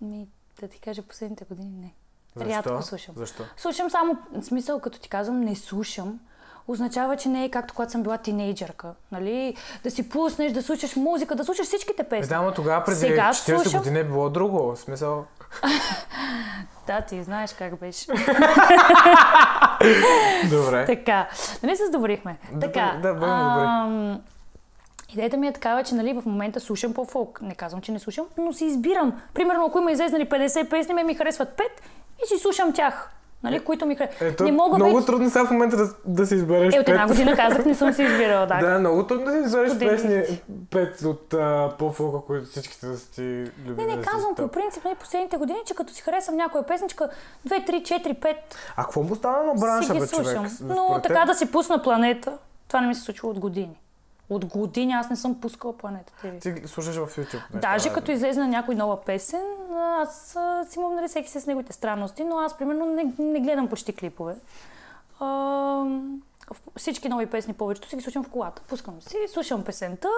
Ми, 0.00 0.28
да 0.60 0.68
ти 0.68 0.80
кажа, 0.80 1.02
последните 1.02 1.44
години 1.44 1.70
не. 1.70 1.94
Защо? 2.36 2.50
Рядко 2.50 2.82
слушам. 2.82 3.14
Защо? 3.18 3.42
Слушам 3.56 3.90
само, 3.90 4.16
смисъл, 4.42 4.80
като 4.80 4.98
ти 4.98 5.08
казвам, 5.08 5.40
не 5.40 5.56
слушам, 5.56 6.20
означава, 6.68 7.16
че 7.16 7.28
не 7.28 7.44
е 7.44 7.50
както 7.50 7.74
когато 7.74 7.92
съм 7.92 8.02
била 8.02 8.18
тинейджърка. 8.18 8.94
Нали? 9.12 9.56
Да 9.82 9.90
си 9.90 10.08
пуснеш, 10.08 10.52
да 10.52 10.62
слушаш 10.62 10.96
музика, 10.96 11.34
да 11.34 11.44
слушаш 11.44 11.66
всичките 11.66 12.02
Е, 12.02 12.08
песни. 12.08 12.28
да, 12.28 12.42
но 12.42 12.54
тогава 12.54 12.84
преди 12.84 12.98
Сега 12.98 13.30
40 13.30 13.56
слушам- 13.62 13.80
години 13.80 13.98
е 13.98 14.04
било 14.04 14.30
друго. 14.30 14.58
В 14.64 14.76
смисъл... 14.76 15.26
Да, 16.86 17.00
ти 17.00 17.22
знаеш 17.22 17.52
как 17.52 17.78
беше. 17.78 18.06
Добре. 20.50 20.84
така, 20.86 21.28
нали 21.62 21.76
се 21.76 21.86
сдобрихме? 21.86 22.36
Добре, 22.52 22.72
така, 22.72 22.98
да, 23.02 23.14
бъдем 23.14 23.38
добри. 23.38 23.64
ам, 23.66 24.20
Идеята 25.12 25.36
ми 25.36 25.46
е 25.46 25.52
такава, 25.52 25.84
че 25.84 25.94
нали, 25.94 26.12
в 26.12 26.26
момента 26.26 26.60
слушам 26.60 26.94
по-фолк. 26.94 27.40
Не 27.42 27.54
казвам, 27.54 27.80
че 27.80 27.92
не 27.92 27.98
слушам, 27.98 28.26
но 28.38 28.52
си 28.52 28.64
избирам. 28.64 29.22
Примерно, 29.34 29.66
ако 29.66 29.78
има 29.78 29.92
излезнали 29.92 30.28
50 30.28 30.70
песни, 30.70 30.94
ме 30.94 31.04
ми 31.04 31.14
харесват 31.14 31.48
5 31.58 31.62
и 32.24 32.28
си 32.28 32.38
слушам 32.38 32.72
тях. 32.72 33.10
Нали, 33.44 33.60
които 33.60 33.86
ми 33.86 33.96
харесват. 33.96 34.22
Ето, 34.22 34.44
не 34.44 34.52
мога 34.52 34.76
много 34.76 34.94
вече... 34.96 35.06
трудно 35.06 35.30
сега 35.30 35.46
в 35.46 35.50
момента 35.50 35.76
да, 35.76 35.88
да 36.04 36.26
си 36.26 36.34
избереш 36.34 36.74
Е, 36.74 36.80
от 36.80 36.88
една 36.88 37.06
година 37.06 37.36
казах, 37.36 37.64
не 37.64 37.74
съм 37.74 37.92
си 37.92 38.02
избирала. 38.02 38.46
Да. 38.46 38.58
Да, 38.60 38.78
много 38.78 39.06
трудно 39.06 39.24
да 39.24 39.32
си 39.32 39.38
избереш 39.38 39.72
Години. 39.72 39.90
песни, 39.90 40.42
пет 40.70 41.02
от 41.02 41.34
а, 41.34 41.70
по-фолка, 41.78 42.26
които 42.26 42.46
всичките 42.46 42.86
да 42.86 42.98
са 42.98 43.10
ти 43.10 43.22
любими. 43.66 43.86
Не, 43.86 43.86
не 43.86 43.96
да 43.96 44.02
си 44.02 44.08
казвам 44.08 44.34
по 44.34 44.48
принцип, 44.48 44.84
нали, 44.84 44.94
последните 44.94 45.36
години, 45.36 45.58
че 45.66 45.74
като 45.74 45.92
си 45.92 46.02
харесвам 46.02 46.36
някоя 46.36 46.66
песничка, 46.66 47.08
2, 47.48 47.70
3, 47.70 47.82
4, 47.82 48.18
5, 48.18 48.34
А 48.76 48.82
какво 48.84 49.02
му 49.02 49.14
стана 49.14 49.44
на 49.44 49.54
бранша, 49.54 49.92
си 49.94 50.00
бе, 50.00 50.06
човек? 50.06 50.38
Но 50.62 51.00
така 51.02 51.24
да 51.26 51.34
си 51.34 51.50
пусна 51.52 51.82
планета, 51.82 52.32
това 52.68 52.80
не 52.80 52.86
ми 52.86 52.94
се 52.94 53.00
случва 53.00 53.28
от 53.28 53.38
години. 53.38 53.80
От 54.30 54.44
години 54.44 54.92
аз 54.92 55.10
не 55.10 55.16
съм 55.16 55.40
пускала 55.40 55.78
Планета 55.78 56.12
ТВ. 56.20 56.38
Ти 56.40 56.68
слушаш 56.68 56.96
в 56.96 57.06
YouTube. 57.06 57.54
неща, 57.54 57.58
Даже 57.60 57.88
да. 57.88 57.94
като 57.94 58.10
излезе 58.10 58.40
на 58.40 58.48
някой 58.48 58.74
нова 58.74 59.00
песен, 59.04 59.42
аз 59.76 60.36
си 60.68 60.78
имам 60.78 60.94
нали, 60.94 61.08
всеки 61.08 61.30
с 61.30 61.46
неговите 61.46 61.72
странности, 61.72 62.24
но 62.24 62.38
аз 62.38 62.58
примерно 62.58 62.86
не, 62.86 63.12
не 63.18 63.40
гледам 63.40 63.68
почти 63.68 63.92
клипове. 63.92 64.34
А, 65.20 65.84
всички 66.76 67.08
нови 67.08 67.26
песни 67.26 67.54
повечето 67.54 67.88
си 67.88 67.96
ги 67.96 68.02
слушам 68.02 68.24
в 68.24 68.28
колата. 68.28 68.62
Пускам 68.62 69.02
си, 69.02 69.16
слушам 69.28 69.64
песента. 69.64 70.08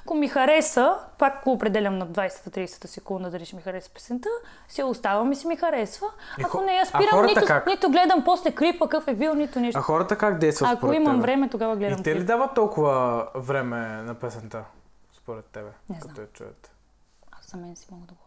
Ако 0.00 0.14
ми 0.14 0.28
хареса, 0.28 0.98
пак 1.18 1.44
го 1.44 1.52
определям 1.52 1.98
на 1.98 2.06
20-30 2.06 2.66
секунда 2.86 3.30
дали 3.30 3.44
ще 3.44 3.56
ми 3.56 3.62
хареса 3.62 3.90
песента, 3.90 4.28
си 4.68 4.80
я 4.80 4.86
оставам 4.86 5.32
и 5.32 5.36
си 5.36 5.46
ми 5.46 5.56
харесва. 5.56 6.06
Ако 6.44 6.60
не 6.60 6.72
я 6.72 6.86
спирам, 6.86 7.26
нито, 7.26 7.46
как? 7.46 7.66
нито 7.66 7.90
гледам 7.90 8.24
после 8.24 8.52
клипа 8.52 8.84
какъв 8.84 9.08
е 9.08 9.14
бил, 9.14 9.34
нито 9.34 9.60
нищо. 9.60 9.78
А 9.78 9.82
хората 9.82 10.18
как 10.18 10.38
действат 10.38 10.70
Ако 10.72 10.92
имам 10.92 11.12
тебе? 11.12 11.22
време, 11.22 11.48
тогава 11.48 11.76
гледам 11.76 12.00
И 12.00 12.02
те 12.02 12.10
ли 12.10 12.18
клип. 12.18 12.26
дават 12.26 12.54
толкова 12.54 13.26
време 13.34 13.78
на 13.78 14.14
песента, 14.14 14.64
според 15.12 15.44
тебе? 15.44 15.70
Не 15.88 15.98
като 15.98 16.14
знам. 16.14 16.24
я 16.24 16.32
чуят? 16.32 16.70
Аз 17.32 17.50
за 17.50 17.56
мен 17.56 17.76
си 17.76 17.86
мога 17.90 18.06
да 18.06 18.12
говоря. 18.14 18.23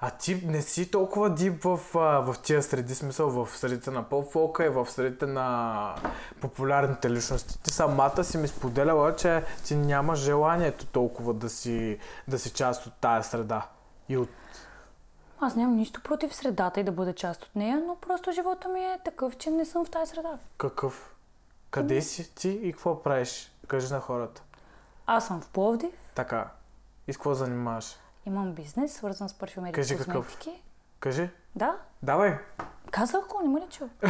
А 0.00 0.10
ти 0.10 0.42
не 0.46 0.62
си 0.62 0.90
толкова 0.90 1.34
дип 1.34 1.62
в, 1.64 1.80
в 1.94 2.36
тия 2.42 2.62
среди, 2.62 2.94
смисъл 2.94 3.30
в 3.30 3.56
средите 3.58 3.90
на 3.90 4.02
поп-фолка 4.02 4.66
и 4.66 4.68
в 4.68 4.86
средите 4.90 5.26
на 5.26 5.94
популярните 6.40 7.10
личности. 7.10 7.62
Ти 7.62 7.70
самата 7.70 8.24
си 8.24 8.38
ми 8.38 8.48
споделяла, 8.48 9.16
че 9.16 9.44
ти 9.64 9.76
нямаш 9.76 10.18
желанието 10.18 10.86
толкова 10.86 11.34
да 11.34 11.48
си, 11.48 11.98
да 12.28 12.38
си 12.38 12.50
част 12.50 12.86
от 12.86 12.92
тая 13.00 13.24
среда. 13.24 13.66
И 14.08 14.16
от... 14.16 14.28
Аз 15.40 15.56
нямам 15.56 15.76
нищо 15.76 16.00
против 16.02 16.34
средата 16.34 16.80
и 16.80 16.84
да 16.84 16.92
бъда 16.92 17.14
част 17.14 17.42
от 17.42 17.56
нея, 17.56 17.82
но 17.86 17.96
просто 17.96 18.32
живота 18.32 18.68
ми 18.68 18.80
е 18.80 18.98
такъв, 19.04 19.36
че 19.36 19.50
не 19.50 19.64
съм 19.64 19.84
в 19.84 19.90
тази 19.90 20.10
среда. 20.10 20.38
Какъв? 20.58 21.14
Къде 21.70 22.02
си 22.02 22.34
ти 22.34 22.48
и 22.48 22.72
какво 22.72 23.02
правиш? 23.02 23.52
Кажи 23.66 23.92
на 23.92 24.00
хората. 24.00 24.42
Аз 25.06 25.26
съм 25.26 25.40
в 25.40 25.48
Пловдив, 25.48 25.94
Така. 26.14 26.50
И 27.06 27.12
с 27.12 27.16
какво 27.16 27.34
занимаваш? 27.34 27.96
Имам 28.26 28.52
бизнес, 28.52 28.92
свързан 28.92 29.28
с 29.28 29.34
парфюмерия 29.34 29.70
и 29.70 29.74
Кажи 29.74 29.96
какъв. 29.96 30.14
козметики. 30.16 30.62
Кажи. 31.00 31.30
Да, 31.56 31.76
Давай. 32.02 32.38
казах 32.90 33.20
го, 33.20 33.40
не 33.42 33.48
ме 33.48 33.60
ли 33.60 33.66
чу? 33.70 33.84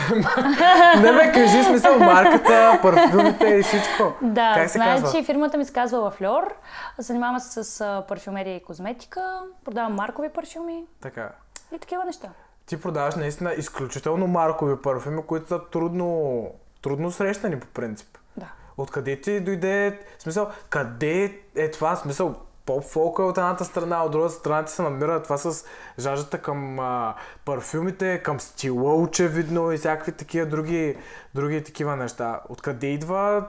Не 0.96 1.12
бе, 1.12 1.32
кажи 1.34 1.62
смисъл 1.64 1.98
марката, 1.98 2.78
парфюмите 2.82 3.46
и 3.46 3.62
всичко. 3.62 4.12
Да, 4.22 4.52
Как 4.54 4.70
се 4.70 4.78
значи 4.78 5.02
казва? 5.02 5.22
фирмата 5.24 5.58
ми 5.58 5.64
се 5.64 5.72
казва 5.72 5.98
Лафльор. 5.98 6.54
Занимавам 6.98 7.40
се 7.40 7.64
с 7.64 8.04
парфюмерия 8.08 8.56
и 8.56 8.62
козметика, 8.62 9.20
продавам 9.64 9.94
маркови 9.94 10.28
парфюми 10.28 10.84
Така. 11.00 11.32
и 11.72 11.78
такива 11.78 12.04
неща. 12.04 12.28
Ти 12.66 12.80
продаваш 12.80 13.14
наистина 13.14 13.52
изключително 13.52 14.26
маркови 14.26 14.76
парфюми, 14.76 15.22
които 15.22 15.48
са 15.48 15.60
трудно, 15.62 16.46
трудно 16.82 17.10
срещани 17.10 17.60
по 17.60 17.66
принцип. 17.66 18.18
Да. 18.36 18.46
Откъде 18.76 19.20
ти 19.20 19.40
дойде, 19.40 20.00
смисъл, 20.18 20.50
къде 20.70 21.24
е 21.56 21.70
това, 21.70 21.96
смисъл, 21.96 22.34
поп-фолка 22.66 23.22
е 23.22 23.26
от 23.26 23.38
едната 23.38 23.64
страна, 23.64 24.04
от 24.04 24.12
другата 24.12 24.34
страна 24.34 24.64
ти 24.64 24.72
се 24.72 24.82
намира 24.82 25.22
това 25.22 25.38
с 25.38 25.64
жаждата 25.98 26.38
към 26.38 26.78
а, 26.78 27.14
парфюмите, 27.44 28.22
към 28.22 28.40
стила 28.40 28.94
очевидно 28.94 29.72
и 29.72 29.76
всякакви 29.76 30.12
такива 30.12 30.46
други, 30.46 30.96
други 31.34 31.64
такива 31.64 31.96
неща. 31.96 32.40
Откъде 32.48 32.86
идва 32.86 33.44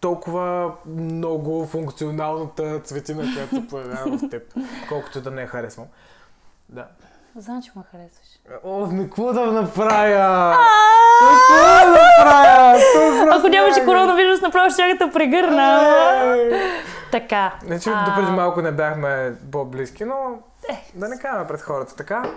толкова 0.00 0.72
много 0.86 1.66
функционалната 1.66 2.80
цветина, 2.80 3.22
която 3.34 3.54
се 3.54 3.68
появява 3.68 4.18
в 4.18 4.30
теб, 4.30 4.42
колкото 4.88 5.20
да 5.20 5.30
не 5.30 5.40
я 5.40 5.46
харесвам. 5.46 5.86
Да. 6.68 6.86
Знам, 7.36 7.62
че 7.62 7.70
ме 7.76 7.82
харесваш. 7.90 8.26
О, 8.64 8.86
не 8.86 9.04
какво 9.04 9.32
да 9.32 9.52
направя? 9.52 10.56
Какво 11.20 11.64
да 11.64 11.90
направя? 11.90 12.78
Ако 13.36 13.48
нямаше 13.48 13.84
коронавирус, 13.84 14.40
направо 14.40 14.70
ще 14.70 14.94
да 14.98 15.10
прегърна. 15.12 15.80
Така. 17.10 17.58
Значи, 17.62 17.90
а, 17.94 18.04
допреди 18.10 18.32
малко 18.32 18.62
не 18.62 18.72
бяхме 18.72 19.36
по-близки, 19.52 20.04
но 20.04 20.42
да 20.94 21.08
не 21.08 21.18
казваме 21.18 21.46
пред 21.46 21.60
хората 21.60 21.96
така. 21.96 22.34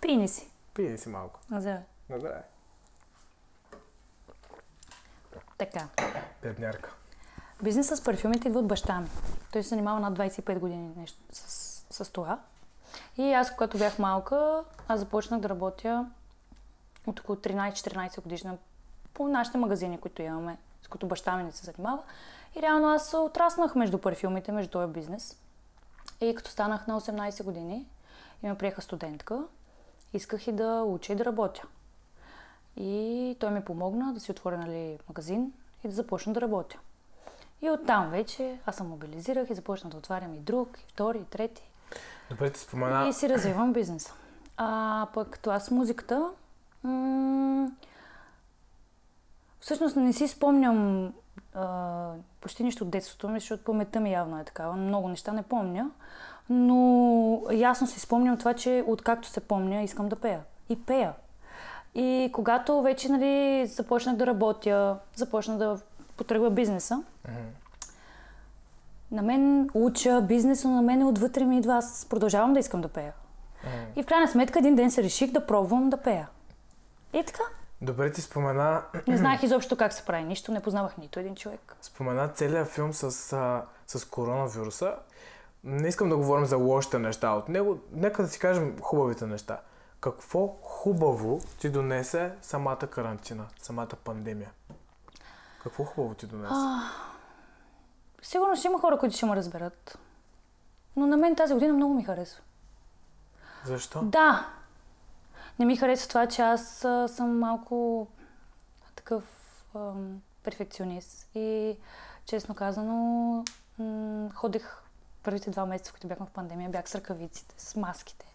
Пини 0.00 0.28
си. 0.28 0.50
Пий 0.74 0.98
си 0.98 1.08
малко. 1.08 1.40
Здравей. 1.50 1.82
На 2.10 2.18
здраве. 2.18 2.42
Така. 5.58 5.86
Беднярка. 6.42 6.90
Бизнесът 7.62 7.98
с 7.98 8.04
парфюмите 8.04 8.48
идва 8.48 8.60
от 8.60 8.66
баща 8.66 9.00
ми. 9.00 9.08
Той 9.52 9.62
се 9.62 9.68
занимава 9.68 10.00
над 10.00 10.18
25 10.18 10.58
години 10.58 10.90
нещо, 10.96 11.18
с, 11.32 12.04
с 12.04 12.12
това. 12.12 12.38
И 13.16 13.32
аз, 13.32 13.54
когато 13.54 13.78
бях 13.78 13.98
малка, 13.98 14.64
аз 14.88 15.00
започнах 15.00 15.40
да 15.40 15.48
работя 15.48 16.06
от 17.06 17.20
около 17.20 17.36
13-14 17.36 18.22
годишна 18.22 18.56
по 19.14 19.28
нашите 19.28 19.58
магазини, 19.58 20.00
които 20.00 20.22
имаме, 20.22 20.56
с 20.82 20.88
които 20.88 21.06
баща 21.06 21.36
ми 21.36 21.42
не 21.42 21.52
се 21.52 21.64
занимава. 21.64 22.02
И 22.56 22.62
реално 22.62 22.88
аз 22.88 23.14
отраснах 23.14 23.74
между 23.74 23.98
парфюмите, 23.98 24.52
между 24.52 24.70
този 24.70 24.92
бизнес. 24.92 25.38
И 26.20 26.34
като 26.34 26.50
станах 26.50 26.86
на 26.86 27.00
18 27.00 27.44
години 27.44 27.86
и 28.42 28.46
ме 28.46 28.58
приеха 28.58 28.82
студентка, 28.82 29.44
исках 30.12 30.46
и 30.46 30.52
да 30.52 30.82
уча 30.82 31.12
и 31.12 31.16
да 31.16 31.24
работя. 31.24 31.62
И 32.76 33.36
той 33.40 33.50
ми 33.50 33.64
помогна 33.64 34.14
да 34.14 34.20
си 34.20 34.30
отворя 34.30 34.58
нали, 34.58 34.98
магазин 35.08 35.52
и 35.84 35.88
да 35.88 35.94
започна 35.94 36.32
да 36.32 36.40
работя. 36.40 36.78
И 37.62 37.70
оттам 37.70 38.10
вече 38.10 38.58
аз 38.66 38.76
се 38.76 38.82
мобилизирах 38.82 39.50
и 39.50 39.54
започнах 39.54 39.90
да 39.90 39.96
отварям 39.98 40.34
и 40.34 40.38
друг, 40.38 40.78
и 40.78 40.84
втори, 40.88 41.18
и 41.18 41.24
трети. 41.24 41.62
Добре, 42.30 42.50
ти 42.50 42.60
спомена. 42.60 43.08
И 43.08 43.12
си 43.12 43.28
развивам 43.28 43.72
бизнеса. 43.72 44.12
А 44.56 45.06
пък 45.14 45.38
това 45.38 45.60
с 45.60 45.70
музиката, 45.70 46.30
м- 46.82 47.70
всъщност 49.60 49.96
не 49.96 50.12
си 50.12 50.28
спомням 50.28 51.12
а, 51.54 52.10
почти 52.40 52.64
нищо 52.64 52.84
от 52.84 52.90
детството 52.90 53.28
ми, 53.28 53.40
защото 53.40 53.64
паметта 53.64 54.00
ми 54.00 54.12
явно 54.12 54.40
е 54.40 54.44
такава. 54.44 54.76
Много 54.76 55.08
неща 55.08 55.32
не 55.32 55.42
помня. 55.42 55.90
Но 56.50 57.42
ясно 57.52 57.86
си 57.86 58.00
спомням 58.00 58.38
това, 58.38 58.54
че 58.54 58.84
откакто 58.86 59.28
се 59.28 59.40
помня, 59.40 59.82
искам 59.82 60.08
да 60.08 60.16
пея. 60.16 60.40
И 60.68 60.84
пея. 60.84 61.12
И 61.94 62.30
когато 62.32 62.82
вече 62.82 63.08
нали, 63.08 63.66
започнах 63.66 64.16
да 64.16 64.26
работя, 64.26 64.96
започна 65.16 65.58
да 65.58 65.80
потръгва 66.16 66.50
бизнеса, 66.50 67.02
на 69.10 69.22
мен 69.22 69.70
уча 69.74 70.20
бизнеса, 70.20 70.68
на 70.68 70.82
мен 70.82 71.06
отвътре 71.06 71.44
ми 71.44 71.58
идва, 71.58 71.76
аз 71.76 72.06
продължавам 72.10 72.52
да 72.52 72.60
искам 72.60 72.80
да 72.80 72.88
пея. 72.88 73.12
И 73.96 74.02
в 74.02 74.06
крайна 74.06 74.28
сметка 74.28 74.58
един 74.58 74.74
ден 74.74 74.90
се 74.90 75.02
реших 75.02 75.32
да 75.32 75.46
пробвам 75.46 75.90
да 75.90 75.96
пея. 75.96 76.28
И 77.12 77.24
така. 77.24 77.42
Добре, 77.82 78.12
ти 78.12 78.20
спомена, 78.20 78.82
Не 79.08 79.16
знаех 79.16 79.42
изобщо 79.42 79.76
как 79.76 79.92
се 79.92 80.04
прави 80.04 80.24
нищо, 80.24 80.52
не 80.52 80.62
познавах 80.62 80.96
нито 80.96 81.20
един 81.20 81.36
човек. 81.36 81.76
спомена 81.82 82.28
целият 82.28 82.68
филм 82.68 82.92
с, 82.92 83.32
а, 83.32 83.64
с 83.86 84.04
коронавируса. 84.04 84.96
Не 85.64 85.88
искам 85.88 86.08
да 86.08 86.16
говорим 86.16 86.44
за 86.46 86.56
лошите 86.56 86.98
неща 86.98 87.30
от 87.30 87.48
него. 87.48 87.78
Нека 87.92 88.22
да 88.22 88.28
си 88.28 88.38
кажем 88.38 88.76
хубавите 88.80 89.26
неща. 89.26 89.60
Какво 90.00 90.46
хубаво 90.62 91.40
ти 91.58 91.70
донесе 91.70 92.32
самата 92.42 92.76
карантина, 92.76 93.46
самата 93.58 93.88
пандемия? 94.04 94.50
Какво 95.62 95.84
хубаво 95.84 96.14
ти 96.14 96.26
донесе? 96.26 96.54
Сигурно 98.22 98.56
ще 98.56 98.68
има 98.68 98.80
хора, 98.80 98.98
които 98.98 99.16
ще 99.16 99.26
ме 99.26 99.36
разберат. 99.36 99.98
Но 100.96 101.06
на 101.06 101.16
мен 101.16 101.36
тази 101.36 101.54
година 101.54 101.72
много 101.72 101.94
ми 101.94 102.04
харесва. 102.04 102.42
Защо? 103.64 104.02
Да. 104.02 104.48
Не 105.58 105.64
ми 105.64 105.76
харесва 105.76 106.08
това, 106.08 106.26
че 106.26 106.42
аз 106.42 106.84
а, 106.84 107.08
съм 107.08 107.38
малко 107.38 108.06
такъв 108.96 109.24
ам, 109.74 110.20
перфекционист. 110.42 111.28
И 111.34 111.76
честно 112.26 112.54
казано, 112.54 112.94
м- 113.78 114.28
ходех 114.34 114.78
първите 115.22 115.50
два 115.50 115.66
месеца, 115.66 115.92
които 115.92 116.06
бяхме 116.06 116.26
в 116.26 116.30
пандемия, 116.30 116.70
бях 116.70 116.88
с 116.88 116.94
ръкавиците, 116.94 117.54
с 117.58 117.76
маските. 117.76 118.26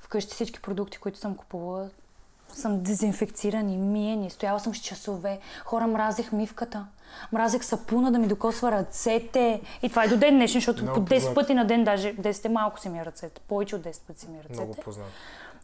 Вкъщи 0.00 0.34
всички 0.34 0.62
продукти, 0.62 0.98
които 0.98 1.18
съм 1.18 1.36
купувала, 1.36 1.90
съм 2.48 2.82
дезинфекцирани, 2.82 3.76
миени, 3.76 4.30
стояла 4.30 4.60
съм 4.60 4.74
с 4.74 4.78
часове. 4.78 5.40
Хора, 5.64 5.86
мразех 5.86 6.32
мивката. 6.32 6.86
Мразех 7.32 7.64
сапуна 7.64 8.12
да 8.12 8.18
ми 8.18 8.28
докосва 8.28 8.72
ръцете. 8.72 9.62
И 9.82 9.88
това 9.88 10.04
е 10.04 10.08
до 10.08 10.16
ден 10.16 10.34
днешен, 10.34 10.60
защото 10.60 10.82
Много 10.82 10.94
по 10.96 11.06
10 11.06 11.08
познато. 11.10 11.34
пъти 11.34 11.54
на 11.54 11.64
ден, 11.66 11.84
даже 11.84 12.14
10 12.14 12.44
е 12.44 12.48
малко 12.48 12.80
си 12.80 12.88
ми 12.88 12.98
е 12.98 13.04
ръцете. 13.04 13.40
Повече 13.40 13.76
от 13.76 13.82
10 13.82 14.00
пъти 14.02 14.20
си 14.20 14.28
ми 14.28 14.38
е 14.38 14.42
ръцете. 14.42 14.60
Много 14.60 14.74
познат. 14.74 15.06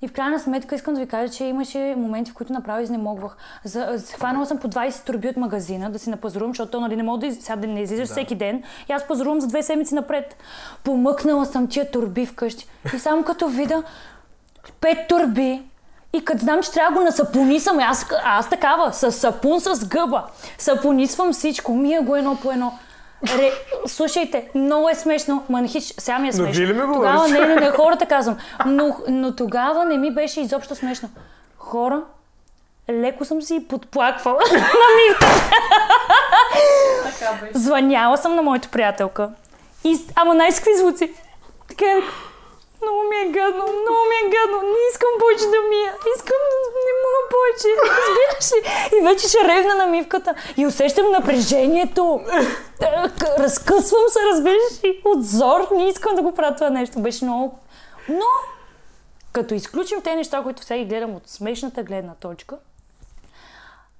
И 0.03 0.09
в 0.09 0.13
крайна 0.13 0.41
сметка 0.41 0.75
искам 0.75 0.95
да 0.95 1.01
ви 1.01 1.07
кажа, 1.07 1.33
че 1.33 1.45
имаше 1.45 1.95
моменти, 1.97 2.31
в 2.31 2.35
които 2.35 2.53
направо 2.53 2.81
изнемогвах. 2.81 3.37
За, 3.65 3.99
хванала 4.15 4.47
съм 4.47 4.59
по 4.59 4.69
20 4.69 5.07
турби 5.07 5.29
от 5.29 5.37
магазина 5.37 5.91
да 5.91 5.99
си 5.99 6.11
напазарувам, 6.11 6.51
защото 6.51 6.71
то, 6.71 6.81
нали, 6.81 6.97
не 6.97 7.03
мога 7.03 7.27
да, 7.29 7.35
сега 7.35 7.57
да 7.57 7.67
не 7.67 7.81
излизаш 7.81 8.09
Да. 8.09 8.15
всеки 8.15 8.35
ден. 8.35 8.63
И 8.89 8.93
аз 8.93 9.07
пазарувам 9.07 9.41
за 9.41 9.47
две 9.47 9.63
седмици 9.63 9.95
напред. 9.95 10.37
Помъкнала 10.85 11.47
съм 11.47 11.69
тия 11.69 11.91
турби 11.91 12.27
вкъщи. 12.27 12.67
И 12.95 12.99
само 12.99 13.23
като 13.23 13.49
видя 13.49 13.83
пет 14.81 14.99
турби 15.09 15.63
и 16.13 16.25
като 16.25 16.41
знам, 16.41 16.63
че 16.63 16.73
трябва 16.73 16.93
да 16.93 16.99
го 16.99 17.05
насапонисам, 17.05 17.79
аз, 17.79 18.07
аз 18.25 18.51
такава, 18.51 18.93
с 18.93 19.13
сапун 19.13 19.61
с 19.61 19.89
гъба, 19.89 20.25
сапонисвам 20.59 21.33
всичко, 21.33 21.75
мия 21.75 22.03
го 22.03 22.17
едно 22.17 22.37
по 22.37 22.53
едно. 22.53 22.79
Ре... 23.27 23.53
Слушайте, 23.87 24.49
много 24.55 24.89
е 24.89 24.95
смешно, 24.95 25.45
манхич, 25.49 25.85
сега 25.99 26.19
ми 26.19 26.29
е 26.29 26.31
Но 26.31 26.37
смешно. 26.37 26.53
вие 26.53 26.67
ли 26.67 26.73
ми 26.73 26.95
Тогава, 26.95 27.29
не, 27.29 27.41
не, 27.41 27.55
не, 27.55 27.71
хората 27.71 28.07
казвам. 28.07 28.37
Но, 28.67 28.97
но 29.09 29.37
тогава 29.37 29.85
не 29.85 29.99
ми 29.99 30.11
беше 30.11 30.41
изобщо 30.41 30.75
смешно. 30.75 31.09
Хора, 31.59 32.03
леко 32.91 33.25
съм 33.25 33.43
си 33.43 33.67
подплаквала 33.69 34.41
на 34.53 34.59
мивката. 35.09 35.51
Звъняла 37.55 38.17
съм 38.17 38.35
на 38.35 38.43
моята 38.43 38.69
приятелка. 38.69 39.31
И, 39.85 39.99
ама 40.15 40.35
най-скви 40.35 40.71
звуци. 40.79 41.13
Така 41.69 41.85
е, 41.85 42.01
много 42.83 43.01
ми 43.11 43.17
е 43.17 43.33
гадно, 43.38 43.62
много 43.62 44.03
ми 44.11 44.17
е 44.25 44.31
гадно, 44.35 44.59
не 44.62 44.81
искам 44.93 45.12
повече 45.21 45.45
да 45.45 45.61
мия, 45.71 45.93
искам 46.17 46.41
да 46.53 46.57
не 46.87 46.93
мога 47.05 47.21
повече, 47.35 47.69
разбираш 47.88 48.49
ли? 48.53 48.61
И 48.99 49.05
вече 49.09 49.29
ще 49.29 49.49
ревна 49.49 49.75
на 49.75 49.87
мивката 49.87 50.35
и 50.57 50.67
усещам 50.67 51.11
напрежението. 51.11 52.21
Е, 52.33 52.87
Разкъсвам 53.38 54.03
се, 54.09 54.19
разбираш 54.33 54.85
ли? 54.85 55.03
От 55.05 55.27
зор, 55.27 55.69
не 55.77 55.88
искам 55.88 56.14
да 56.14 56.23
го 56.23 56.35
правя 56.35 56.55
това 56.55 56.71
нещо. 56.71 57.01
Беше 57.01 57.25
много... 57.25 57.59
Но, 58.09 58.27
като 59.33 59.55
изключим 59.55 60.03
те 60.03 60.14
неща, 60.14 60.43
които 60.43 60.64
сега 60.64 60.79
ги 60.79 60.85
гледам 60.85 61.14
от 61.14 61.29
смешната 61.29 61.83
гледна 61.83 62.14
точка, 62.14 62.57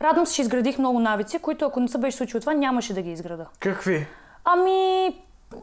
радвам 0.01 0.27
се, 0.27 0.35
че 0.35 0.43
изградих 0.43 0.79
много 0.79 1.01
навици, 1.01 1.39
които 1.39 1.65
ако 1.65 1.81
не 1.81 1.89
се 1.89 1.99
беше 1.99 2.17
случило 2.17 2.41
това, 2.41 2.55
нямаше 2.55 2.95
да 2.95 3.03
ги 3.03 3.11
изграда. 3.13 3.47
Какви? 3.61 4.07
Ами, 4.45 5.17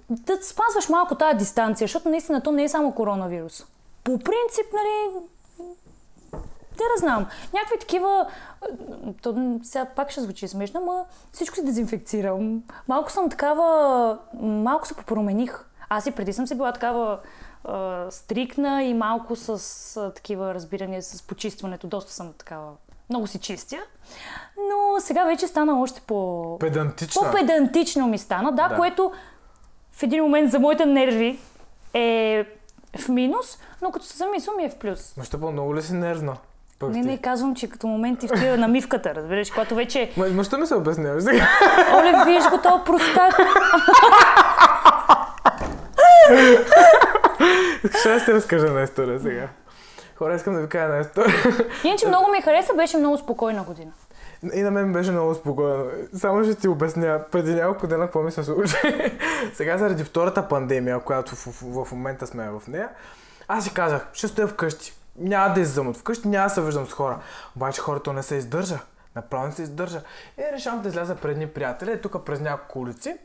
да 0.10 0.38
спазваш 0.44 0.90
малко 0.90 1.16
тази 1.16 1.38
дистанция, 1.38 1.86
защото 1.86 2.10
наистина 2.10 2.42
то 2.42 2.52
не 2.52 2.64
е 2.64 2.70
само 2.70 2.92
коронавирус. 2.92 3.66
По 4.04 4.12
принцип, 4.20 4.74
нали, 4.74 5.26
те 6.78 6.84
да 6.96 7.00
знам. 7.00 7.26
Някакви 7.54 7.80
такива, 7.80 8.28
то 9.22 9.60
сега 9.64 9.86
пак 9.86 10.12
ще 10.12 10.22
звучи 10.22 10.48
смешно, 10.48 10.80
но 10.86 11.06
всичко 11.32 11.56
си 11.56 11.66
дезинфекцирам. 11.66 12.64
Малко 12.88 13.12
съм 13.12 13.30
такава, 13.30 14.18
малко 14.42 14.88
се 14.88 14.94
попромених. 14.94 15.66
Аз 15.90 16.06
и 16.06 16.12
преди 16.12 16.34
съм 16.34 16.48
си 16.48 16.56
била 16.56 16.72
такава 16.72 17.20
а, 17.64 18.06
стрикна 18.12 18.84
и 18.84 18.94
малко 18.94 19.36
с 19.36 19.50
а, 19.98 20.12
такива 20.14 20.54
разбирания 20.54 21.04
с 21.04 21.22
почистването. 21.22 21.88
Доста 21.88 22.12
съм 22.12 22.34
такава, 22.34 22.72
много 23.10 23.28
си 23.28 23.40
чистя. 23.40 23.78
Но 24.58 25.00
сега 25.02 25.24
вече 25.26 25.48
стана 25.48 25.82
още 25.82 26.02
по... 26.02 26.58
Педантична. 26.60 27.22
По-педантично 27.22 28.08
ми 28.08 28.18
стана, 28.18 28.52
да, 28.52 28.68
Да. 28.68 28.76
което 28.76 29.12
в 29.98 30.04
един 30.04 30.24
момент 30.24 30.52
за 30.52 30.60
моите 30.60 30.86
нерви 30.86 31.40
е 31.94 32.46
в 33.00 33.10
минус, 33.10 33.60
но 33.82 33.92
като 33.92 34.06
се 34.06 34.18
замисля 34.18 34.54
ми 34.58 34.64
е 34.64 34.70
в 34.70 34.76
плюс. 34.76 35.18
Маща 35.18 35.40
по-много 35.40 35.76
ли 35.76 35.82
си 35.82 35.94
нервна? 35.94 36.36
Пък 36.80 36.90
Не, 36.90 37.02
ти. 37.02 37.08
не 37.08 37.18
казвам, 37.18 37.56
че 37.56 37.70
като 37.70 37.88
моменти 37.88 38.28
в 38.28 38.32
тия 38.40 38.58
намивката, 38.58 39.16
разбираш, 39.16 39.52
когато 39.52 39.76
вече 39.76 40.12
Ма, 40.18 40.28
ма 40.28 40.44
що 40.44 40.58
ми 40.58 40.68
се 40.68 40.76
обясняваш 40.76 41.24
сега? 41.24 41.48
Оле, 41.94 42.14
виж 42.26 42.44
го 42.50 42.58
този 42.58 42.84
простак. 42.86 43.40
Ще 48.00 48.10
аз 48.10 48.26
ти 48.26 48.34
разкажа 48.34 48.68
една 48.68 48.82
история 48.82 49.20
сега. 49.20 49.48
Хора, 50.16 50.36
искам 50.36 50.54
да 50.54 50.62
ви 50.62 50.70
кажа 50.70 50.84
една 50.86 51.00
история. 51.00 51.36
Иначе 51.84 52.08
много 52.08 52.32
ми 52.32 52.42
хареса, 52.42 52.74
беше 52.74 52.98
много 52.98 53.18
спокойна 53.18 53.64
година. 53.64 53.92
И 54.54 54.62
на 54.62 54.72
мен 54.72 54.94
беше 54.94 55.12
много 55.12 55.34
спокойно. 55.34 55.86
Само 56.18 56.44
ще 56.44 56.56
ти 56.56 56.68
обясня. 56.68 57.24
Преди 57.32 57.56
няколко 57.56 57.88
дена 57.88 58.06
какво 58.06 58.22
ми 58.22 58.32
се 58.32 58.44
случи. 58.44 58.76
Сега 59.54 59.78
заради 59.78 60.04
втората 60.04 60.48
пандемия, 60.48 61.00
която 61.00 61.36
в, 61.36 61.46
в, 61.46 61.86
в 61.86 61.92
момента 61.92 62.28
сме 62.28 62.50
в 62.50 62.62
нея, 62.68 62.90
аз 63.48 63.64
си 63.64 63.74
казах, 63.74 64.08
ще 64.14 64.28
стоя 64.28 64.48
вкъщи. 64.48 64.94
Няма 65.18 65.54
да 65.54 65.62
излизам 65.62 65.88
от 65.88 65.98
вкъщи, 65.98 66.28
няма 66.28 66.48
да 66.48 66.54
се 66.54 66.62
виждам 66.62 66.86
с 66.86 66.94
хора. 66.94 67.20
Обаче 67.56 67.82
хората 67.82 68.14
не 68.14 68.24
се 68.24 68.36
издържа. 68.36 68.80
Направо 69.16 69.46
не 69.46 69.52
се 69.52 69.62
издържа. 69.62 70.02
И 70.38 70.54
решавам 70.54 70.82
да 70.82 70.90
изляза 70.90 71.16
пред 71.16 71.32
едни 71.32 71.48
приятели, 71.48 72.02
тук 72.02 72.26
през 72.26 72.40
няколко 72.40 72.80
улици 72.80 73.18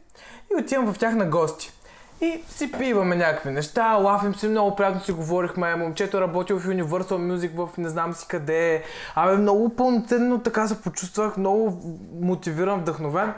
и 0.52 0.62
отивам 0.62 0.92
в 0.92 0.98
тях 0.98 1.14
на 1.14 1.26
гости. 1.26 1.72
И 2.20 2.42
си 2.48 2.72
пиваме 2.72 3.16
някакви 3.16 3.50
неща, 3.50 3.92
лафим 3.92 4.34
си, 4.34 4.48
много 4.48 4.76
приятно 4.76 5.00
си 5.00 5.12
говорихме. 5.12 5.76
Момчето 5.76 6.20
работил 6.20 6.58
в 6.58 6.66
Universal 6.66 7.02
Music 7.02 7.66
в 7.66 7.78
не 7.78 7.88
знам 7.88 8.12
си 8.12 8.26
къде. 8.28 8.82
Абе, 9.14 9.36
много 9.36 9.76
пълноценно 9.76 10.40
така 10.40 10.68
се 10.68 10.82
почувствах, 10.82 11.36
много 11.36 11.82
мотивиран, 12.20 12.80
вдъхновен. 12.80 13.32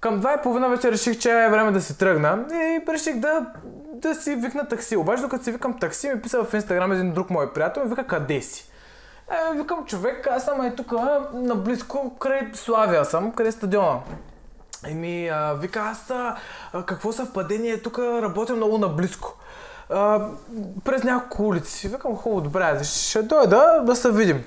Към 0.00 0.20
два 0.20 0.32
и 0.32 0.42
половина 0.42 0.68
вече 0.68 0.92
реших, 0.92 1.18
че 1.18 1.30
е 1.30 1.50
време 1.50 1.70
да 1.70 1.80
си 1.80 1.98
тръгна 1.98 2.44
и 2.52 2.92
реших 2.92 3.16
да, 3.16 3.46
да 3.92 4.14
си 4.14 4.34
викна 4.34 4.68
такси. 4.68 4.96
Обаче 4.96 5.22
докато 5.22 5.44
си 5.44 5.52
викам 5.52 5.78
такси, 5.78 6.08
ми 6.08 6.22
писа 6.22 6.44
в 6.44 6.54
Инстаграм 6.54 6.92
един 6.92 7.12
друг 7.12 7.30
мой 7.30 7.52
приятел 7.52 7.82
и 7.86 7.88
вика 7.88 8.06
къде 8.06 8.40
си? 8.40 8.70
Е, 9.30 9.56
викам 9.56 9.84
човек, 9.84 10.26
аз 10.26 10.44
съм 10.44 10.62
е 10.62 10.74
тук 10.74 10.92
наблизко 11.32 12.16
край 12.18 12.50
Славия 12.54 13.04
съм, 13.04 13.32
къде 13.32 13.48
е 13.48 13.52
стадиона. 13.52 13.98
Еми, 14.86 15.28
а, 15.28 15.54
вика, 15.54 15.80
аз 15.80 16.10
а, 16.10 16.36
какво 16.86 17.12
съвпадение, 17.12 17.82
тук 17.82 17.98
работя 17.98 18.56
много 18.56 18.78
наблизко. 18.78 19.34
А, 19.90 20.26
през 20.84 21.02
няколко 21.04 21.42
улици. 21.42 21.88
Викам, 21.88 22.16
хубаво, 22.16 22.40
добре, 22.40 22.84
ще 22.84 23.22
дойда 23.22 23.82
да 23.86 23.96
се 23.96 24.12
видим. 24.12 24.44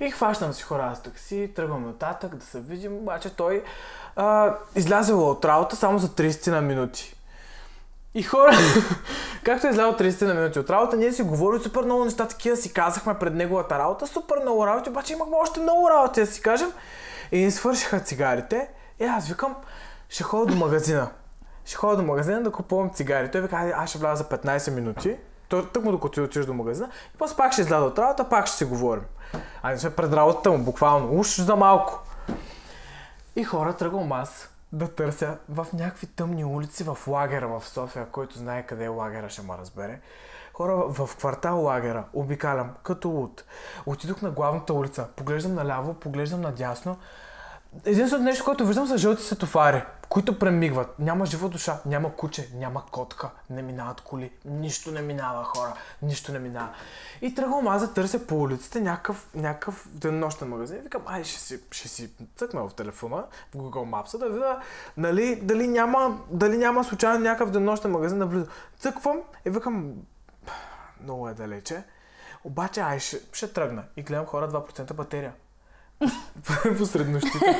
И 0.00 0.10
хващам 0.10 0.52
си 0.52 0.62
хора 0.62 0.92
с 0.96 1.02
такси, 1.02 1.50
тръгвам 1.56 1.86
нататък 1.86 2.34
да 2.34 2.44
се 2.46 2.60
видим, 2.60 2.96
обаче 2.96 3.30
той 3.30 3.62
а, 4.16 4.54
излязъл 4.74 5.30
от 5.30 5.44
работа 5.44 5.76
само 5.76 5.98
за 5.98 6.08
30 6.08 6.50
на 6.50 6.60
минути. 6.60 7.16
И 8.14 8.22
хора, 8.22 8.52
както 9.44 9.66
е 9.66 9.70
излял 9.70 9.92
30 9.92 10.26
на 10.26 10.34
минути 10.34 10.58
от 10.58 10.70
работа, 10.70 10.96
ние 10.96 11.12
си 11.12 11.22
говорим 11.22 11.60
супер 11.60 11.82
много 11.82 12.04
неща, 12.04 12.28
такива 12.28 12.56
си 12.56 12.72
казахме 12.72 13.14
пред 13.14 13.34
неговата 13.34 13.78
работа, 13.78 14.06
супер 14.06 14.36
много 14.42 14.66
работи, 14.66 14.90
обаче 14.90 15.12
имахме 15.12 15.36
още 15.36 15.60
много 15.60 15.90
работи 15.90 16.20
да 16.20 16.26
си 16.26 16.42
кажем. 16.42 16.72
И 17.32 17.44
ни 17.44 17.50
свършиха 17.50 18.00
цигарите. 18.00 18.68
И 19.00 19.04
аз 19.04 19.28
викам, 19.28 19.56
ще 20.08 20.22
ходя 20.22 20.46
до 20.46 20.56
магазина. 20.58 21.10
Ще 21.64 21.76
ходя 21.76 21.96
до 21.96 22.02
магазина 22.02 22.42
да 22.42 22.52
купувам 22.52 22.90
цигари. 22.90 23.30
Той 23.30 23.40
вика, 23.40 23.56
«Айде, 23.56 23.72
аз 23.76 23.90
ще 23.90 23.98
вляза 23.98 24.16
за 24.16 24.38
15 24.38 24.70
минути. 24.74 25.16
Той 25.48 25.70
тък 25.70 25.84
му 25.84 25.90
докато 25.90 26.12
ти 26.12 26.20
отидеш 26.20 26.46
до 26.46 26.54
магазина. 26.54 26.90
И 27.14 27.18
после 27.18 27.36
пак 27.36 27.52
ще 27.52 27.62
изляза 27.62 27.84
от 27.84 27.98
работа, 27.98 28.28
пак 28.28 28.46
ще 28.46 28.56
си 28.56 28.64
говорим. 28.64 29.04
А 29.62 29.70
не 29.70 29.78
сме 29.78 29.90
пред 29.90 30.12
работата 30.12 30.50
му, 30.50 30.58
буквално. 30.58 31.18
Уж 31.18 31.40
за 31.40 31.56
малко. 31.56 32.02
И 33.36 33.44
хора 33.44 33.76
тръгвам 33.76 34.12
аз 34.12 34.48
да 34.72 34.88
търся 34.88 35.36
в 35.48 35.66
някакви 35.72 36.06
тъмни 36.06 36.44
улици 36.44 36.84
в 36.84 36.98
лагера 37.06 37.48
в 37.48 37.68
София, 37.68 38.06
който 38.06 38.38
знае 38.38 38.66
къде 38.66 38.84
е 38.84 38.88
лагера, 38.88 39.30
ще 39.30 39.42
ме 39.42 39.54
разбере. 39.58 40.00
Хора 40.52 40.76
в 40.76 41.16
квартал 41.16 41.62
лагера, 41.62 42.04
обикалям 42.12 42.70
като 42.82 43.08
луд. 43.08 43.44
Отидох 43.86 44.22
на 44.22 44.30
главната 44.30 44.74
улица, 44.74 45.08
поглеждам 45.16 45.54
наляво, 45.54 45.94
поглеждам 45.94 46.40
надясно. 46.40 46.96
Единственото 47.84 48.24
нещо, 48.24 48.44
което 48.44 48.66
виждам 48.66 48.86
са 48.86 48.98
жълти 48.98 49.22
светофари, 49.22 49.82
които 50.08 50.38
премигват. 50.38 50.98
Няма 50.98 51.26
жива 51.26 51.48
душа, 51.48 51.80
няма 51.86 52.16
куче, 52.16 52.48
няма 52.54 52.82
котка, 52.90 53.30
не 53.50 53.62
минават 53.62 54.00
коли, 54.00 54.30
нищо 54.44 54.90
не 54.90 55.02
минава 55.02 55.44
хора, 55.44 55.74
нищо 56.02 56.32
не 56.32 56.38
минава. 56.38 56.68
И 57.22 57.34
тръгвам 57.34 57.68
аз 57.68 57.82
да 57.82 57.94
търся 57.94 58.26
по 58.26 58.40
улиците 58.40 58.80
някакъв, 58.80 59.28
някакъв 59.34 59.88
денонощен 59.92 60.48
магазин. 60.48 60.78
Викам, 60.82 61.02
ай, 61.06 61.24
ще 61.24 61.40
си, 61.40 61.60
ще 61.70 61.88
си 61.88 62.10
цъкна 62.36 62.68
в 62.68 62.74
телефона, 62.74 63.24
в 63.54 63.56
Google 63.56 63.70
Maps, 63.90 64.18
да 64.18 64.28
видя 64.28 64.60
нали, 64.96 65.40
дали, 65.42 65.68
няма, 65.68 66.20
дали 66.30 66.58
няма 66.58 66.84
случайно 66.84 67.20
някакъв 67.20 67.50
денонощен 67.50 67.90
магазин 67.90 68.18
да 68.18 68.26
влиза. 68.26 68.46
Цъквам 68.78 69.22
и 69.46 69.50
викам, 69.50 69.92
много 71.02 71.28
е 71.28 71.34
далече. 71.34 71.82
Обаче, 72.44 72.80
ай, 72.80 72.98
ще, 72.98 73.20
ще 73.32 73.52
тръгна. 73.52 73.84
И 73.96 74.02
гледам 74.02 74.26
хора 74.26 74.48
2% 74.48 74.92
батерия. 74.94 75.32
Посред 76.78 77.08
нощите. 77.08 77.38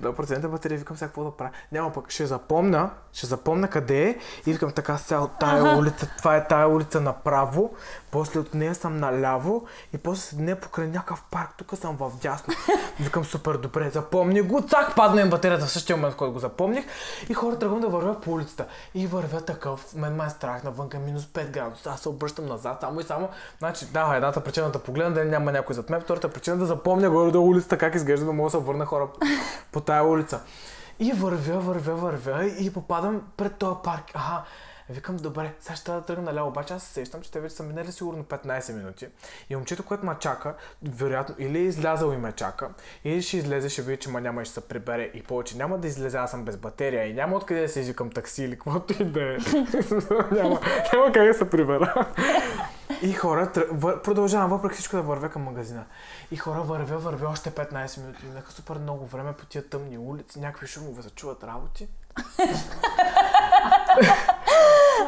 2% 0.00 0.48
батерия, 0.48 0.78
викам 0.78 0.96
сега 0.96 1.08
какво 1.08 1.24
да 1.24 1.30
правя. 1.30 1.50
Няма 1.72 1.92
пък, 1.92 2.10
ще 2.10 2.26
запомня, 2.26 2.90
ще 3.12 3.26
запомня 3.26 3.68
къде 3.68 4.08
е 4.08 4.18
и 4.46 4.52
викам 4.52 4.70
така 4.70 4.98
сега 4.98 5.26
тая 5.40 5.78
улица, 5.78 6.10
това 6.18 6.36
е 6.36 6.46
тая 6.46 6.68
улица 6.68 7.00
направо, 7.00 7.74
после 8.10 8.40
от 8.40 8.54
нея 8.54 8.74
съм 8.74 8.96
наляво 8.96 9.66
и 9.94 9.98
после 9.98 10.22
след 10.22 10.40
нея 10.40 10.60
покрай 10.60 10.86
някакъв 10.86 11.22
парк, 11.30 11.50
тук 11.56 11.78
съм 11.78 11.96
в 11.96 12.12
дясно. 12.22 12.54
Викам 13.00 13.24
супер 13.24 13.56
добре, 13.56 13.90
запомни 13.90 14.42
го, 14.42 14.62
цак, 14.62 14.96
падна 14.96 15.20
им 15.20 15.30
батерията 15.30 15.66
в 15.66 15.70
същия 15.70 15.96
момент, 15.96 16.16
който 16.16 16.32
го 16.32 16.38
запомних 16.38 16.84
и 17.28 17.34
хората 17.34 17.58
тръгвам 17.58 17.80
да 17.80 17.88
вървя 17.88 18.20
по 18.20 18.32
улицата. 18.32 18.66
И 18.94 19.06
вървя 19.06 19.40
такъв, 19.40 19.94
мен 19.94 20.16
ме 20.16 20.24
е 20.24 20.30
страх, 20.30 20.64
навънка 20.64 20.98
минус 20.98 21.24
5 21.24 21.50
градуса, 21.50 21.90
аз 21.90 22.00
се 22.00 22.08
обръщам 22.08 22.46
назад, 22.46 22.78
само 22.80 23.00
и 23.00 23.04
само. 23.04 23.28
Значи, 23.58 23.86
да, 23.86 24.12
едната 24.14 24.44
причина 24.44 24.70
да 24.70 24.78
погледна 24.78 25.14
дали 25.14 25.28
няма 25.28 25.52
някой 25.52 25.74
зад 25.74 25.90
мен, 25.90 26.00
втората 26.00 26.28
причина 26.28 26.56
да 26.56 26.66
запомня 26.66 27.10
горе 27.10 27.30
до 27.30 27.42
улицата 27.42 27.78
как 27.78 27.94
изглежда, 27.94 28.26
да 28.26 28.32
мога 28.32 28.46
да 28.46 28.50
се 28.50 28.64
върна 28.64 28.86
хора 28.86 29.08
по 29.72 29.80
тая 29.80 30.04
улица. 30.04 30.40
И 31.00 31.12
вървя, 31.12 31.60
вървя, 31.60 31.94
вървя 31.94 32.46
и 32.46 32.72
попадам 32.72 33.22
пред 33.36 33.56
този 33.56 33.76
парк. 33.84 34.04
Аха, 34.14 34.42
викам, 34.94 35.16
добре, 35.16 35.54
сега 35.60 35.76
ще 35.76 35.84
трябва 35.84 36.00
да 36.00 36.06
тръгна 36.06 36.22
наляво, 36.22 36.48
обаче 36.48 36.74
аз 36.74 36.82
се 36.82 36.92
сещам, 36.92 37.20
че 37.22 37.30
те 37.30 37.40
вече 37.40 37.54
са 37.54 37.62
минали 37.62 37.92
сигурно 37.92 38.24
15 38.24 38.72
минути. 38.72 39.08
И 39.50 39.56
момчето, 39.56 39.82
което 39.82 40.06
ме 40.06 40.14
чака, 40.20 40.54
вероятно 40.82 41.34
или 41.38 41.58
е 41.58 41.62
излязъл 41.62 42.12
и 42.12 42.16
ме 42.16 42.32
чака, 42.32 42.70
или 43.04 43.22
ще 43.22 43.36
излезе, 43.36 43.68
ще 43.68 43.82
види, 43.82 43.96
че 43.96 44.08
ма 44.08 44.20
няма 44.20 44.42
и 44.42 44.44
ще 44.44 44.54
се 44.54 44.60
прибере 44.60 45.10
и 45.14 45.22
повече 45.22 45.56
няма 45.56 45.78
да 45.78 45.88
излезе, 45.88 46.16
аз 46.16 46.30
съм 46.30 46.44
без 46.44 46.56
батерия 46.56 47.06
и 47.06 47.14
няма 47.14 47.36
откъде 47.36 47.60
да 47.60 47.68
се 47.68 47.80
извикам 47.80 48.10
такси 48.10 48.44
или 48.44 48.54
каквото 48.54 49.02
и 49.02 49.04
да 49.04 49.34
е. 49.34 49.36
няма, 50.32 50.60
няма 50.92 51.12
как 51.12 51.26
да 51.26 51.34
се 51.34 51.50
прибера. 51.50 52.06
И 53.02 53.12
хора, 53.12 53.52
вър... 53.70 54.02
продължавам 54.02 54.50
въпреки 54.50 54.74
всичко 54.74 54.96
да 54.96 55.02
вървя 55.02 55.28
към 55.28 55.42
магазина. 55.42 55.84
И 56.30 56.36
хора 56.36 56.60
вървя, 56.60 56.98
вървя 56.98 57.28
още 57.28 57.50
15 57.50 58.00
минути. 58.00 58.26
Минаха 58.26 58.52
супер 58.52 58.78
много 58.78 59.06
време 59.06 59.32
по 59.32 59.46
тия 59.46 59.68
тъмни 59.68 59.98
улици, 59.98 60.40
някакви 60.40 60.66
шумове 60.66 61.02
се 61.02 61.10
чуват 61.10 61.44
работи. 61.44 61.88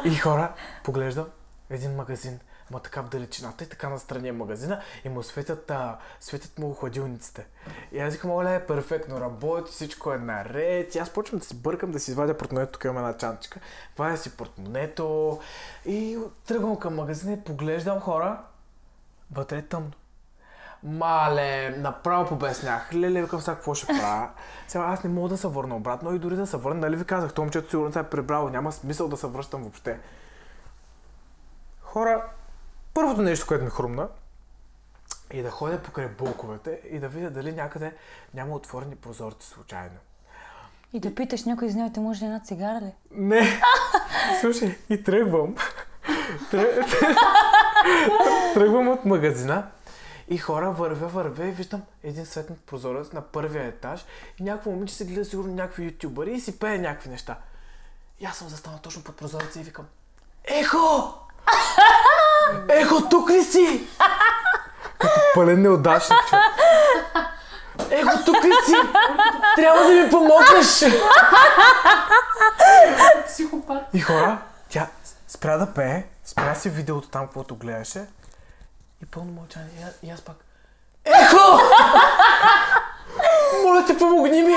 И 0.05 0.15
хора, 0.15 0.53
поглеждам 0.83 1.25
един 1.69 1.95
магазин. 1.95 2.39
ма 2.71 2.79
така 2.79 3.01
в 3.01 3.09
далечината 3.09 3.63
и 3.63 3.67
така 3.67 3.89
настрани 3.89 4.27
е 4.27 4.31
магазина 4.31 4.81
и 5.05 5.09
му 5.09 5.23
светят, 5.23 5.71
а, 5.71 5.97
светят 6.19 6.59
му 6.59 6.73
хладилниците. 6.73 7.47
И 7.91 7.99
аз 7.99 8.13
викам, 8.13 8.31
оле, 8.31 8.65
перфектно 8.65 9.21
работи, 9.21 9.71
всичко 9.71 10.13
е 10.13 10.17
наред. 10.17 10.95
И 10.95 10.99
аз 10.99 11.09
почвам 11.09 11.39
да 11.39 11.45
си 11.45 11.55
бъркам, 11.55 11.91
да 11.91 11.99
си 11.99 12.11
извадя 12.11 12.37
портмонето, 12.37 12.71
тук 12.71 12.83
имам 12.83 12.97
една 12.97 13.17
чантичка, 13.17 13.59
вадя 13.97 14.17
си 14.17 14.37
портмонето 14.37 15.39
и 15.85 16.19
тръгвам 16.47 16.79
към 16.79 16.95
магазина 16.95 17.33
и 17.33 17.43
поглеждам 17.43 17.99
хора, 17.99 18.41
вътре 19.31 19.57
е 19.57 19.61
тъмно. 19.61 19.91
Мале, 20.83 21.69
направо 21.69 22.29
побеснях. 22.29 22.93
Леле, 22.93 23.21
викам 23.21 23.41
сега 23.41 23.55
какво 23.55 23.73
ще 23.73 23.87
правя. 23.87 24.29
Сега 24.67 24.83
аз 24.83 25.03
не 25.03 25.09
мога 25.09 25.29
да 25.29 25.37
се 25.37 25.47
върна 25.47 25.75
обратно 25.75 26.15
и 26.15 26.19
дори 26.19 26.35
да 26.35 26.47
се 26.47 26.57
върна, 26.57 26.79
нали 26.79 26.95
ви 26.95 27.05
казах, 27.05 27.33
то 27.33 27.41
момчето 27.41 27.69
сигурно 27.69 27.93
се 27.93 27.99
е 27.99 28.03
прибрало, 28.03 28.49
няма 28.49 28.71
смисъл 28.71 29.07
да 29.07 29.17
се 29.17 29.27
връщам 29.27 29.61
въобще. 29.61 29.99
Хора, 31.81 32.23
първото 32.93 33.21
нещо, 33.21 33.47
което 33.47 33.63
ми 33.63 33.69
хрумна, 33.69 34.07
е 35.29 35.43
да 35.43 35.51
ходя 35.51 35.79
покрай 35.79 36.07
булковете 36.07 36.79
и 36.89 36.99
да 36.99 37.07
видя 37.07 37.29
дали 37.29 37.51
някъде 37.51 37.93
няма 38.33 38.55
отворени 38.55 38.95
прозорци 38.95 39.47
случайно. 39.47 39.97
И 40.93 40.99
да 40.99 41.15
питаш 41.15 41.43
някой, 41.43 41.67
извинявайте, 41.67 41.99
може 41.99 42.21
ли 42.21 42.25
една 42.25 42.39
цигара 42.39 42.81
ли? 42.81 42.93
Не, 43.11 43.61
слушай, 44.41 44.77
и 44.89 45.03
тръгвам. 45.03 45.55
Тръ- 46.51 46.85
тръгвам 48.53 48.87
от 48.87 49.05
магазина 49.05 49.67
и 50.31 50.37
хора 50.37 50.71
вървя, 50.71 51.07
вървя 51.07 51.47
и 51.47 51.51
виждам 51.51 51.81
един 52.03 52.25
светнат 52.25 52.59
прозорец 52.59 53.11
на 53.11 53.21
първия 53.21 53.65
етаж 53.65 54.05
и 54.39 54.43
някакво 54.43 54.71
момиче 54.71 54.95
се 54.95 55.05
гледа 55.05 55.25
сигурно 55.25 55.53
някакви 55.53 55.85
ютубъри 55.85 56.31
и 56.31 56.39
си 56.39 56.59
пее 56.59 56.77
някакви 56.77 57.09
неща. 57.09 57.37
И 58.19 58.25
аз 58.25 58.37
съм 58.37 58.49
застанал 58.49 58.79
точно 58.79 59.03
под 59.03 59.17
прозореца 59.17 59.59
и 59.59 59.63
викам 59.63 59.85
Ехо! 60.43 61.13
Ехо, 62.69 63.09
тук 63.09 63.29
ли 63.29 63.43
си? 63.43 63.87
Като 64.99 65.19
пълен 65.33 65.61
неудачник, 65.61 66.19
човек. 66.29 66.43
Ехо, 67.89 68.25
тук 68.25 68.43
ли 68.43 68.53
си? 68.65 68.75
Трябва 69.55 69.83
да 69.83 70.03
ми 70.03 70.09
помогнеш! 70.09 70.85
Психопат. 73.25 73.83
И 73.93 73.99
хора, 73.99 74.41
тя 74.69 74.87
спря 75.27 75.57
да 75.57 75.73
пее, 75.73 76.05
спря 76.25 76.55
си 76.55 76.69
видеото 76.69 77.07
там, 77.07 77.25
каквото 77.25 77.55
гледаше 77.55 78.05
и 79.03 79.05
пълно 79.05 79.31
мълчание. 79.31 79.87
И, 80.03 80.11
аз 80.11 80.21
пак 80.21 80.35
Ехо! 81.05 81.59
Моля 83.63 83.85
те, 83.87 83.97
помогни 83.97 84.43
ми! 84.43 84.55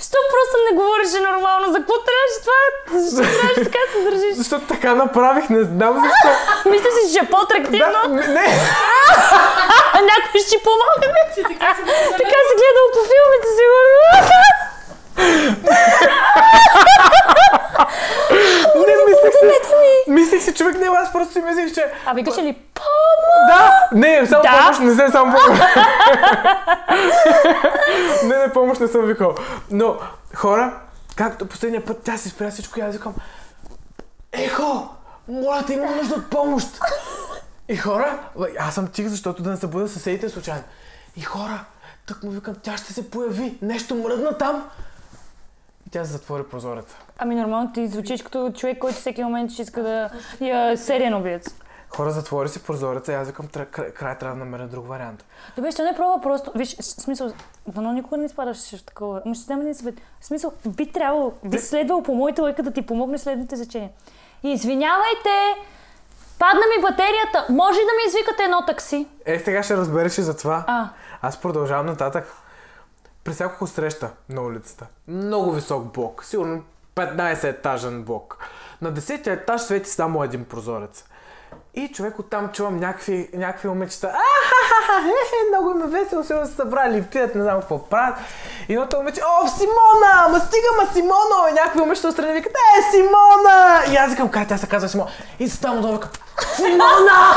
Що 0.00 0.18
просто 0.32 0.56
не 0.70 0.76
говореше 0.76 1.20
нормално? 1.20 1.72
За 1.72 1.78
какво 1.78 1.94
трябваше 2.08 2.38
това? 2.44 2.60
Защо 3.00 3.22
трябваше 3.38 3.64
така 3.64 3.78
да 3.86 3.92
се 3.92 4.00
държиш? 4.10 4.36
Защото 4.36 4.66
така 4.66 4.94
направих, 4.94 5.48
не 5.50 5.64
знам 5.64 5.94
защо. 6.04 6.28
Мисля 6.70 6.90
си, 6.90 7.12
че 7.14 7.18
е 7.24 7.30
по-атрактивно. 7.30 8.00
Да, 8.02 8.08
не, 8.08 8.46
някой 10.10 10.40
ще 10.46 10.58
помогне. 10.66 11.06
Ти 11.34 11.42
така 11.42 12.38
се 12.48 12.54
гледал 12.60 12.86
по 12.94 13.00
филмите, 13.10 13.48
сигурно. 13.58 13.98
не 18.86 18.94
мислех 19.08 19.34
си. 19.34 20.10
Мислех 20.10 20.42
си, 20.42 20.54
човек, 20.54 20.74
не, 20.78 20.88
аз 21.08 21.12
просто 21.12 21.32
си 21.32 21.40
мислех, 21.40 21.74
че... 21.74 21.92
А 22.06 22.12
викаш 22.12 22.36
ли 22.36 22.52
помощ? 22.74 23.48
Да! 23.48 23.88
Не, 23.92 24.26
само 24.26 24.42
Да. 24.42 24.58
помощ, 24.60 24.80
не 24.80 24.94
се 24.94 25.12
само 25.12 25.36
помощ. 25.36 25.62
не, 28.24 28.38
не, 28.38 28.52
помощ 28.52 28.80
не 28.80 28.88
съм 28.88 29.06
викал. 29.06 29.34
Но, 29.70 29.96
хора, 30.34 30.80
както 31.16 31.46
последния 31.46 31.84
път 31.84 32.00
тя 32.04 32.16
си 32.18 32.28
спря 32.28 32.50
всичко 32.50 32.78
и 32.78 32.82
аз 32.82 32.94
викам 32.94 33.14
Ехо! 34.32 34.88
Моля 35.28 35.64
те, 35.66 35.72
имам 35.72 35.96
нужда 35.96 36.14
от 36.14 36.30
помощ! 36.30 36.68
И 37.68 37.76
хора, 37.76 38.18
аз 38.58 38.74
съм 38.74 38.86
тих, 38.86 39.08
защото 39.08 39.42
да 39.42 39.50
не 39.50 39.56
събудя 39.56 39.88
съседите 39.88 40.28
случайно. 40.28 40.62
И 41.16 41.20
хора, 41.20 41.64
тък 42.06 42.22
му 42.22 42.30
викам, 42.30 42.54
тя 42.62 42.76
ще 42.76 42.92
се 42.92 43.10
появи, 43.10 43.58
нещо 43.62 43.94
мръдна 43.94 44.38
там. 44.38 44.64
Тя 45.90 46.04
се 46.04 46.12
затвори 46.12 46.44
прозореца. 46.44 46.96
Ами 47.18 47.34
нормално 47.34 47.72
ти 47.72 47.86
звучиш 47.88 48.22
като 48.22 48.52
човек, 48.52 48.78
който 48.78 48.96
всеки 48.96 49.24
момент 49.24 49.50
ще 49.50 49.62
иска 49.62 49.82
да 49.82 50.10
я 50.40 50.76
сериен 50.78 51.14
убиец. 51.14 51.54
Хора, 51.90 52.10
затвори 52.10 52.48
си 52.48 52.62
прозореца 52.62 53.12
и 53.12 53.14
аз 53.14 53.26
викам, 53.26 53.46
«Тра- 53.46 53.66
край, 53.66 53.90
край 53.90 54.18
трябва 54.18 54.36
да 54.36 54.44
намеря 54.44 54.66
друг 54.66 54.88
вариант. 54.88 55.24
Добре, 55.56 55.72
ще 55.72 55.82
не 55.82 55.94
пробва 55.96 56.20
просто. 56.20 56.52
Виж, 56.54 56.76
в 56.76 56.84
смисъл, 56.84 57.32
дано 57.66 57.92
никога 57.92 58.16
не 58.16 58.24
изпадаш 58.24 58.76
в 58.76 58.84
такова. 58.84 59.22
Ама 59.24 59.34
ще 59.34 59.44
взема 59.44 59.62
един 59.62 59.74
съвет. 59.74 59.94
В 60.20 60.26
смисъл, 60.26 60.52
би 60.66 60.92
трябвало, 60.92 61.32
би 61.44 61.58
следвало 61.58 62.02
по 62.02 62.14
моята 62.14 62.42
лойка 62.42 62.62
да 62.62 62.70
ти 62.70 62.82
помогне 62.82 63.18
следните 63.18 63.54
изречения. 63.54 63.90
Извинявайте, 64.42 65.30
падна 66.38 66.60
ми 66.76 66.82
батерията. 66.82 67.46
Може 67.48 67.78
да 67.78 67.92
ми 67.96 68.02
извикате 68.08 68.42
едно 68.42 68.62
такси? 68.66 69.06
Е, 69.24 69.38
сега 69.38 69.62
ще 69.62 69.76
разбереш 69.76 70.18
и 70.18 70.22
за 70.22 70.36
това. 70.36 70.64
А, 70.66 70.88
Аз 71.22 71.40
продължавам 71.40 71.86
нататък. 71.86 72.34
При 73.28 73.34
всяко 73.34 73.66
среща 73.66 74.10
на 74.28 74.42
улицата. 74.42 74.86
Много 75.08 75.52
висок 75.52 75.84
блок. 75.84 76.24
Сигурно 76.24 76.62
15 76.96 77.44
етажен 77.44 78.02
блок. 78.02 78.38
На 78.82 78.92
10 78.92 79.26
етаж 79.26 79.60
свети 79.60 79.90
само 79.90 80.24
един 80.24 80.44
прозорец. 80.44 81.04
И 81.74 81.92
човек 81.92 82.18
оттам 82.18 82.48
чувам 82.52 82.76
някакви, 82.76 83.30
някакви 83.34 83.68
момичета. 83.68 84.06
Ахахаха, 84.06 85.08
е, 85.08 85.48
много 85.48 85.70
им 85.70 85.82
е 85.82 85.86
весело, 85.86 86.24
сигурно 86.24 86.46
се 86.46 86.54
събрали, 86.54 87.02
пият, 87.02 87.34
не 87.34 87.42
знам 87.42 87.60
какво 87.60 87.88
правят. 87.88 88.18
И 88.68 88.72
едното 88.72 88.96
момиче, 88.96 89.20
о, 89.20 89.48
Симона, 89.48 90.28
ма 90.30 90.40
стига, 90.40 90.68
ма 90.76 90.92
Симона! 90.92 91.50
И 91.50 91.52
някакви 91.52 91.80
момичета 91.80 92.08
отстрани 92.08 92.32
викат, 92.32 92.52
е, 92.52 92.82
Симона! 92.90 93.82
И 93.92 93.96
аз 93.96 94.10
викам, 94.10 94.28
как 94.28 94.48
тя 94.48 94.58
се 94.58 94.66
казва 94.66 94.88
Симона? 94.88 95.10
И 95.38 95.48
ставам 95.48 95.80
долу, 95.80 95.92
викам, 95.92 96.10
Симона! 96.56 97.34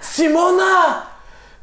Симона! 0.00 1.04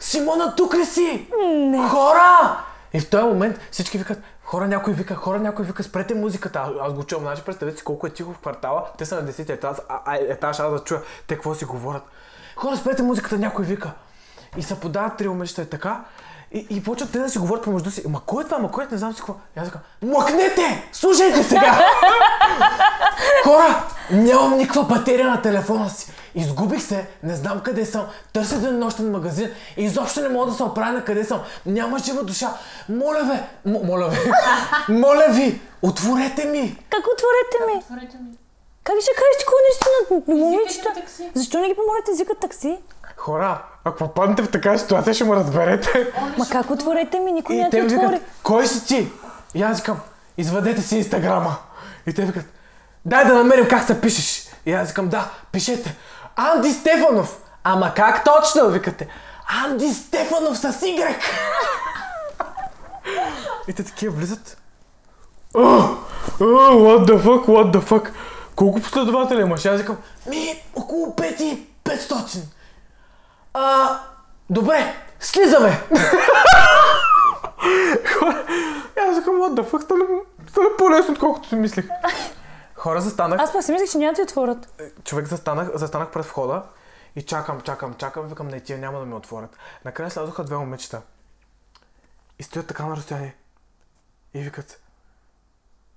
Симона, 0.01 0.55
тук 0.55 0.75
ли 0.75 0.85
си? 0.85 1.27
Не. 1.43 1.89
Хора! 1.89 2.63
И 2.93 2.99
в 2.99 3.09
този 3.09 3.23
момент 3.23 3.59
всички 3.71 3.97
викат, 3.97 4.19
хора, 4.43 4.67
някой 4.67 4.93
вика, 4.93 5.15
хора, 5.15 5.39
някой 5.39 5.65
вика, 5.65 5.83
спрете 5.83 6.13
музиката. 6.13 6.59
Аз, 6.59 6.69
аз 6.81 6.93
го 6.93 7.03
чувам, 7.03 7.23
значи 7.23 7.41
представете 7.41 7.77
си 7.77 7.83
колко 7.83 8.07
е 8.07 8.09
тихо 8.09 8.33
в 8.33 8.37
квартала. 8.37 8.83
Те 8.97 9.05
са 9.05 9.15
на 9.15 9.31
10 9.31 9.49
етаж, 9.49 9.77
а, 9.89 9.99
а, 10.05 10.15
етаж, 10.15 10.59
аз 10.59 10.71
да 10.71 10.79
чуя 10.79 11.01
те 11.27 11.35
какво 11.35 11.55
си 11.55 11.65
говорят. 11.65 12.03
Хора, 12.55 12.77
спрете 12.77 13.03
музиката, 13.03 13.37
някой 13.37 13.65
вика. 13.65 13.91
И 14.57 14.63
се 14.63 14.79
подават 14.79 15.17
три 15.17 15.27
момичета 15.27 15.61
и 15.61 15.65
така. 15.65 16.03
И, 16.53 16.67
и 16.69 16.83
почват 16.83 17.11
те 17.11 17.19
да 17.19 17.29
си 17.29 17.39
говорят 17.39 17.63
помежду 17.63 17.91
си. 17.91 18.03
Ма 18.07 18.21
кой 18.25 18.43
е 18.43 18.45
това? 18.45 18.57
Ма 18.57 18.71
кой 18.71 18.83
е? 18.83 18.87
Не 18.91 18.97
знам 18.97 19.13
си 19.13 19.17
какво. 19.17 19.33
И 19.57 19.59
аз 19.59 19.65
викам, 19.65 19.81
млъкнете! 20.01 20.89
Слушайте 20.91 21.43
сега! 21.43 21.85
Хора, 23.43 23.83
нямам 24.11 24.57
никаква 24.57 24.83
батерия 24.83 25.27
на 25.27 25.41
телефона 25.41 25.89
си. 25.89 26.11
Изгубих 26.35 26.81
се, 26.81 27.07
не 27.23 27.35
знам 27.35 27.59
къде 27.59 27.85
съм, 27.85 28.05
търся 28.33 28.55
един 28.55 28.79
нощен 28.79 29.11
магазин 29.11 29.49
и 29.77 29.83
изобщо 29.83 30.21
не 30.21 30.29
мога 30.29 30.45
да 30.45 30.57
се 30.57 30.63
оправя 30.63 30.91
на 30.91 31.03
къде 31.05 31.23
съм. 31.23 31.41
Няма 31.65 31.99
жива 31.99 32.23
душа. 32.23 32.53
Моля 32.89 33.23
ви, 33.23 33.39
м- 33.71 33.79
моля 33.83 34.09
ви, 34.09 34.17
моля 34.93 35.25
ви, 35.29 35.61
отворете 35.81 36.45
ми. 36.45 36.77
как 36.89 37.03
отворете 37.13 37.73
ми? 37.73 37.79
Отворете 37.79 38.17
ми. 38.17 38.37
Как 38.83 38.95
ще 39.01 39.11
кажеш 39.11 39.37
такова 39.39 39.57
нещо 39.69 39.85
на 40.29 40.35
момичета? 40.35 40.93
Защо 41.35 41.59
не 41.59 41.67
ги 41.67 41.75
помолите 41.75 42.23
да 42.33 42.35
такси? 42.39 42.77
Хора, 43.21 43.61
ако 43.83 43.97
попаднете 43.97 44.41
в 44.43 44.51
такава 44.51 44.79
ситуация, 44.79 45.13
ще 45.13 45.23
ме 45.23 45.35
разберете. 45.35 46.07
Ма 46.37 46.45
как 46.51 46.69
отворете 46.69 47.19
ми? 47.19 47.31
Никой 47.31 47.55
няма 47.55 47.69
те 47.69 47.83
отвори. 47.83 48.15
викат, 48.15 48.29
кой 48.43 48.67
си 48.67 48.87
ти? 48.87 49.11
И 49.55 49.61
аз 49.61 49.77
викам, 49.77 49.99
извадете 50.37 50.81
си 50.81 50.97
инстаграма. 50.97 51.55
И 52.07 52.13
те 52.13 52.25
викат, 52.25 52.45
дай 53.05 53.25
да 53.25 53.33
намерим 53.33 53.67
как 53.67 53.83
се 53.83 54.01
пишеш. 54.01 54.47
И 54.65 54.73
аз 54.73 54.87
викам, 54.87 55.09
да, 55.09 55.29
пишете. 55.51 55.95
Анди 56.35 56.71
Стефанов. 56.71 57.37
Ама 57.63 57.93
как 57.95 58.23
точно, 58.23 58.69
викате? 58.69 59.07
Анди 59.65 59.93
Стефанов 59.93 60.57
с 60.57 60.71
Y. 60.71 61.15
И 63.67 63.73
те 63.73 63.83
такива 63.83 64.15
влизат. 64.15 64.57
О, 65.55 65.59
о, 65.59 65.95
what 66.39 67.05
the 67.05 67.23
fuck, 67.23 67.45
what 67.45 67.71
the 67.71 67.81
fuck. 67.81 68.09
Колко 68.55 68.81
последователи 68.81 69.41
имаш? 69.41 69.65
Аз 69.65 69.79
викам, 69.79 69.97
ми, 70.29 70.63
около 70.75 71.05
5 71.15 71.41
и 71.41 71.67
500. 71.85 72.39
А, 73.53 73.99
добре, 74.49 74.95
слизаме. 75.19 75.81
Аз 79.09 79.17
викам, 79.17 79.35
what 79.35 79.61
the 79.61 79.71
fuck, 79.71 79.81
стана, 79.83 80.05
стана 80.49 80.69
по-лесно, 80.77 81.13
отколкото 81.13 81.49
си 81.49 81.55
мислех. 81.55 81.87
Хора, 82.75 83.01
застанах, 83.01 83.39
Аз 83.41 83.53
пък 83.53 83.63
си 83.63 83.71
мислех, 83.71 83.91
че 83.91 83.97
няма 83.97 84.11
да 84.11 84.15
ти 84.15 84.21
отворят. 84.21 84.81
човек 85.03 85.27
застанах, 85.27 85.69
застанах 85.75 86.11
пред 86.11 86.25
входа 86.25 86.63
и 87.15 87.21
чакам, 87.23 87.61
чакам, 87.61 87.93
чакам, 87.93 88.27
викам, 88.27 88.47
не, 88.47 88.59
тия 88.59 88.77
няма 88.79 88.99
да 88.99 89.05
ми 89.05 89.13
отворят. 89.13 89.57
Накрая 89.85 90.11
слязоха 90.11 90.43
две 90.43 90.57
момичета. 90.57 91.01
И 92.39 92.43
стоят 92.43 92.67
така 92.67 92.85
на 92.85 92.95
разстояние. 92.95 93.35
И 94.33 94.39
викат, 94.41 94.80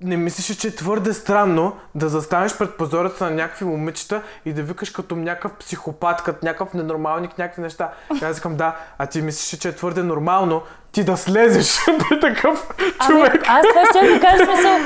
не 0.00 0.16
мислиш, 0.16 0.56
че 0.56 0.68
е 0.68 0.74
твърде 0.74 1.14
странно 1.14 1.76
да 1.94 2.08
застанеш 2.08 2.58
пред 2.58 2.76
прозореца 2.76 3.24
на 3.24 3.30
някакви 3.30 3.64
момичета 3.64 4.22
и 4.44 4.52
да 4.52 4.62
викаш 4.62 4.90
като 4.90 5.16
някакъв 5.16 5.52
психопат, 5.52 6.22
като 6.22 6.46
някакъв 6.46 6.74
ненормалник, 6.74 7.38
някакви 7.38 7.62
неща. 7.62 7.92
И 8.22 8.24
Аз 8.24 8.36
викам, 8.36 8.56
да, 8.56 8.76
а 8.98 9.06
ти 9.06 9.22
мислиш, 9.22 9.60
че 9.60 9.68
е 9.68 9.76
твърде 9.76 10.02
нормално 10.02 10.62
ти 10.92 11.04
да 11.04 11.16
слезеш 11.16 11.78
при 12.08 12.20
такъв 12.20 12.68
човек. 13.06 13.34
Ами, 13.34 13.42
аз 13.46 13.66
това 13.68 13.84
ще 13.86 14.14
да 14.14 14.20
кажа 14.20 14.44
смисъл. 14.44 14.78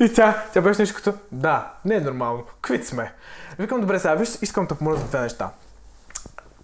И 0.00 0.14
тя, 0.14 0.42
тя 0.52 0.60
беше 0.60 0.82
нещо 0.82 0.96
като, 0.96 1.12
да, 1.32 1.66
не 1.84 1.94
е 1.94 2.00
нормално, 2.00 2.44
квит 2.62 2.86
сме. 2.86 3.12
Викам, 3.58 3.80
добре, 3.80 3.98
сега 3.98 4.14
виж, 4.14 4.38
искам 4.42 4.66
да 4.66 4.74
помоля 4.74 4.96
за 4.96 5.04
две 5.04 5.20
неща. 5.20 5.50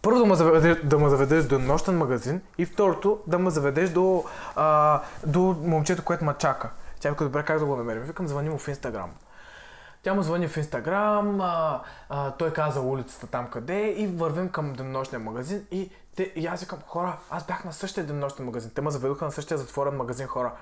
Първо 0.03 0.18
да 0.18 0.26
ме 0.26 0.35
заведеш, 0.35 0.76
да 0.85 0.99
ме 0.99 1.09
заведеш 1.09 1.45
до 1.45 1.59
нощен 1.59 1.99
магазин 1.99 2.41
и 2.59 2.66
второто 2.66 3.18
да 3.26 3.39
ме 3.39 3.51
заведеш 3.51 3.91
до, 3.91 4.24
а, 4.57 5.01
до 5.26 5.57
момчето, 5.62 6.03
което 6.03 6.24
ме 6.24 6.35
чака. 6.39 6.70
Тя 7.05 7.11
вика, 7.11 7.24
добре, 7.24 7.44
как 7.44 7.59
да 7.59 7.64
го 7.64 7.76
намерим? 7.76 8.02
Викам, 8.02 8.28
звъни 8.28 8.48
му 8.48 8.59
в 8.59 8.68
Инстаграм. 8.68 9.11
Тя 10.02 10.14
му 10.14 10.22
звъни 10.22 10.48
в 10.48 10.57
Инстаграм, 10.57 11.40
а, 11.40 11.82
а, 12.09 12.30
той 12.30 12.52
каза 12.52 12.80
улицата 12.80 13.26
там 13.26 13.50
къде 13.50 13.90
и 13.90 14.07
вървим 14.07 14.48
към 14.48 14.72
денонощния 14.72 15.20
магазин 15.20 15.66
и, 15.70 15.90
те, 16.16 16.32
и 16.36 16.46
аз 16.46 16.61
викам, 16.61 16.78
хора, 16.86 17.18
аз 17.30 17.46
бях 17.46 17.64
на 17.64 17.72
същия 17.72 18.07
денонощен 18.07 18.44
магазин. 18.44 18.70
Те 18.74 18.80
ме 18.80 18.90
заведоха 18.90 19.24
на 19.24 19.32
същия 19.32 19.59
затворен 19.59 19.96
магазин 19.96 20.26
хора. 20.26 20.52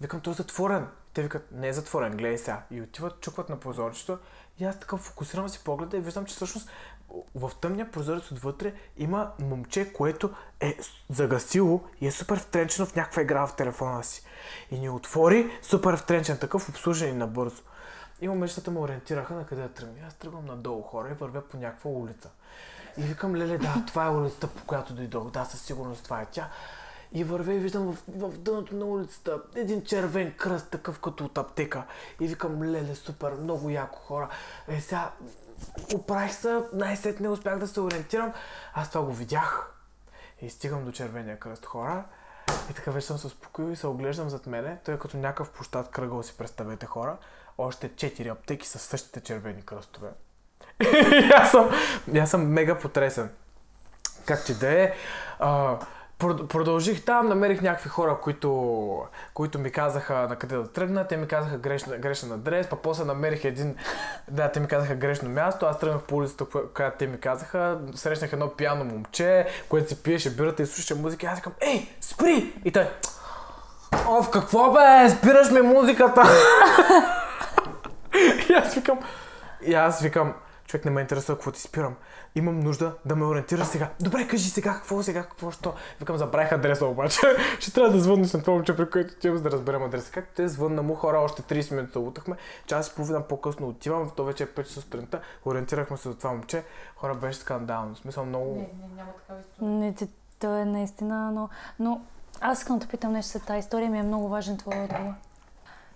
Викам, 0.00 0.20
той 0.20 0.32
е 0.32 0.36
затворен. 0.36 0.86
Те 1.14 1.22
викат, 1.22 1.48
не 1.52 1.68
е 1.68 1.72
затворен, 1.72 2.16
гледай 2.16 2.38
сега. 2.38 2.62
И 2.70 2.82
отиват, 2.82 3.20
чукват 3.20 3.48
на 3.48 3.60
прозорчето 3.60 4.18
и 4.58 4.64
аз 4.64 4.80
така 4.80 4.96
фокусирам 4.96 5.48
си 5.48 5.64
погледа 5.64 5.96
и 5.96 6.00
виждам, 6.00 6.24
че 6.24 6.34
всъщност 6.34 6.70
в 7.34 7.50
тъмния 7.60 7.90
прозорец 7.90 8.30
отвътре 8.30 8.74
има 8.96 9.32
момче, 9.38 9.92
което 9.92 10.30
е 10.60 10.78
загасило 11.10 11.80
и 12.00 12.06
е 12.06 12.10
супер 12.10 12.38
втренчено 12.38 12.86
в 12.86 12.96
някаква 12.96 13.22
игра 13.22 13.46
в 13.46 13.56
телефона 13.56 14.04
си. 14.04 14.24
И 14.70 14.78
ни 14.78 14.90
отвори 14.90 15.50
супер 15.62 15.96
втренчен, 15.96 16.38
такъв 16.38 16.68
обслужен 16.68 17.08
и 17.08 17.12
набързо. 17.18 17.62
И 18.20 18.28
момичетата 18.28 18.70
ме 18.70 18.80
ориентираха 18.80 19.34
на 19.34 19.46
къде 19.46 19.62
да 19.62 19.68
тръгна. 19.68 19.94
Аз 20.06 20.14
тръгвам 20.14 20.44
надолу 20.44 20.82
хора 20.82 21.10
и 21.10 21.14
вървя 21.14 21.40
по 21.40 21.56
някаква 21.56 21.90
улица. 21.90 22.30
И 22.96 23.02
викам, 23.02 23.36
леле, 23.36 23.58
да, 23.58 23.84
това 23.86 24.06
е 24.06 24.10
улицата, 24.10 24.46
по 24.46 24.64
която 24.64 24.94
дойдох. 24.94 25.30
Да, 25.30 25.44
със 25.44 25.62
сигурност 25.62 26.04
това 26.04 26.20
е 26.20 26.26
тя. 26.30 26.48
И 27.12 27.24
вървя 27.24 27.54
и 27.54 27.58
виждам 27.58 27.92
в, 27.92 28.02
в 28.08 28.38
дъното 28.38 28.74
на 28.74 28.84
улицата 28.84 29.40
един 29.54 29.84
червен 29.84 30.34
кръст, 30.36 30.70
такъв 30.70 31.00
като 31.00 31.24
от 31.24 31.38
аптека. 31.38 31.82
И 32.20 32.26
викам, 32.26 32.62
леле, 32.62 32.94
супер, 32.94 33.32
много 33.32 33.70
яко 33.70 33.98
хора. 33.98 34.28
Е, 34.68 34.80
сега, 34.80 35.10
оправих 35.94 36.34
се, 36.34 36.60
най-сетне 36.72 37.28
успях 37.28 37.58
да 37.58 37.68
се 37.68 37.80
ориентирам. 37.80 38.32
Аз 38.74 38.88
това 38.90 39.04
го 39.04 39.12
видях. 39.12 39.72
И 40.42 40.50
стигам 40.50 40.84
до 40.84 40.92
червения 40.92 41.38
кръст 41.38 41.66
хора. 41.66 42.04
И 42.70 42.74
така 42.74 42.90
вече 42.90 43.06
съм 43.06 43.18
се 43.18 43.26
успокоил 43.26 43.72
и 43.72 43.76
се 43.76 43.86
оглеждам 43.86 44.30
зад 44.30 44.46
мене. 44.46 44.78
Той 44.84 44.94
е 44.94 44.98
като 44.98 45.16
някакъв 45.16 45.50
площад 45.50 45.90
кръгъл 45.90 46.22
си 46.22 46.38
представете 46.38 46.86
хора. 46.86 47.16
Още 47.58 47.96
четири 47.96 48.28
аптеки 48.28 48.68
с 48.68 48.78
същите 48.78 49.20
червени 49.20 49.62
кръстове. 49.62 50.08
аз 51.34 51.50
съм, 51.50 51.70
аз 52.16 52.30
съм 52.30 52.52
мега 52.52 52.78
потресен. 52.78 53.30
Както 54.26 54.52
и 54.52 54.54
да 54.54 54.82
е. 54.82 54.94
а, 55.38 55.78
Продължих 56.20 57.04
там, 57.04 57.28
намерих 57.28 57.62
някакви 57.62 57.88
хора, 57.88 58.18
които, 58.22 59.02
които 59.34 59.58
ми 59.58 59.70
казаха 59.70 60.14
на 60.14 60.36
къде 60.36 60.56
да 60.56 60.72
тръгна. 60.72 61.06
Те 61.06 61.16
ми 61.16 61.28
казаха 61.28 61.58
грешна, 61.58 61.96
грешен 61.96 62.32
адрес, 62.32 62.66
па 62.66 62.76
после 62.76 63.04
намерих 63.04 63.44
един... 63.44 63.76
Да, 64.30 64.52
те 64.52 64.60
ми 64.60 64.66
казаха 64.66 64.94
грешно 64.94 65.28
място. 65.28 65.66
Аз 65.66 65.78
тръгнах 65.78 66.02
по 66.02 66.16
улицата, 66.16 66.44
която 66.74 66.98
те 66.98 67.06
ми 67.06 67.20
казаха. 67.20 67.78
Срещнах 67.94 68.32
едно 68.32 68.48
пияно 68.48 68.84
момче, 68.84 69.46
което 69.68 69.88
си 69.88 70.02
пиеше 70.02 70.36
бирата 70.36 70.62
и 70.62 70.66
слушаше 70.66 70.94
музика. 70.94 71.26
Аз 71.26 71.38
викам, 71.38 71.52
ей, 71.60 71.88
спри! 72.00 72.52
И 72.64 72.72
той, 72.72 72.88
О, 74.06 74.22
в 74.22 74.30
какво 74.30 74.72
бе? 74.72 75.10
Спираш 75.10 75.50
ми 75.50 75.60
музиката! 75.60 76.22
и 78.48 78.52
аз 78.52 78.74
викам, 78.74 78.98
и 79.62 79.74
аз 79.74 80.00
викам, 80.00 80.34
човек 80.70 80.84
не 80.84 80.90
ме 80.90 81.00
интересува 81.00 81.38
какво 81.38 81.50
ти 81.50 81.60
спирам. 81.60 81.96
Имам 82.34 82.60
нужда 82.60 82.94
да 83.04 83.16
ме 83.16 83.24
ориентираш 83.24 83.66
сега. 83.66 83.90
Добре, 84.00 84.28
кажи 84.28 84.50
сега 84.50 84.74
какво, 84.74 85.02
сега 85.02 85.22
какво, 85.22 85.50
що? 85.50 85.74
Викам, 86.00 86.16
забравих 86.16 86.52
адреса 86.52 86.86
обаче. 86.86 87.20
Ще 87.60 87.72
трябва 87.72 87.92
да 87.92 88.00
звъннеш 88.00 88.32
на 88.32 88.40
това 88.40 88.52
момче, 88.54 88.76
при 88.76 88.90
което 88.90 89.14
отивам, 89.14 89.36
за 89.36 89.42
да 89.42 89.50
разберем 89.50 89.82
адреса. 89.82 90.12
Както 90.12 90.30
те 90.34 90.48
звънна 90.48 90.82
му 90.82 90.94
хора, 90.94 91.18
още 91.18 91.42
30 91.42 91.74
минути 91.74 91.92
се 91.92 91.98
лутахме. 91.98 92.36
Час 92.66 92.88
и 92.88 92.94
половина 92.94 93.20
по-късно 93.22 93.68
отивам, 93.68 94.10
то 94.16 94.24
вече 94.24 94.42
е 94.42 94.46
5 94.46 94.62
часа 94.62 94.80
сутринта. 94.80 95.20
Ориентирахме 95.46 95.96
се 95.96 96.08
за 96.08 96.14
това 96.14 96.30
момче. 96.30 96.64
Хора, 96.96 97.14
беше 97.14 97.38
скандално. 97.38 97.94
В 97.94 97.98
смисъл 97.98 98.24
много... 98.24 98.54
Не, 98.54 98.60
не, 98.60 98.94
няма 98.96 99.12
такава 99.12 99.40
история. 99.40 99.70
Не, 99.70 99.94
то 100.38 100.56
е 100.56 100.64
наистина, 100.64 101.32
но, 101.32 101.48
но 101.78 102.00
аз 102.40 102.58
искам 102.58 102.78
да 102.78 102.86
питам 102.86 103.12
нещо 103.12 103.38
за 103.38 103.44
тази 103.44 103.58
история, 103.58 103.90
ми 103.90 103.98
е 103.98 104.02
много 104.02 104.28
важен 104.28 104.56
твой 104.56 104.76
отговор. 104.78 105.12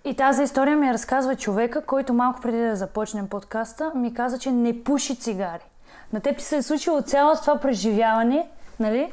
И 0.05 0.14
тази 0.16 0.42
история 0.42 0.76
ми 0.76 0.92
разказва 0.92 1.36
човека, 1.36 1.82
който 1.82 2.12
малко 2.12 2.40
преди 2.40 2.59
да 2.59 2.76
започнем 2.76 3.28
подкаста, 3.28 3.92
ми 3.94 4.14
каза, 4.14 4.38
че 4.38 4.52
не 4.52 4.84
пуши 4.84 5.16
цигари. 5.16 5.64
На 6.12 6.20
теб 6.20 6.38
ти 6.38 6.44
се 6.44 6.57
е 6.57 6.62
случило 6.62 7.02
цялото 7.02 7.40
това 7.40 7.61
преживяване, 7.61 8.48
нали? 8.80 9.12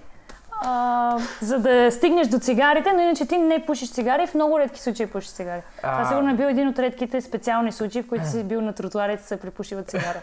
А, 0.63 1.17
за 1.41 1.59
да 1.59 1.91
стигнеш 1.91 2.27
до 2.27 2.39
цигарите, 2.39 2.93
но 2.93 3.01
иначе 3.01 3.25
ти 3.25 3.37
не 3.37 3.65
пушиш 3.65 3.91
цигари, 3.91 4.27
в 4.27 4.33
много 4.33 4.59
редки 4.59 4.81
случаи 4.81 5.07
пушиш 5.07 5.31
цигари. 5.31 5.61
Това 5.77 6.01
А. 6.01 6.05
сигурно 6.05 6.31
е 6.31 6.33
бил 6.33 6.45
един 6.45 6.67
от 6.67 6.79
редките 6.79 7.21
специални 7.21 7.71
случаи, 7.71 8.01
в 8.01 8.07
които 8.07 8.25
си 8.29 8.43
бил 8.43 8.61
на 8.61 8.73
тротуарите 8.73 9.23
и 9.23 9.27
се 9.27 9.39
припушила 9.39 9.83
цигара. 9.83 10.21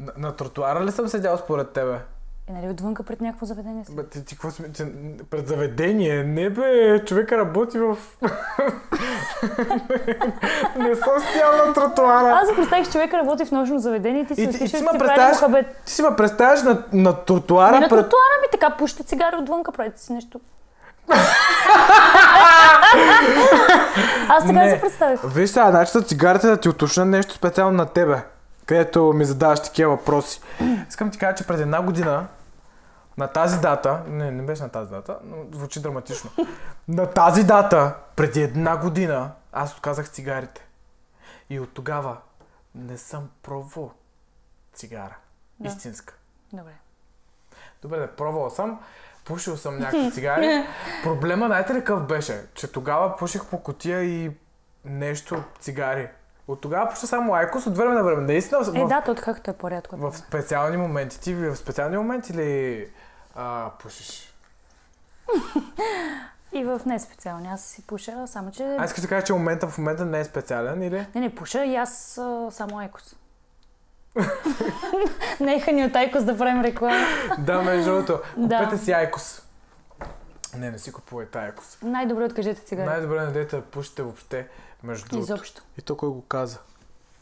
На, 0.00 0.12
на 0.16 0.36
тротуара 0.36 0.84
ли 0.84 0.90
съм 0.90 1.08
седял 1.08 1.38
според 1.38 1.70
тебе? 1.70 1.98
И 2.48 2.52
нали 2.52 2.70
отвънка 2.70 3.02
пред 3.02 3.20
някакво 3.20 3.46
заведение 3.46 3.84
си. 3.84 3.96
Бе, 3.96 4.06
ти, 4.06 4.24
ти 4.24 4.34
какво 4.34 4.50
сме, 4.50 4.66
пред 5.30 5.48
заведение? 5.48 6.24
Не 6.24 6.50
бе, 6.50 7.04
човека 7.04 7.38
работи 7.38 7.78
в... 7.78 7.96
не 10.76 10.94
съм 10.96 11.20
стоял 11.20 11.66
на 11.66 11.72
тротуара. 11.74 12.38
Аз 12.42 12.48
си 12.48 12.54
представих, 12.56 12.86
че 12.86 12.92
човек 12.92 13.14
работи 13.14 13.44
в 13.44 13.50
нощно 13.50 13.78
заведение 13.78 14.22
и 14.22 14.26
ти 14.26 14.34
си 14.34 14.42
И 14.42 14.50
ти- 14.50 14.56
отишъл 14.56 14.68
ти 14.70 14.76
и 14.76 14.82
ме 14.82 14.92
си 14.92 14.98
представяш-. 14.98 15.64
Ти 15.86 15.92
си 15.92 16.02
ме 16.02 16.16
представяш 16.16 16.62
на, 16.62 16.82
на 16.92 17.24
тротуара 17.24 17.68
Ами 17.68 17.80
на 17.80 17.88
пред... 17.88 17.98
тротуара 18.00 18.34
ми 18.42 18.48
така, 18.52 18.70
пушите 18.70 19.02
цигари 19.02 19.36
отвънка, 19.36 19.72
правите 19.72 20.00
си 20.00 20.12
нещо. 20.12 20.40
Аз 24.28 24.46
така 24.46 24.52
Не. 24.52 24.74
си 24.74 24.80
представих. 24.80 25.20
Виж 25.24 25.50
сега, 25.50 25.70
значи 25.70 26.02
цигарите 26.02 26.46
да 26.46 26.56
ти 26.56 26.68
уточня 26.68 27.04
нещо 27.04 27.34
специално 27.34 27.76
на 27.76 27.86
тебе, 27.86 28.16
където 28.66 29.12
ми 29.12 29.24
задаваш 29.24 29.62
такива 29.62 29.96
въпроси. 29.96 30.40
Искам 30.88 31.10
ти 31.10 31.18
кажа, 31.18 31.34
че 31.34 31.46
преди 31.46 31.62
една 31.62 31.82
година, 31.82 32.28
на 33.18 33.28
тази 33.28 33.60
дата, 33.60 34.02
не, 34.08 34.30
не 34.30 34.42
беше 34.42 34.62
на 34.62 34.68
тази 34.68 34.90
дата, 34.90 35.18
но 35.24 35.36
звучи 35.52 35.82
драматично. 35.82 36.30
на 36.88 37.06
тази 37.06 37.44
дата, 37.44 37.94
преди 38.16 38.42
една 38.42 38.76
година, 38.76 39.32
аз 39.52 39.74
отказах 39.74 40.10
цигарите. 40.10 40.66
И 41.50 41.60
от 41.60 41.74
тогава 41.74 42.16
не 42.74 42.98
съм 42.98 43.30
пробвал 43.42 43.92
цигара. 44.72 45.16
Да. 45.60 45.68
Истинска. 45.68 46.14
Добре. 46.52 46.72
Добре, 47.82 47.98
да, 47.98 48.16
пробвал 48.16 48.50
съм. 48.50 48.80
Пушил 49.24 49.56
съм 49.56 49.78
някакви 49.78 50.12
цигари. 50.12 50.66
Проблема, 51.02 51.46
знаете 51.46 51.74
ли 51.74 51.78
какъв 51.78 52.06
беше? 52.06 52.46
Че 52.54 52.72
тогава 52.72 53.16
пуших 53.16 53.46
по 53.46 53.62
котия 53.62 54.02
и 54.02 54.30
нещо 54.84 55.42
цигари. 55.60 56.08
От 56.52 56.60
тогава 56.60 56.90
пуша 56.90 57.06
само 57.06 57.34
айкос 57.34 57.66
от 57.66 57.76
време 57.76 57.94
на 57.94 58.02
време. 58.02 58.22
Наистина, 58.22 58.64
в, 58.64 58.76
Е, 58.76 58.84
да, 58.84 59.00
то 59.00 59.14
както 59.14 59.50
е 59.50 59.54
по-рядко. 59.54 59.96
в 59.96 60.16
специални 60.16 60.76
моменти. 60.76 61.20
Ти 61.20 61.34
в 61.34 61.56
специални 61.56 61.96
моменти 61.96 62.32
ли 62.32 62.88
а, 63.34 63.70
пушиш? 63.82 64.34
И 66.52 66.64
в 66.64 66.80
не 66.86 66.98
специални. 66.98 67.48
Аз 67.48 67.64
си 67.64 67.82
пуша, 67.86 68.26
само 68.26 68.50
че... 68.50 68.76
Аз 68.78 68.90
искам 68.90 69.02
да 69.02 69.08
кажа, 69.08 69.26
че 69.26 69.32
момента 69.32 69.66
в 69.66 69.78
момента 69.78 70.04
не 70.04 70.20
е 70.20 70.24
специален 70.24 70.82
или? 70.82 71.06
Не, 71.14 71.20
не, 71.20 71.34
пуша 71.34 71.64
и 71.64 71.76
аз 71.76 72.18
а, 72.18 72.48
само 72.50 72.78
айкос. 72.78 73.16
Неха 75.40 75.72
ни 75.72 75.84
от 75.84 75.96
айкос 75.96 76.24
да 76.24 76.38
правим 76.38 76.62
реклама. 76.62 77.06
да, 77.38 77.62
между 77.62 77.90
другото. 77.90 78.20
Купете 78.34 78.78
си 78.78 78.92
айкос. 78.92 79.42
Не, 80.56 80.70
не 80.70 80.78
си 80.78 80.92
купувайте 80.92 81.38
айкос. 81.38 81.78
Най-добре 81.82 82.24
откажете 82.24 82.60
цигари. 82.60 82.86
Най-добре 82.86 83.26
не 83.26 83.44
да 83.44 83.62
пушите 83.62 84.02
въобще, 84.02 84.48
между. 84.84 85.18
Изобщо. 85.18 85.62
И 85.78 85.82
то 85.82 85.96
кой 85.96 86.08
го 86.08 86.22
каза? 86.22 86.58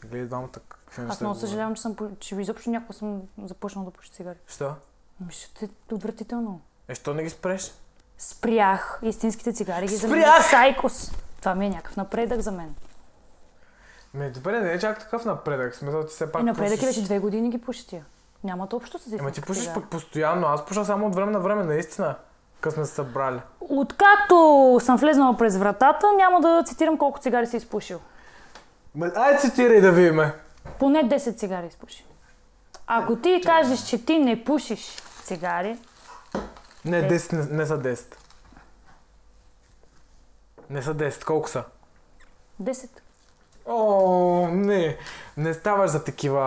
Гледай 0.01 0.25
двамата 0.25 0.49
какви 0.69 1.01
Аз 1.01 1.21
много 1.21 1.35
съжалявам, 1.35 1.75
че 1.75 1.81
съм, 1.81 1.95
че 2.19 2.35
изобщо 2.35 2.69
някога 2.69 2.93
съм 2.93 3.21
започнал 3.43 3.85
да 3.85 3.91
пуша 3.91 4.11
цигари. 4.11 4.37
Що? 4.47 4.73
Ами, 5.21 5.31
ще 5.31 5.65
е 5.65 5.93
отвратително. 5.93 6.61
Е, 6.87 6.95
що 6.95 7.13
не 7.13 7.23
ги 7.23 7.29
спреш? 7.29 7.71
Спрях 8.17 8.99
истинските 9.03 9.53
цигари 9.53 9.87
ги 9.87 9.97
Спрях! 9.97 10.09
замених 10.09 10.49
с 10.49 10.53
айкос. 10.53 11.11
Това 11.39 11.55
ми 11.55 11.65
е 11.65 11.69
някакъв 11.69 11.97
напредък 11.97 12.41
за 12.41 12.51
мен. 12.51 12.75
Ме, 14.13 14.29
добре, 14.29 14.61
не 14.61 14.71
е 14.71 14.79
чак 14.79 14.99
такъв 14.99 15.25
напредък. 15.25 15.75
Смисъл, 15.75 16.05
ти 16.05 16.13
все 16.13 16.31
пак 16.31 16.41
И 16.41 16.45
напредък 16.45 16.73
е 16.73 16.79
пушиш. 16.79 16.95
вече 16.95 17.03
две 17.05 17.19
години 17.19 17.49
ги 17.49 17.61
пуши 17.61 17.87
тия. 17.87 18.05
Нямат 18.43 18.73
общо 18.73 18.99
с 18.99 19.11
Ема 19.11 19.31
ти 19.31 19.41
пушиш 19.41 19.73
пък 19.73 19.89
постоянно. 19.89 20.47
Аз 20.47 20.65
пуша 20.65 20.85
само 20.85 21.07
от 21.07 21.15
време 21.15 21.31
на 21.31 21.39
време, 21.39 21.63
наистина. 21.63 22.15
Къс 22.61 22.73
сме 22.73 22.85
се 22.85 22.93
събрали. 22.93 23.39
Откакто 23.59 24.77
съм 24.81 24.97
влезнала 24.97 25.37
през 25.37 25.57
вратата, 25.57 26.07
няма 26.17 26.41
да 26.41 26.63
цитирам 26.65 26.97
колко 26.97 27.19
цигари 27.19 27.47
си 27.47 27.57
изпушил. 27.57 27.99
Ме, 28.95 29.11
ай 29.15 29.37
цитирай 29.37 29.81
да 29.81 29.91
видиме. 29.91 30.33
Поне 30.79 31.09
10 31.09 31.37
цигари 31.37 31.67
изпуши. 31.67 32.05
Ако 32.87 33.15
ти 33.15 33.41
кажеш, 33.45 33.79
че 33.83 34.05
ти 34.05 34.19
не 34.19 34.43
пушиш 34.43 34.95
цигари, 35.23 35.77
Не, 36.85 36.97
Е. 36.99 37.09
10, 37.09 37.33
не, 37.33 37.57
не 37.57 37.65
са 37.65 37.79
10. 37.79 38.15
Не 40.69 40.81
са 40.81 40.95
10. 40.95 41.23
Колко 41.25 41.49
са? 41.49 41.63
10. 42.63 42.89
О, 43.65 44.47
не. 44.51 44.97
Не 45.37 45.53
ставаш 45.53 45.91
за 45.91 46.03
такива, 46.03 46.41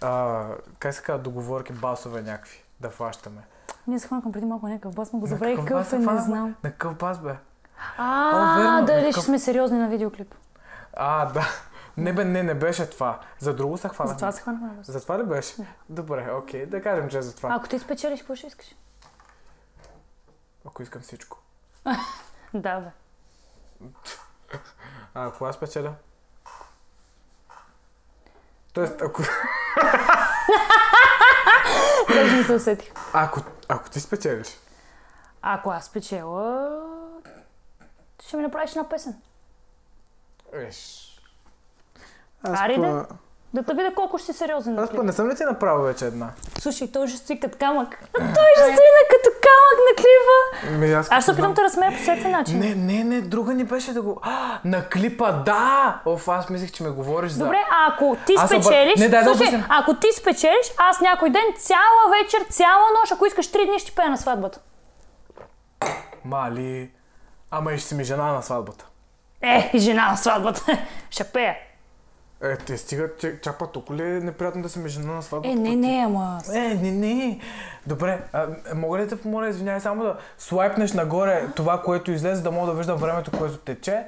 а, 0.00 0.44
как 0.78 0.94
се 0.94 1.02
казва, 1.02 1.22
договорки, 1.22 1.72
басове 1.72 2.22
някакви 2.22 2.62
да 2.80 2.90
фащаме. 2.90 3.42
Ние 3.88 3.98
се 3.98 4.06
хванахме 4.06 4.32
преди 4.32 4.46
малко 4.46 4.68
някакъв 4.68 4.94
бас, 4.94 5.12
му 5.12 5.20
го 5.20 5.26
забравих 5.26 5.58
какъв 5.58 5.88
се 5.88 5.96
е, 5.96 5.98
не 5.98 6.20
знам. 6.20 6.54
На 6.64 6.70
какъв 6.70 6.94
бас 6.94 7.18
бе? 7.18 7.36
А, 7.98 8.82
дали 8.82 9.00
какъв- 9.00 9.12
ще 9.12 9.20
сме 9.20 9.38
сериозни 9.38 9.78
на 9.78 9.88
видеоклип. 9.88 10.34
А, 10.92 11.26
да. 11.26 11.46
Не 11.96 12.12
бе, 12.12 12.24
не, 12.24 12.42
не 12.42 12.54
беше 12.54 12.90
това. 12.90 13.20
За 13.38 13.54
друго 13.54 13.78
се 13.78 13.88
хванахме. 13.88 14.14
Затова 14.14 14.32
се 14.32 14.42
хванахме. 14.42 14.68
За 14.82 15.00
това 15.00 15.18
ли 15.18 15.22
беше? 15.22 15.54
Добре, 15.88 16.30
окей. 16.32 16.66
Да 16.66 16.82
кажем, 16.82 17.08
че 17.08 17.18
е 17.18 17.22
за 17.22 17.36
това. 17.36 17.54
Ако 17.54 17.68
ти 17.68 17.78
спечелиш, 17.78 18.20
какво 18.20 18.34
ще 18.34 18.46
искаш? 18.46 18.74
Ако 20.66 20.82
искам 20.82 21.02
всичко. 21.02 21.38
Да, 22.54 22.80
бе. 22.80 22.90
А 25.14 25.26
ако 25.26 25.44
аз 25.44 25.60
печеля? 25.60 25.94
Тоест, 28.72 29.02
ако, 29.02 29.22
Даже 32.08 32.36
не 32.36 32.44
се 32.44 32.52
усетих. 32.52 32.92
ако, 33.12 33.40
ако 33.68 33.90
ти 33.90 34.00
спечелиш, 34.00 34.48
Ако 35.42 35.70
аз 35.70 35.84
спечела, 35.84 36.70
ще 38.22 38.36
ми 38.36 38.42
направиш 38.42 38.70
една 38.70 38.88
песен. 38.88 39.14
Виж. 40.52 41.04
Аз 42.42 42.60
Ари 42.60 42.74
па- 42.76 42.80
да. 42.82 43.06
Да 43.54 43.62
те 43.62 43.74
видя 43.74 43.94
колко 43.94 44.18
ще 44.18 44.32
си 44.32 44.38
сериозен. 44.38 44.74
на 44.74 44.82
Аз 44.82 44.90
па 44.90 45.02
не 45.02 45.12
съм 45.12 45.30
ли 45.30 45.36
ти 45.36 45.44
направил 45.44 45.82
вече 45.82 46.06
една? 46.06 46.30
Слушай, 46.60 46.92
той 46.92 47.08
ще 47.08 47.18
стои 47.18 47.40
като 47.40 47.58
камък. 47.58 47.98
той 48.14 48.24
ще 48.56 48.64
стои 48.64 48.86
като 49.10 49.27
камък 49.68 49.84
на 49.88 50.02
клипа. 50.02 50.78
Ми, 50.78 50.92
аз, 50.92 51.08
Аз 51.10 51.22
ще 51.24 51.32
опитам 51.32 51.54
да 51.54 51.62
разсмея 51.62 51.92
по 51.92 51.98
всеки 51.98 52.28
начин. 52.28 52.58
Не, 52.58 52.74
не, 52.74 53.04
не, 53.04 53.20
друга 53.20 53.54
ни 53.54 53.64
беше 53.64 53.92
да 53.92 54.02
го... 54.02 54.20
А, 54.22 54.60
на 54.64 54.88
клипа, 54.88 55.32
да! 55.32 56.00
Оф, 56.04 56.28
аз 56.28 56.48
мислех, 56.48 56.72
че 56.72 56.82
ме 56.82 56.90
говориш 56.90 57.32
за... 57.32 57.44
Добре, 57.44 57.64
а 57.70 57.92
ако 57.92 58.16
ти 58.26 58.34
Аз 58.38 58.50
спечелиш, 58.50 59.00
Не, 59.00 59.08
дай 59.08 59.24
да 59.24 59.34
слушай, 59.34 59.48
обясня. 59.48 59.66
ако 59.70 59.94
ти 59.94 60.06
спечелиш, 60.16 60.72
аз 60.76 61.00
някой 61.00 61.30
ден, 61.30 61.44
цяла 61.56 62.22
вечер, 62.22 62.46
цяла 62.50 62.84
нощ, 63.00 63.12
ако 63.12 63.26
искаш 63.26 63.52
три 63.52 63.66
дни, 63.66 63.78
ще 63.78 63.92
пея 63.92 64.10
на 64.10 64.16
сватбата. 64.16 64.60
Мали... 66.24 66.90
Ама 67.50 67.72
и 67.72 67.78
ще 67.78 67.88
си 67.88 67.94
ми 67.94 68.04
жена 68.04 68.32
на 68.32 68.42
сватбата. 68.42 68.86
Е, 69.42 69.70
жена 69.74 70.10
на 70.10 70.16
сватбата. 70.16 70.78
ще 71.10 71.24
пея. 71.24 71.56
Е, 72.42 72.56
те 72.56 72.76
стига, 72.76 73.10
че, 73.18 73.40
чак 73.40 73.58
па 73.58 73.66
толкова 73.66 73.96
ли 73.96 74.02
е 74.02 74.20
неприятно 74.20 74.62
да 74.62 74.68
си 74.68 74.78
ми 74.78 74.88
жена 74.88 75.12
на 75.12 75.22
сватбата? 75.22 75.52
Е, 75.52 75.54
не, 75.54 75.76
не, 75.76 76.04
ама... 76.06 76.40
Е, 76.54 76.74
не, 76.74 76.90
не. 76.90 77.40
Добре, 77.86 78.22
а, 78.32 78.46
мога 78.74 78.98
ли 78.98 79.02
да 79.02 79.08
те 79.08 79.22
помоля, 79.22 79.48
извинявай, 79.48 79.80
само 79.80 80.02
да 80.02 80.16
слайпнеш 80.38 80.92
нагоре 80.92 81.48
това, 81.56 81.82
което 81.82 82.10
излезе, 82.10 82.42
да 82.42 82.50
мога 82.50 82.66
да 82.66 82.78
виждам 82.78 82.96
времето, 82.96 83.30
което 83.38 83.56
тече? 83.56 84.06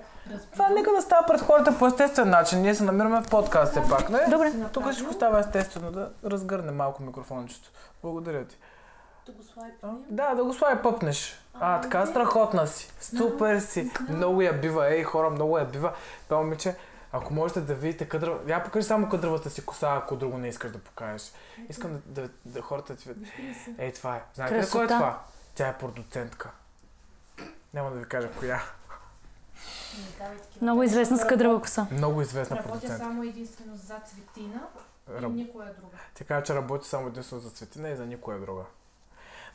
Това 0.53 0.69
нека 0.69 0.91
да 0.91 1.03
става 1.03 1.27
пред 1.27 1.41
хората 1.41 1.79
по 1.79 1.87
естествен 1.87 2.31
начин. 2.31 2.61
Ние 2.61 2.75
се 2.75 2.85
намираме 2.85 3.21
в 3.23 3.29
подкаст 3.29 3.73
все 3.73 3.83
пак, 3.91 4.11
не? 4.11 4.19
Добре. 4.31 4.53
Тук 4.73 4.91
всичко 4.91 5.13
става 5.13 5.41
естествено, 5.41 5.91
да 5.91 6.11
разгърне 6.25 6.73
малко 6.73 7.03
микрофончето. 7.03 7.71
Благодаря 8.03 8.45
ти. 8.45 8.59
Да 9.27 9.33
го 9.33 9.43
слайпнем. 9.43 9.93
А, 9.93 9.97
Да, 10.11 10.35
да 10.35 10.45
го 10.45 10.53
слай 10.55 10.83
пъпнеш. 10.83 11.43
А, 11.55 11.81
така 11.81 12.07
страхотна 12.07 12.67
си. 12.67 12.93
Супер 13.01 13.59
си. 13.59 13.91
Много 14.09 14.43
я 14.43 14.53
бива, 14.53 14.95
ей 14.95 15.03
хора, 15.03 15.31
много 15.31 15.59
я 15.59 15.65
бива. 15.65 15.93
Това 16.29 16.41
момиче, 16.43 16.75
ако 17.13 17.35
можете 17.35 17.61
да 17.61 17.75
видите 17.75 18.09
кадър... 18.09 18.41
Я 18.47 18.65
покажи 18.65 18.87
само 18.87 19.09
кадровата 19.09 19.51
си 19.51 19.67
коса, 19.67 19.95
ако 20.03 20.17
друго 20.17 20.39
не 20.39 20.49
искаш 20.49 20.73
да 20.73 20.79
покажеш. 20.79 21.33
Искам 21.69 21.93
да, 22.07 22.23
да, 22.23 22.29
да 22.45 22.63
хората 22.63 22.97
ти 22.97 23.09
видят. 23.09 23.33
Ей, 23.79 23.93
това 23.93 24.17
е. 24.17 24.23
Знаете 24.35 24.63
ли 24.63 24.71
кой 24.73 24.85
е 24.85 24.89
това? 24.89 25.23
Тя 25.55 25.69
е 25.69 25.79
продуцентка. 25.79 26.51
Няма 27.75 27.91
да 27.91 27.99
ви 27.99 28.05
кажа 28.05 28.31
коя. 28.39 28.63
Много 30.61 30.83
известна 30.83 31.19
с 31.19 31.27
кадрава 31.27 31.61
коса. 31.61 31.87
Много 31.91 32.23
известна 32.23 32.57
Работя 32.57 32.73
продуцентка. 32.73 32.99
само 32.99 33.23
единствено 33.23 33.77
за 33.77 34.01
цветина 34.07 34.61
и 35.19 35.23
Раб... 35.23 35.33
никоя 35.33 35.75
друга. 35.75 35.97
Тя 36.15 36.25
казва, 36.25 36.43
че 36.43 36.55
работи 36.55 36.89
само 36.89 37.09
единствено 37.09 37.43
за 37.43 37.51
цветина 37.51 37.89
и 37.89 37.97
за 37.97 38.07
никоя 38.07 38.41
друга. 38.41 38.65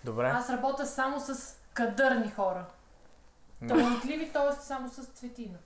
Добре. 0.03 0.29
Аз 0.29 0.49
работя 0.49 0.85
само 0.85 1.19
с 1.19 1.55
кадърни 1.73 2.31
хора. 2.31 2.65
Талантливи, 3.67 4.29
т.е. 4.33 4.61
само 4.61 4.89
с 4.89 5.05
цветина. 5.05 5.57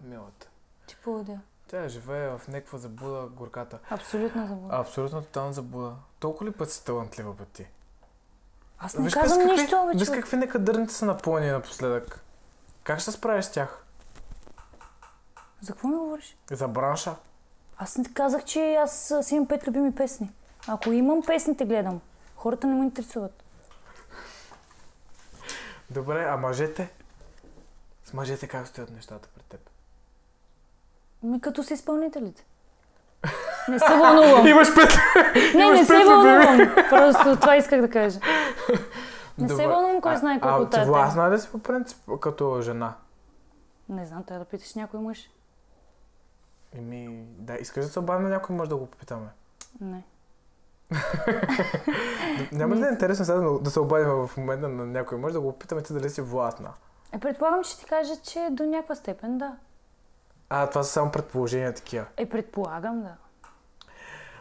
Милата. 0.00 0.48
Ти 0.86 0.96
поводя. 1.04 1.38
Тя 1.68 1.88
живее 1.88 2.28
в 2.28 2.40
някаква 2.48 2.78
забуда 2.78 3.26
горката. 3.26 3.78
Абсолютно 3.90 4.46
забуда. 4.46 4.76
Абсолютно 4.76 5.22
тотална 5.22 5.52
забуда. 5.52 5.92
Толкова 6.20 6.50
ли 6.50 6.52
път 6.52 6.72
си 6.72 6.84
талантлива 6.84 7.36
път 7.36 7.48
ти? 7.48 7.66
Аз 8.78 8.94
не 8.94 9.04
Виж 9.04 9.14
казвам 9.14 9.38
какви, 9.38 9.62
нищо, 9.62 9.86
бе, 9.92 9.98
Виж 9.98 10.10
какви 10.10 10.36
некадърници 10.36 10.94
са 10.94 11.06
напълни 11.06 11.50
напоследък. 11.50 12.24
Как 12.82 12.98
ще 12.98 13.10
се 13.10 13.16
справиш 13.16 13.44
с 13.44 13.52
тях? 13.52 13.84
За 15.60 15.72
какво 15.72 15.88
ми 15.88 15.96
говориш? 15.96 16.36
За 16.52 16.68
бранша? 16.68 17.14
Аз 17.78 17.96
не 17.96 18.12
казах, 18.12 18.44
че 18.44 18.74
аз 18.74 19.14
си 19.22 19.34
имам 19.34 19.48
пет 19.48 19.68
любими 19.68 19.94
песни. 19.94 20.30
Ако 20.68 20.92
имам 20.92 21.22
песните, 21.26 21.64
гледам. 21.64 22.00
Хората 22.36 22.66
не 22.66 22.74
ме 22.74 22.84
интересуват. 22.84 23.42
Добре, 25.90 26.24
а 26.24 26.36
мъжете? 26.36 26.90
С 28.04 28.12
мъжете 28.12 28.48
как 28.48 28.66
стоят 28.66 28.90
нещата 28.90 29.28
пред 29.34 29.44
теб? 29.44 29.70
Ми 31.22 31.40
като 31.40 31.62
са 31.62 31.74
изпълнителите. 31.74 32.46
Не 33.68 33.78
се 33.78 33.84
вълнувам. 33.88 34.46
Имаш 34.46 34.74
пет! 34.74 34.90
Не, 35.54 35.62
имаш 35.62 35.78
не 35.78 35.84
се 35.84 36.04
вълнувам. 36.04 36.58
Просто 36.90 37.36
това 37.36 37.56
исках 37.56 37.80
да 37.80 37.90
кажа. 37.90 38.20
Не 39.38 39.48
се 39.48 39.54
Добре. 39.54 39.66
вълнувам 39.66 40.00
кой 40.00 40.12
А- 40.12 40.16
знае 40.16 40.40
колко 40.40 40.56
А, 40.56 40.58
тази 40.60 40.68
ти 40.70 40.74
тема. 40.76 40.86
властна 40.86 41.30
ли 41.30 41.40
си 41.40 41.48
по 41.52 41.58
принцип 41.58 41.98
като 42.20 42.60
жена? 42.62 42.94
Не 43.88 44.06
знам, 44.06 44.24
трябва 44.24 44.44
да 44.44 44.50
питаш 44.50 44.74
някой 44.74 45.00
мъж. 45.00 45.30
Еми, 46.72 47.08
да, 47.28 47.54
искаш 47.54 47.84
да 47.84 47.90
се 47.90 47.98
обадим 47.98 48.22
на 48.22 48.28
някой, 48.28 48.56
може 48.56 48.68
да 48.68 48.76
го 48.76 48.86
попитаме. 48.86 49.26
Не. 49.80 50.02
Няма 52.52 52.76
ли 52.76 52.80
да 52.80 52.86
е 52.86 52.92
интересно 52.92 53.24
сега 53.24 53.38
да, 53.38 53.58
да 53.58 53.70
се 53.70 53.80
обадим 53.80 54.08
в 54.08 54.30
момента 54.36 54.68
на 54.68 54.86
някой, 54.86 55.18
може 55.18 55.32
да 55.34 55.40
го 55.40 55.52
попитаме 55.52 55.82
ти 55.82 55.92
дали 55.92 56.10
си 56.10 56.20
властна? 56.20 56.70
Е, 57.12 57.18
предполагам, 57.18 57.64
че 57.64 57.78
ти 57.78 57.84
кажа, 57.84 58.16
че 58.16 58.48
до 58.50 58.62
някаква 58.64 58.94
степен 58.94 59.38
да. 59.38 59.52
А, 60.50 60.66
това 60.66 60.82
са 60.82 60.92
само 60.92 61.12
предположения 61.12 61.74
такива. 61.74 62.06
Е, 62.16 62.28
предполагам, 62.28 63.02
да. 63.02 63.14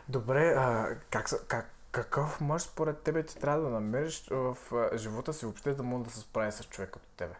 Добре, 0.10 0.53
а, 0.57 0.95
как, 1.10 1.30
как, 1.47 1.72
какъв 1.91 2.41
мъж 2.41 2.62
според 2.62 3.01
тебе 3.01 3.24
ти 3.24 3.38
трябва 3.38 3.62
да 3.62 3.70
намериш 3.70 4.28
в 4.32 4.57
а, 4.74 4.97
живота 4.97 5.34
си 5.34 5.45
въобще, 5.45 5.74
да 5.74 5.84
може 5.84 6.03
да 6.03 6.10
се 6.10 6.20
справи 6.20 6.51
с 6.51 6.64
човек 6.64 6.89
като 6.89 7.05
тебе? 7.18 7.34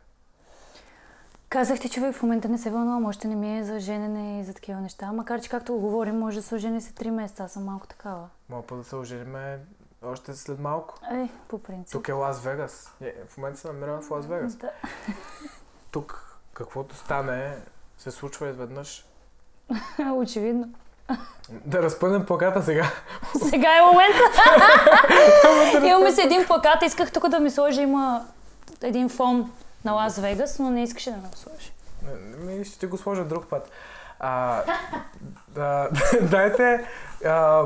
Казахте, 1.50 1.90
човек 1.90 2.16
в 2.16 2.24
момента 2.24 2.50
не 2.50 2.58
се 2.58 2.70
вълнувам, 2.70 3.06
още 3.06 3.28
не 3.28 3.36
ми 3.36 3.60
е 3.60 3.64
за 3.64 3.80
женене 3.80 4.40
и 4.40 4.44
за 4.44 4.54
такива 4.54 4.82
неща. 4.82 5.12
Макар, 5.12 5.42
че 5.42 5.50
както 5.50 5.74
го 5.74 5.80
говорим, 5.80 6.20
може 6.20 6.38
да 6.38 6.44
се 6.44 6.56
ожени 6.56 6.82
се 6.82 6.94
3 6.94 7.10
месеца, 7.10 7.44
аз 7.44 7.52
съм 7.52 7.64
малко 7.64 7.88
такава. 7.88 8.30
Мога 8.50 8.68
па 8.68 8.76
да 8.76 8.84
се 8.84 8.96
ожениме 8.96 9.60
още 10.04 10.34
след 10.34 10.60
малко. 10.60 10.96
Е, 11.12 11.30
по 11.48 11.64
принцип. 11.64 11.92
Тук 11.92 12.08
е 12.08 12.12
Лас 12.12 12.42
Вегас. 12.42 12.94
В 13.28 13.38
момента 13.38 13.60
се 13.60 13.68
намираме 13.68 14.02
в 14.02 14.12
Лас 14.12 14.26
Вегас. 14.26 14.56
Да. 14.56 14.72
Тук 15.92 16.38
каквото 16.54 16.96
стане, 16.96 17.58
се 18.00 18.12
случва 18.12 18.50
изведнъж. 18.50 19.06
Очевидно. 20.14 20.70
Да 21.50 21.84
разпънем 21.84 22.26
плаката 22.26 22.64
сега. 22.64 22.92
Сега 23.50 23.78
е 23.78 23.82
момента. 23.82 24.24
Имаме 25.88 26.12
си 26.12 26.22
един 26.22 26.46
плакат, 26.46 26.84
исках 26.86 27.12
тук 27.12 27.28
да 27.28 27.40
ми 27.40 27.52
сложи, 27.52 27.82
има 27.82 28.26
един 28.82 29.10
фон 29.10 29.52
на 29.86 29.92
Лас 29.92 30.20
Вегас, 30.20 30.60
но 30.60 30.70
не 30.70 30.84
искаше 30.84 31.12
да 31.12 31.18
ме 31.18 31.28
го 31.28 31.38
сложи. 31.38 31.72
Ми 32.38 32.66
ще 32.66 32.88
го 32.88 32.98
сложа 32.98 33.24
друг 33.24 33.48
път. 33.50 33.72
А, 34.20 34.62
да, 35.48 35.90
дайте... 36.22 36.88
А, 37.26 37.66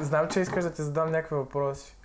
знам, 0.00 0.28
че 0.28 0.40
искаш 0.40 0.64
да 0.64 0.72
ти 0.72 0.82
задам 0.82 1.10
някакви 1.10 1.36
въпроси. 1.36 1.96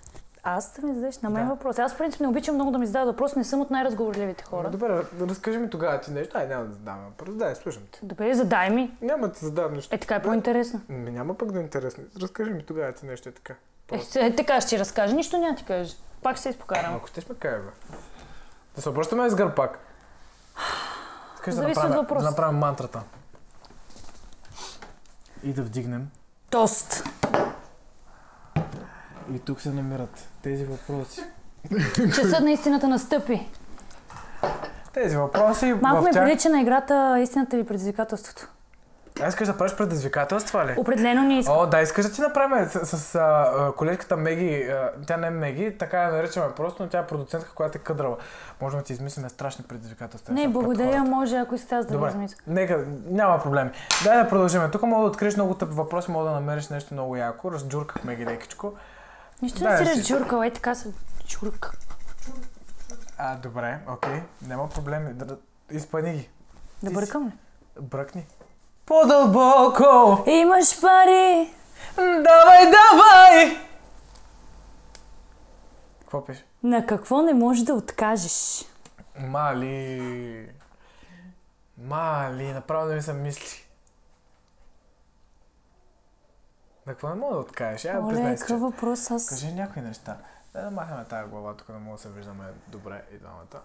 Аз 0.48 0.72
да 0.80 0.86
ми 0.86 0.94
зададеш 0.94 1.18
на 1.18 1.30
мен 1.30 1.44
Да. 1.46 1.54
въпрос. 1.54 1.78
Аз 1.78 1.94
в 1.94 1.98
принцип 1.98 2.20
не 2.20 2.28
обичам 2.28 2.54
много 2.54 2.70
да 2.70 2.78
ми 2.78 2.86
задават 2.86 3.08
въпрос, 3.08 3.36
не 3.36 3.44
съм 3.44 3.60
от 3.60 3.70
най-разговорливите 3.70 4.44
Хора. 4.44 4.70
Добре, 4.70 5.02
разкажи 5.20 5.58
ми 5.58 5.70
тогава 5.70 6.00
ти 6.00 6.10
нещо. 6.10 6.38
Ай, 6.38 6.48
няма 6.48 6.64
да 6.64 6.72
задавам 6.72 7.04
въпрос. 7.04 7.34
Дай, 7.34 7.54
слушам 7.54 7.82
те. 7.92 7.98
Добре, 8.02 8.34
задай 8.34 8.70
ми. 8.70 8.96
Няма 9.02 9.28
да 9.28 9.32
ти 9.32 9.44
задавам 9.44 9.74
нещо. 9.74 9.94
Е, 9.94 9.98
така 9.98 10.14
е 10.14 10.22
по-интересно. 10.22 10.80
Ми 10.88 11.10
няма 11.10 11.34
пък 11.34 11.52
да 11.52 11.58
е 11.58 11.62
интересно. 11.62 12.04
Разкажи 12.22 12.50
ми 12.50 12.62
тогава 12.62 12.92
ти 12.92 13.06
нещо 13.06 13.28
е 13.28 13.32
така. 13.32 13.54
Е, 13.92 14.26
е, 14.26 14.36
така 14.36 14.60
ще 14.60 14.68
ти 14.68 14.78
разкажа, 14.78 15.14
нищо 15.14 15.38
няма 15.38 15.56
ти 15.56 15.64
кажа. 15.64 15.94
Пак 16.22 16.36
ще 16.36 16.42
се 16.42 16.48
изпокарам. 16.48 16.96
Ако 16.96 17.06
ще 17.06 17.20
ме 17.28 17.38
кажа, 17.38 17.58
бе. 17.62 17.96
Да 18.76 18.82
се 18.82 18.88
обръщаме 18.88 19.30
с 19.30 19.34
гърб 19.34 19.56
пак. 19.56 19.78
Искаш 21.34 21.54
да 21.54 21.62
направим, 21.62 22.18
да 22.18 22.22
направим 22.22 22.58
мантрата. 22.58 23.02
И 25.42 25.52
да 25.52 25.62
вдигнем. 25.62 26.10
Тост. 26.50 27.04
И 29.34 29.38
тук 29.38 29.60
се 29.60 29.70
намират 29.70 30.28
тези 30.42 30.64
въпроси. 30.64 31.20
Часът 32.14 32.40
на 32.40 32.50
истината 32.50 32.88
настъпи. 32.88 33.48
Тези 34.92 35.16
въпроси 35.16 35.74
Малко 35.82 36.04
ми 36.04 36.12
тях... 36.12 36.24
прилича 36.24 36.48
на 36.48 36.60
играта 36.60 37.18
Истината 37.20 37.56
или 37.56 37.66
предизвикателството. 37.66 38.48
А 39.22 39.28
искаш 39.28 39.48
да 39.48 39.58
правиш 39.58 39.74
предизвикателства 39.74 40.66
ли? 40.66 40.74
Определено 40.76 41.22
не 41.22 41.38
искам. 41.38 41.58
О, 41.58 41.66
да, 41.66 41.80
искаш 41.80 42.06
да 42.06 42.12
ти 42.12 42.20
направим 42.20 42.68
с, 42.68 42.86
с, 42.86 42.98
с 42.98 43.14
а, 43.14 43.72
колежката 43.76 44.16
Меги, 44.16 44.62
а, 44.62 44.90
тя 45.06 45.16
не 45.16 45.26
е 45.26 45.30
Меги, 45.30 45.78
така 45.78 46.02
я 46.02 46.12
наричаме 46.12 46.46
просто, 46.56 46.82
но 46.82 46.88
тя 46.88 46.98
е 46.98 47.06
продуцентка, 47.06 47.50
която 47.54 47.78
е 47.78 47.80
къдрава. 47.80 48.16
Можем 48.60 48.78
да 48.78 48.84
ти 48.84 48.92
измислим 48.92 49.28
страшни 49.28 49.64
предизвикателства. 49.68 50.34
Не, 50.34 50.48
благодаря, 50.48 51.04
може, 51.04 51.36
ако 51.36 51.54
искате 51.54 51.74
аз 51.74 51.86
да 51.86 51.92
Добре, 51.92 52.08
измисля. 52.08 52.36
нека, 52.46 52.84
няма 53.10 53.42
проблеми. 53.42 53.70
Дай 54.04 54.22
да 54.22 54.28
продължим. 54.28 54.70
Тук 54.72 54.82
мога 54.82 55.02
да 55.02 55.08
откриеш 55.08 55.36
много 55.36 55.54
тъп 55.54 55.72
въпроси, 55.72 56.10
мога 56.10 56.24
да 56.24 56.34
намериш 56.34 56.68
нещо 56.68 56.94
много 56.94 57.16
яко. 57.16 57.52
Разджуркахме 57.52 58.16
ги 58.16 58.26
лекичко. 58.26 58.72
Нищо 59.42 59.58
Да, 59.58 59.70
не 59.70 59.76
си 59.76 59.84
разджуркала, 59.84 60.46
е 60.46 60.52
така 60.52 60.74
се 60.74 60.92
чурка. 61.26 61.72
А, 63.18 63.36
добре, 63.36 63.78
окей, 63.88 64.22
няма 64.42 64.68
проблеми. 64.68 65.14
Да, 65.14 65.36
изпъни 65.70 66.12
ги. 66.12 66.30
Да 66.82 66.90
бъркам 66.90 67.26
ли? 67.26 67.32
Бръкни. 67.80 68.26
По-дълбоко! 68.86 70.22
Имаш 70.30 70.80
пари! 70.80 71.50
Давай, 71.96 72.64
давай! 72.64 73.58
Какво 76.00 76.24
пише? 76.24 76.44
На 76.62 76.86
какво 76.86 77.22
не 77.22 77.34
можеш 77.34 77.64
да 77.64 77.74
откажеш? 77.74 78.64
Мали. 79.18 80.50
Мали, 81.78 82.52
направо 82.52 82.88
да 82.88 82.94
ми 82.94 83.02
се 83.02 83.12
мисли. 83.12 83.65
На 86.86 86.92
какво 86.92 87.08
не 87.08 87.14
мога 87.14 87.34
да 87.34 87.40
откажеш? 87.40 87.84
Я 87.84 88.00
Оле, 88.00 88.08
признай 88.08 88.36
какъв 88.36 88.60
въпрос 88.60 89.10
аз... 89.10 89.28
Кажи 89.28 89.52
някои 89.52 89.82
неща. 89.82 90.16
Дай 90.54 90.64
да 90.64 90.70
махаме 90.70 91.04
тази 91.04 91.30
глава, 91.30 91.54
тук 91.54 91.66
да 91.66 91.78
мога 91.78 91.96
да 91.96 92.02
се 92.02 92.08
виждаме 92.08 92.44
добре 92.68 93.02
и 93.14 93.18
двамата. 93.18 93.62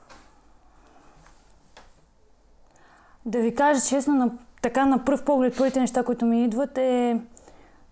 Да 3.25 3.39
ви 3.39 3.55
кажа 3.55 3.81
честно, 3.81 4.13
на, 4.15 4.31
така 4.61 4.85
на 4.85 5.05
пръв 5.05 5.25
поглед, 5.25 5.57
първите 5.57 5.79
неща, 5.79 6.03
които 6.03 6.25
ми 6.25 6.43
идват 6.43 6.77
е 6.77 7.21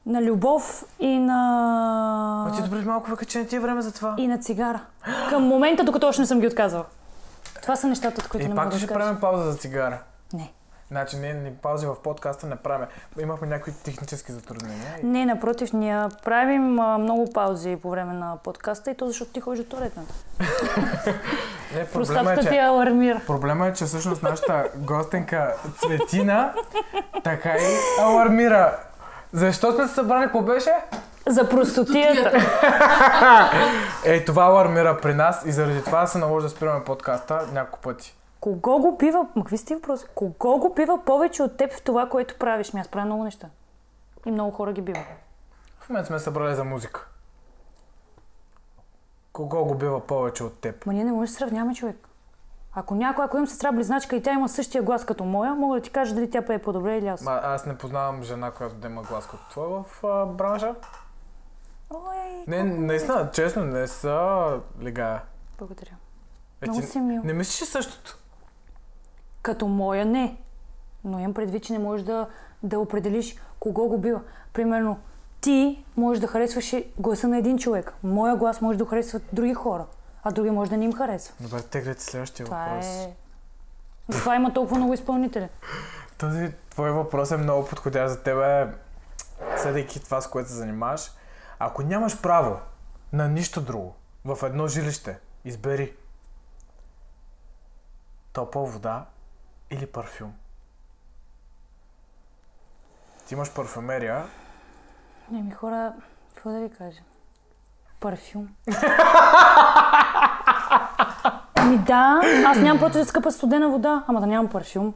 на 0.05 0.21
любов 0.21 0.85
и 0.99 1.19
на... 1.19 2.45
А 2.49 2.55
ти 2.55 2.63
добре 2.63 2.81
малко 2.81 3.09
вика, 3.09 3.25
че 3.25 3.39
не 3.39 3.45
ти 3.47 3.55
е 3.55 3.59
време 3.59 3.81
за 3.81 3.91
това. 3.93 4.15
и 4.17 4.27
на 4.27 4.37
цигара. 4.37 4.81
Към 5.29 5.43
момента, 5.43 5.83
докато 5.83 6.07
още 6.07 6.21
не 6.21 6.27
съм 6.27 6.39
ги 6.39 6.47
отказала. 6.47 6.85
Това 7.61 7.75
са 7.75 7.87
нещата, 7.87 8.21
от 8.21 8.27
които 8.29 8.45
И 8.45 8.49
не 8.49 8.55
мога 8.55 8.63
пак 8.63 8.71
да 8.71 8.77
ще 8.77 8.85
откажа. 8.85 8.99
правим 8.99 9.21
пауза 9.21 9.51
за 9.51 9.57
цигара. 9.57 10.01
Не. 10.91 10.97
Значи 10.97 11.17
ние 11.17 11.33
ни 11.33 11.51
паузи 11.51 11.85
в 11.85 11.95
подкаста 12.03 12.47
не 12.47 12.55
правим. 12.55 12.87
Имахме 13.19 13.47
някои 13.47 13.73
технически 13.73 14.31
затруднения. 14.31 14.95
И... 15.03 15.05
Не, 15.05 15.25
напротив, 15.25 15.73
ние 15.73 16.03
правим 16.25 16.79
а, 16.79 16.97
много 16.97 17.33
паузи 17.33 17.77
по 17.81 17.89
време 17.89 18.13
на 18.13 18.37
подкаста 18.43 18.91
и 18.91 18.95
то 18.95 19.07
защото 19.07 19.31
ти 19.31 19.39
ходиш 19.39 19.65
до 19.65 19.69
туалетна. 19.69 20.03
Не, 21.75 21.75
проблема 21.75 21.81
е, 21.81 21.85
Простатката 21.85 22.41
ти 22.41 22.47
че... 22.47 22.59
алармира. 22.59 23.21
Проблема 23.27 23.67
е, 23.67 23.73
че 23.73 23.85
всъщност 23.85 24.23
нашата 24.23 24.69
гостенка 24.75 25.53
Цветина 25.77 26.53
така 27.23 27.49
и 27.49 27.77
алармира. 28.01 28.77
Защо 29.33 29.71
сме 29.71 29.87
се 29.87 29.93
събрали? 29.93 30.23
Какво 30.23 30.41
беше? 30.41 30.71
За 31.27 31.49
простотията. 31.49 32.31
Е, 34.05 34.25
това 34.25 34.43
алармира 34.43 34.97
при 35.01 35.13
нас 35.13 35.43
и 35.45 35.51
заради 35.51 35.83
това 35.83 36.07
се 36.07 36.17
наложи 36.17 36.43
да 36.43 36.49
спираме 36.49 36.83
подкаста 36.83 37.41
няколко 37.53 37.79
пъти. 37.79 38.18
Кого 38.39 38.79
го 38.79 38.97
бива... 38.97 39.19
Ма 39.35 39.43
какви 39.43 39.57
сте 39.57 39.75
въпроси? 39.75 40.05
Кого 40.15 40.57
го 40.57 40.73
бива 40.73 41.05
повече 41.05 41.43
от 41.43 41.57
теб 41.57 41.73
в 41.73 41.83
това, 41.83 42.09
което 42.09 42.35
правиш? 42.39 42.73
Ми 42.73 42.79
аз 42.79 42.87
правя 42.87 43.05
много 43.05 43.23
неща. 43.23 43.47
И 44.25 44.31
много 44.31 44.51
хора 44.51 44.73
ги 44.73 44.81
бива. 44.81 45.03
В 45.79 45.89
момента 45.89 46.07
сме 46.07 46.19
събрали 46.19 46.55
за 46.55 46.63
музика. 46.63 47.07
Кого 49.33 49.65
го 49.65 49.75
бива 49.75 50.07
повече 50.07 50.43
от 50.43 50.59
теб? 50.59 50.85
Ма 50.85 50.93
ние 50.93 51.03
не 51.03 51.11
може 51.11 51.31
да 51.31 51.37
сравняваме 51.37 51.75
човек. 51.75 52.07
Ако 52.73 52.95
някой, 52.95 53.25
ако 53.25 53.37
имам 53.37 53.47
сестра 53.47 53.71
близначка 53.71 54.15
и 54.15 54.23
тя 54.23 54.31
има 54.33 54.49
същия 54.49 54.83
глас 54.83 55.05
като 55.05 55.23
моя, 55.23 55.55
мога 55.55 55.75
да 55.75 55.81
ти 55.81 55.89
кажа 55.89 56.15
дали 56.15 56.29
тя 56.29 56.41
пее 56.41 56.59
по-добре 56.59 56.97
или 56.97 57.07
аз. 57.07 57.21
Ма, 57.21 57.39
аз 57.43 57.65
не 57.65 57.77
познавам 57.77 58.23
жена, 58.23 58.51
която 58.51 58.75
да 58.75 58.87
има 58.87 59.01
глас 59.03 59.27
като 59.27 59.49
твоя 59.49 59.83
в 59.83 60.03
а, 60.03 60.25
бранша. 60.25 60.75
Ой, 61.89 62.43
Не, 62.47 62.63
наистина, 62.63 63.29
честно, 63.33 63.63
не 63.65 63.87
са 63.87 64.59
лега. 64.81 65.21
благодаря. 65.57 65.91
Е, 66.61 66.65
Много 66.65 66.81
ти 66.81 66.87
си 66.87 66.99
мил. 66.99 67.21
Не 67.23 67.33
мислиш 67.33 67.61
ли 67.61 67.65
същото? 67.65 68.18
Като 69.41 69.67
моя 69.67 70.05
не. 70.05 70.37
Но 71.03 71.19
имам 71.19 71.33
предвид, 71.33 71.63
че 71.63 71.73
не 71.73 71.79
можеш 71.79 72.05
да, 72.05 72.27
да 72.63 72.79
определиш 72.79 73.35
кого 73.59 73.87
го 73.87 73.97
бива. 73.97 74.21
Примерно, 74.53 74.99
ти 75.41 75.83
можеш 75.97 76.21
да 76.21 76.27
харесваш 76.27 76.75
гласа 76.97 77.27
на 77.27 77.37
един 77.37 77.57
човек. 77.57 77.93
Моя 78.03 78.35
глас 78.35 78.61
може 78.61 78.77
да 78.77 78.85
харесва 78.85 79.19
други 79.33 79.53
хора, 79.53 79.85
а 80.23 80.31
други 80.31 80.49
може 80.49 80.69
да 80.69 80.77
не 80.77 80.85
им 80.85 80.93
харесва. 80.93 81.35
Добре, 81.39 81.61
теглете 81.61 82.03
следващия 82.03 82.45
Това 82.45 82.65
въпрос. 82.65 82.85
е... 82.85 83.15
Затова 84.09 84.35
има 84.35 84.53
толкова 84.53 84.77
много 84.77 84.93
изпълнители. 84.93 85.49
Този 86.17 86.53
твой 86.69 86.91
въпрос 86.91 87.31
е 87.31 87.37
много 87.37 87.67
подходящ 87.67 88.13
за 88.13 88.23
тебе, 88.23 88.73
следейки 89.57 90.03
това, 90.03 90.21
с 90.21 90.29
което 90.29 90.49
се 90.49 90.55
занимаваш. 90.55 91.11
Ако 91.59 91.81
нямаш 91.81 92.21
право 92.21 92.59
на 93.13 93.27
нищо 93.27 93.61
друго 93.61 93.93
в 94.25 94.43
едно 94.43 94.67
жилище, 94.67 95.19
избери 95.45 95.93
топла 98.33 98.65
вода 98.65 99.05
или 99.71 99.85
парфюм. 99.85 100.33
Ти 103.27 103.33
имаш 103.33 103.53
парфюмерия, 103.53 104.25
Не 105.31 105.41
ми 105.41 105.51
хора, 105.51 105.93
какво 106.29 106.49
да 106.49 106.59
ви 106.59 106.69
кажа? 106.69 106.99
Парфюм. 107.99 108.47
Ами 111.55 111.77
да, 111.77 112.21
аз 112.45 112.57
нямам 112.57 112.79
против 112.79 112.97
да 112.97 113.05
скъпа 113.05 113.31
студена 113.31 113.69
вода, 113.69 114.03
ама 114.07 114.19
да 114.21 114.27
нямам 114.27 114.49
парфюм. 114.49 114.93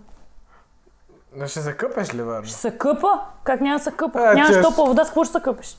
но 1.36 1.48
ще 1.48 1.60
закъпеш 1.60 2.14
ли, 2.14 2.22
верно? 2.24 2.46
Ще 2.46 2.56
се 2.56 2.78
къпа? 2.78 3.22
Как 3.44 3.62
няма 3.62 3.78
да 3.78 3.84
се 3.84 3.92
къпа? 3.92 4.20
А, 4.20 4.34
Нямаш 4.34 4.48
чест. 4.48 4.62
топла 4.62 4.86
вода, 4.86 5.04
с 5.04 5.08
какво 5.08 5.24
ще 5.24 5.32
се 5.32 5.42
къпеш? 5.42 5.78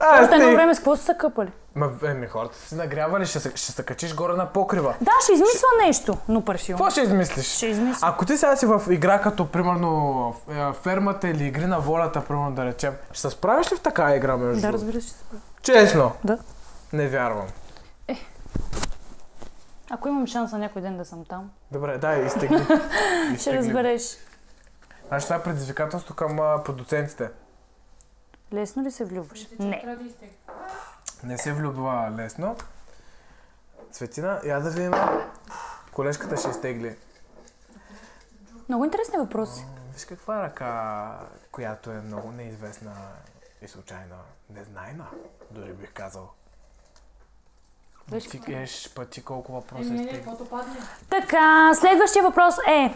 А, 0.00 0.22
Още 0.22 0.34
едно 0.34 0.52
време 0.52 0.74
с 0.74 0.78
какво 0.78 0.96
са 0.96 1.02
се 1.04 1.14
къпали? 1.18 1.52
Ма, 1.74 1.90
еми, 2.04 2.26
хората 2.26 2.56
са 2.56 2.68
се 2.68 2.74
нагрявали, 2.74 3.26
ще 3.26 3.40
се, 3.40 3.52
ще 3.54 3.72
се 3.72 3.82
качиш 3.82 4.14
горе 4.14 4.32
на 4.32 4.46
покрива. 4.46 4.94
Да, 5.00 5.10
ще 5.22 5.32
измисля 5.32 5.68
нещо, 5.86 6.18
но 6.28 6.44
парфюм. 6.44 6.76
Какво 6.76 6.90
ще 6.90 7.00
измислиш? 7.00 7.46
Ще 7.46 7.66
измисля. 7.66 8.08
Ако 8.08 8.24
ти 8.24 8.36
сега 8.36 8.56
си 8.56 8.66
в 8.66 8.82
игра 8.90 9.20
като, 9.20 9.46
примерно, 9.46 10.34
е, 10.50 10.72
фермата 10.72 11.28
или 11.28 11.44
игри 11.44 11.66
на 11.66 11.80
волята, 11.80 12.24
примерно 12.24 12.52
да 12.52 12.64
речем, 12.64 12.94
ще 13.12 13.20
се 13.20 13.30
справиш 13.30 13.72
ли 13.72 13.76
в 13.76 13.80
такава 13.80 14.16
игра 14.16 14.36
между 14.36 14.60
Да, 14.62 14.72
разбира 14.72 15.00
се. 15.00 15.06
ще 15.08 15.16
се 15.16 15.24
справя. 15.24 15.40
Честно? 15.62 16.12
Да. 16.24 16.38
Не 16.92 17.08
вярвам. 17.08 17.46
Ако 19.90 20.08
имам 20.08 20.26
шанса 20.26 20.58
някой 20.58 20.82
ден 20.82 20.96
да 20.96 21.04
съм 21.04 21.24
там, 21.24 21.50
Добре, 21.72 21.98
дай, 21.98 22.26
изтегли. 22.26 22.66
ще 23.38 23.54
разбереш. 23.58 24.02
Значи 25.08 25.24
това 25.24 25.36
е 25.36 25.42
предизвикателство 25.42 26.14
към 26.14 26.40
а, 26.40 26.62
продуцентите. 26.64 27.28
Лесно 28.52 28.82
ли 28.82 28.90
се 28.90 29.04
влюбваш? 29.04 29.46
Не. 29.58 29.98
Не 31.24 31.38
се 31.38 31.52
влюбва 31.52 32.14
лесно. 32.16 32.56
Цветина, 33.92 34.40
я 34.44 34.60
да 34.60 34.70
видим. 34.70 34.92
Колежката 35.92 36.36
ще 36.36 36.50
изтегли. 36.50 36.96
Много 38.68 38.84
интересни 38.84 39.18
въпроси. 39.18 39.66
Виж 39.94 40.04
каква 40.04 40.42
ръка, 40.42 41.20
която 41.52 41.90
е 41.90 42.00
много 42.00 42.32
неизвестна 42.32 42.94
и 43.62 43.68
случайна. 43.68 44.16
Незнайна, 44.50 45.06
дори 45.50 45.72
бих 45.72 45.92
казал. 45.92 46.30
Виж 48.08 48.24
Ти 48.24 48.40
еш 48.48 48.90
пъти 48.94 49.22
колко 49.22 49.52
въпроса 49.52 49.90
каквото 50.12 50.44
падне. 50.44 50.74
Така, 51.10 51.70
следващия 51.74 52.22
въпрос 52.22 52.54
е. 52.68 52.94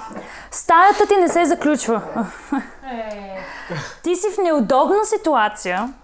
Стаята 0.50 1.06
ти 1.08 1.16
не 1.16 1.28
се 1.28 1.44
заключва. 1.44 2.26
Е, 2.92 3.38
Ти 4.02 4.16
си 4.16 4.26
в 4.30 4.38
неудобна 4.38 5.04
ситуация 5.06 5.94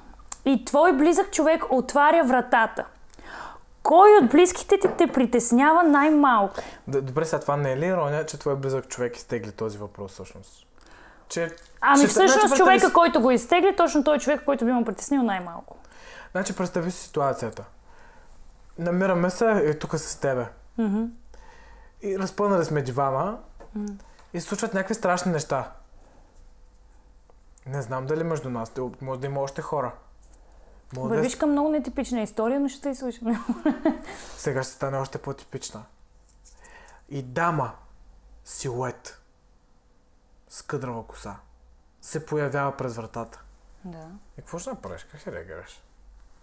и 0.45 0.65
твой 0.65 0.93
близък 0.93 1.31
човек 1.31 1.65
отваря 1.71 2.25
вратата. 2.25 2.85
Кой 3.83 4.11
от 4.13 4.31
близките 4.31 4.79
ти 4.79 4.89
те 4.89 5.07
притеснява 5.07 5.83
най-малко? 5.83 6.55
Д- 6.89 7.03
Добре, 7.03 7.25
сега 7.25 7.41
това 7.41 7.57
не 7.57 7.73
е 7.73 7.77
ли 7.77 7.87
ирония, 7.87 8.27
че 8.27 8.39
твой 8.39 8.57
близък 8.57 8.89
човек 8.89 9.17
изтегли 9.17 9.53
този 9.53 9.79
въпрос 9.79 10.13
всъщност? 10.13 10.67
Че, 11.29 11.51
Ами 11.81 12.01
че- 12.01 12.07
всъщност 12.07 12.41
представи 12.41 12.59
човека, 12.59 12.93
който 12.93 13.21
го 13.21 13.31
изтегли, 13.31 13.77
точно 13.77 14.05
той 14.05 14.17
е 14.17 14.21
човек, 14.21 14.43
който 14.45 14.65
би 14.65 14.73
му 14.73 14.85
притеснил 14.85 15.23
най-малко. 15.23 15.77
Значи 16.33 16.57
представи 16.57 16.91
си 16.91 17.03
ситуацията. 17.03 17.65
Намираме 18.79 19.31
се 19.31 19.45
и 19.67 19.79
тук 19.79 19.95
с 19.95 20.17
тебе. 20.17 20.49
И 22.03 22.19
разпънали 22.19 22.65
сме 22.65 22.83
дивана 22.83 23.39
и 24.33 24.41
се 24.41 24.47
случват 24.49 24.75
някакви 24.75 24.95
страшни 24.95 25.33
неща. 25.33 25.73
Не 27.67 27.83
знам 27.83 28.07
дали 28.07 28.25
между 28.25 28.51
нас, 28.51 28.73
може 29.01 29.21
да 29.21 29.27
има 29.27 29.41
още 29.41 29.63
хора. 29.63 29.95
Да 30.95 31.01
е- 31.01 31.09
Вървиш 31.09 31.37
към 31.37 31.51
много 31.51 31.69
нетипична 31.69 32.21
история, 32.21 32.61
но 32.61 32.69
ще 32.69 32.81
те 32.81 32.89
изслушам. 32.89 33.47
сега 34.37 34.63
ще 34.63 34.73
стане 34.73 34.99
още 34.99 35.19
по-типична. 35.19 35.85
И 37.09 37.23
дама, 37.23 37.73
силует, 38.45 39.21
с 40.49 40.63
къдрава 40.63 41.07
коса, 41.07 41.37
се 42.01 42.27
появява 42.27 42.77
през 42.77 42.97
вратата. 42.97 43.43
Да. 43.85 44.09
И 44.33 44.43
какво 44.43 44.59
ще 44.59 44.71
направиш? 44.71 45.05
Как 45.05 45.21
ще 45.21 45.33
реагираш? 45.33 45.83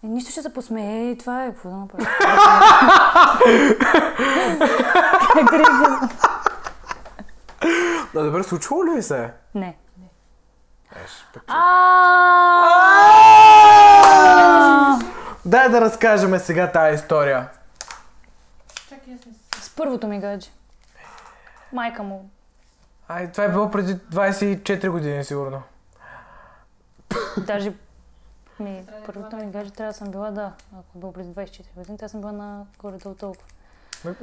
И 0.04 0.06
нищо 0.06 0.30
ще 0.30 0.42
се 0.42 0.52
посмее 0.52 1.10
и 1.10 1.18
това 1.18 1.44
е. 1.44 1.48
Какво 1.48 1.70
да 1.70 1.76
направя? 1.76 2.04
Как 5.32 5.50
да 8.14 8.24
добре, 8.24 8.42
случвало 8.42 8.84
ли 8.84 8.90
ви 8.90 9.02
се? 9.02 9.32
Не. 9.54 9.76
Еш, 11.04 11.26
пък. 11.34 11.42
Дай 15.44 15.68
да 15.68 15.80
разкажем 15.80 16.38
сега 16.38 16.72
тази 16.72 16.94
история. 16.94 17.48
С 19.60 19.70
първото 19.70 20.08
ми 20.08 20.20
гадже. 20.20 20.50
Майка 21.72 22.02
му. 22.02 22.30
Ай, 23.08 23.32
това 23.32 23.44
е 23.44 23.48
било 23.48 23.70
преди 23.70 23.94
24 23.96 24.88
години, 24.88 25.24
сигурно. 25.24 25.62
Даже 27.36 27.72
ми, 28.64 28.82
Трябва 28.86 28.92
да 28.92 29.02
е 29.02 29.06
първото 29.06 29.36
ми 29.36 29.50
гадже 29.52 29.70
трябва 29.70 29.92
да 29.92 29.98
съм 29.98 30.10
била, 30.10 30.30
да, 30.30 30.52
ако 30.72 30.98
било 30.98 31.12
преди 31.12 31.28
24 31.28 31.62
години, 31.76 31.98
тя 31.98 32.08
съм 32.08 32.20
била 32.20 32.32
на 32.32 32.64
горе-долу 32.78 33.14
толкова. 33.14 33.44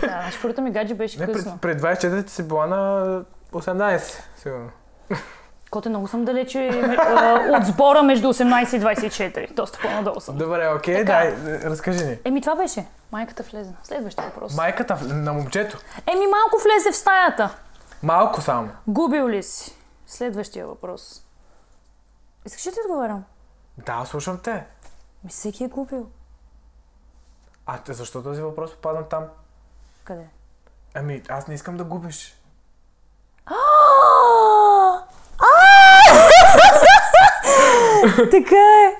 да, 0.00 0.20
значи 0.22 0.38
първото 0.42 0.62
ми 0.62 0.70
гадже 0.70 0.94
беше 0.94 1.18
Не, 1.20 1.26
пред, 1.26 1.36
късно. 1.36 1.58
пред 1.58 1.82
24 1.82 2.26
ти 2.26 2.32
си 2.32 2.42
била 2.42 2.66
на 2.66 3.24
18, 3.52 4.22
сигурно. 4.36 4.70
Коте 5.70 5.88
много 5.88 6.08
съм 6.08 6.24
далече 6.24 6.68
а, 6.98 7.56
от 7.58 7.64
сбора 7.64 8.02
между 8.02 8.28
18 8.28 8.76
и 8.76 8.80
24. 8.80 9.52
Доста 9.54 9.78
по-надолу 9.82 10.20
съм. 10.20 10.36
Добре, 10.38 10.68
окей, 10.76 10.94
Така. 10.94 11.12
дай, 11.12 11.34
разкажи 11.62 12.04
ни. 12.04 12.18
Еми 12.24 12.40
това 12.40 12.54
беше. 12.54 12.86
Майката 13.12 13.42
влезе. 13.42 13.72
Следващия 13.82 14.24
въпрос. 14.24 14.56
Майката 14.56 14.98
на 15.14 15.32
момчето. 15.32 15.78
Еми 16.06 16.26
малко 16.26 16.56
влезе 16.64 16.92
в 16.92 16.96
стаята. 16.96 17.56
Малко 18.02 18.40
само. 18.40 18.68
Губил 18.86 19.28
ли 19.28 19.42
си? 19.42 19.76
Следващия 20.06 20.66
въпрос. 20.66 21.22
Искаш 22.50 22.66
ли 22.66 22.70
да 22.70 22.74
ти 22.74 22.80
отговарям? 22.80 23.24
Да, 23.78 24.04
слушам 24.04 24.38
те. 24.38 24.64
Ми 25.24 25.30
всеки 25.30 25.64
е 25.64 25.68
губил. 25.68 26.06
А 27.66 27.78
те, 27.78 27.92
защо 27.92 28.22
този 28.22 28.42
въпрос 28.42 28.74
попадна 28.74 29.08
там? 29.08 29.24
Къде? 30.04 30.26
Ами, 30.94 31.22
аз 31.28 31.46
не 31.46 31.54
искам 31.54 31.76
да 31.76 31.84
губиш. 31.84 32.36
така 38.30 38.56
е. 38.56 38.96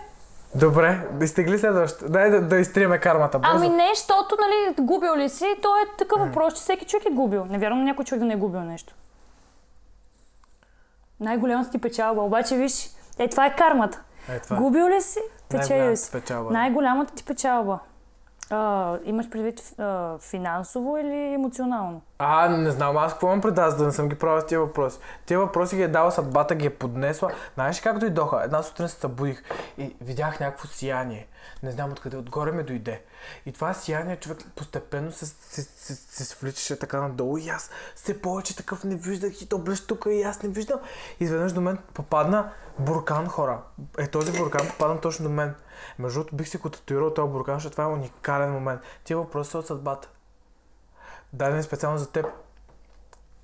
Добре, 0.54 1.08
да 1.12 1.24
изтегли 1.24 1.58
следващото. 1.58 2.12
Дай 2.12 2.30
да, 2.30 2.40
да 2.40 2.56
изтриеме 2.56 3.00
кармата. 3.00 3.38
Бързо. 3.38 3.56
Ами 3.56 3.68
не, 3.68 3.88
защото, 3.94 4.36
нали, 4.40 4.86
губил 4.86 5.16
ли 5.16 5.28
си, 5.28 5.56
то 5.62 5.76
е 5.76 5.96
такъв 5.98 6.20
въпрос, 6.20 6.54
че 6.54 6.60
всеки 6.60 6.86
човек 6.86 7.06
е 7.06 7.10
губил. 7.10 7.44
Не 7.44 7.58
вярвам 7.58 7.84
някой 7.84 8.04
човек 8.04 8.20
да 8.20 8.26
не 8.26 8.34
е 8.34 8.36
губил 8.36 8.60
нещо. 8.60 8.94
Най-голямата 11.20 11.70
ти 11.70 11.78
печалба, 11.78 12.22
обаче 12.22 12.56
виж, 12.56 12.90
е 13.18 13.28
това 13.28 13.46
е 13.46 13.56
кармата. 13.56 14.02
Е, 14.28 14.38
това. 14.40 14.56
Губил 14.56 14.88
ли 14.88 15.02
си, 15.02 15.18
печелил 15.48 15.96
си. 15.96 16.10
Най-голямата 16.52 17.14
ти 17.14 17.24
печалба. 17.24 17.78
А, 18.50 18.98
имаш 19.04 19.30
предвид 19.30 19.72
а, 19.78 20.18
финансово 20.18 20.98
или 20.98 21.34
емоционално? 21.34 22.02
А, 22.18 22.48
не 22.48 22.70
знам 22.70 22.96
аз 22.96 23.12
какво 23.12 23.26
имам 23.26 23.40
пред 23.40 23.58
аз, 23.58 23.76
да 23.76 23.86
не 23.86 23.92
съм 23.92 24.08
ги 24.08 24.14
правил 24.14 24.40
с 24.40 24.46
тия 24.46 24.60
въпроси. 24.60 24.98
Тия 25.26 25.38
въпроси 25.38 25.76
ги 25.76 25.82
е 25.82 25.88
дала 25.88 26.10
съдбата, 26.10 26.54
ги 26.54 26.66
е 26.66 26.70
поднесла. 26.70 27.30
Знаеш 27.54 27.78
ли 27.78 27.82
как 27.82 27.98
дойдоха? 27.98 28.42
Една 28.44 28.62
сутрин 28.62 28.88
се 28.88 29.00
събудих 29.00 29.42
и 29.78 29.96
видях 30.00 30.40
някакво 30.40 30.68
сияние. 30.68 31.26
Не 31.62 31.70
знам 31.70 31.92
откъде, 31.92 32.16
отгоре 32.16 32.52
ми 32.52 32.62
дойде. 32.62 33.02
И 33.46 33.52
това 33.52 33.74
сияние 33.74 34.16
човек 34.16 34.38
постепенно 34.56 35.12
се, 35.12 35.26
се, 35.26 35.62
се, 35.62 35.94
се 35.94 36.24
свличаше 36.24 36.78
така 36.78 37.00
надолу 37.00 37.38
и 37.38 37.48
аз 37.48 37.70
все 37.94 38.22
повече 38.22 38.56
такъв 38.56 38.84
не 38.84 38.96
виждах 38.96 39.42
и 39.42 39.48
то 39.48 39.58
беше 39.58 39.86
тук 39.86 40.06
и 40.10 40.22
аз 40.22 40.42
не 40.42 40.48
виждам. 40.48 40.80
Изведнъж 41.20 41.52
до 41.52 41.60
мен 41.60 41.78
попадна 41.94 42.50
буркан 42.78 43.28
хора. 43.28 43.58
Е, 43.98 44.06
този 44.06 44.32
буркан 44.32 44.68
попадна 44.68 45.00
точно 45.00 45.22
до 45.22 45.30
мен. 45.30 45.54
Между 45.98 46.18
другото 46.18 46.36
бих 46.36 46.48
си 46.48 46.56
го 46.56 46.70
татуирал 46.70 47.14
този 47.14 47.32
буркан, 47.32 47.54
защото 47.54 47.72
това 47.72 47.84
е 47.84 47.86
уникален 47.86 48.52
момент. 48.52 48.80
Тия 49.04 49.16
въпроси 49.16 49.50
са 49.50 49.58
от 49.58 49.66
съдбата 49.66 50.08
дадени 51.32 51.62
специално 51.62 51.98
за 51.98 52.10
теб. 52.10 52.26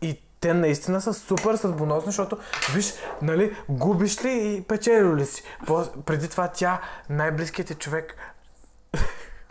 И 0.03 0.23
те 0.41 0.55
наистина 0.55 1.01
са 1.01 1.15
супер 1.15 1.55
съдбоносни, 1.55 2.07
защото, 2.07 2.39
виж, 2.75 2.95
нали, 3.23 3.57
губиш 3.69 4.25
ли 4.25 4.57
и 4.57 4.63
печелил 4.63 5.17
ли 5.17 5.27
си. 5.27 5.43
По- 5.67 6.03
преди 6.07 6.29
това 6.29 6.49
тя, 6.49 6.81
най-близкият 7.11 7.69
ти 7.69 7.75
човек... 7.75 8.17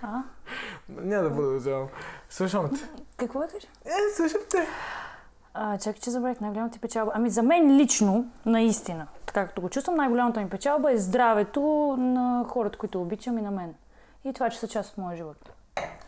А? 0.02 0.24
Няма 0.90 1.30
да 1.30 1.36
продължавам. 1.36 1.88
Слушам 2.30 2.70
те. 2.70 2.90
Какво 3.18 3.40
да 3.40 3.48
кажа? 3.48 3.68
Е, 3.86 4.16
слушам 4.16 4.42
те. 4.50 4.68
А, 5.58 5.78
чакай, 5.78 6.02
че 6.02 6.10
забравих 6.10 6.42
най-голямата 6.42 6.74
ти 6.74 6.80
печалба. 6.80 7.12
Ами 7.16 7.30
за 7.30 7.44
мен 7.44 7.78
лично, 7.78 8.26
наистина, 8.46 9.08
така 9.26 9.48
като 9.48 9.62
го 9.62 9.70
чувствам, 9.70 9.96
най-голямата 9.96 10.42
ми 10.42 10.50
печалба 10.50 10.92
е 10.92 10.98
здравето 10.98 11.62
на 12.00 12.46
хората, 12.48 12.78
които 12.78 13.02
обичам 13.02 13.38
и 13.38 13.42
на 13.42 13.52
мен. 13.52 13.74
И 14.24 14.34
това, 14.34 14.50
че 14.50 14.60
са 14.60 14.68
част 14.68 14.92
от 14.92 14.98
моя 14.98 15.18
живот. 15.18 15.50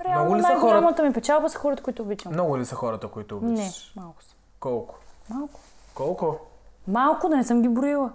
Реално 0.05 0.35
най-голямата 0.35 1.03
ми 1.03 1.13
печалба 1.13 1.49
са 1.49 1.57
хората, 1.57 1.83
които 1.83 2.01
обичам. 2.01 2.33
Много 2.33 2.57
ли 2.57 2.65
са 2.65 2.75
хората, 2.75 3.07
които 3.07 3.39
Не, 3.41 3.47
обичаш? 3.47 3.93
малко 3.95 4.23
са. 4.23 4.35
Колко? 4.59 4.95
Малко. 5.29 5.59
Колко? 5.95 6.39
Малко 6.87 7.29
да 7.29 7.37
не 7.37 7.43
съм 7.43 7.61
ги 7.61 7.69
броила. 7.69 8.11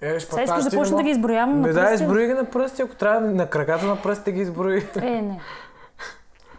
Е, 0.00 0.20
Сега 0.20 0.42
искаш 0.42 0.64
да 0.64 0.76
почна 0.76 0.96
да 0.96 1.02
ги 1.02 1.10
изброявам 1.10 1.60
на 1.60 1.66
Не, 1.66 1.72
да, 1.72 1.92
изброи 1.92 2.26
ги 2.26 2.32
на 2.32 2.50
пръсти, 2.50 2.82
ако 2.82 2.94
трябва 2.94 3.20
на 3.30 3.50
краката 3.50 3.86
на 3.86 4.02
пръстите 4.02 4.32
ги 4.32 4.40
изброи. 4.40 4.88
Е, 4.96 5.22
не. 5.22 5.40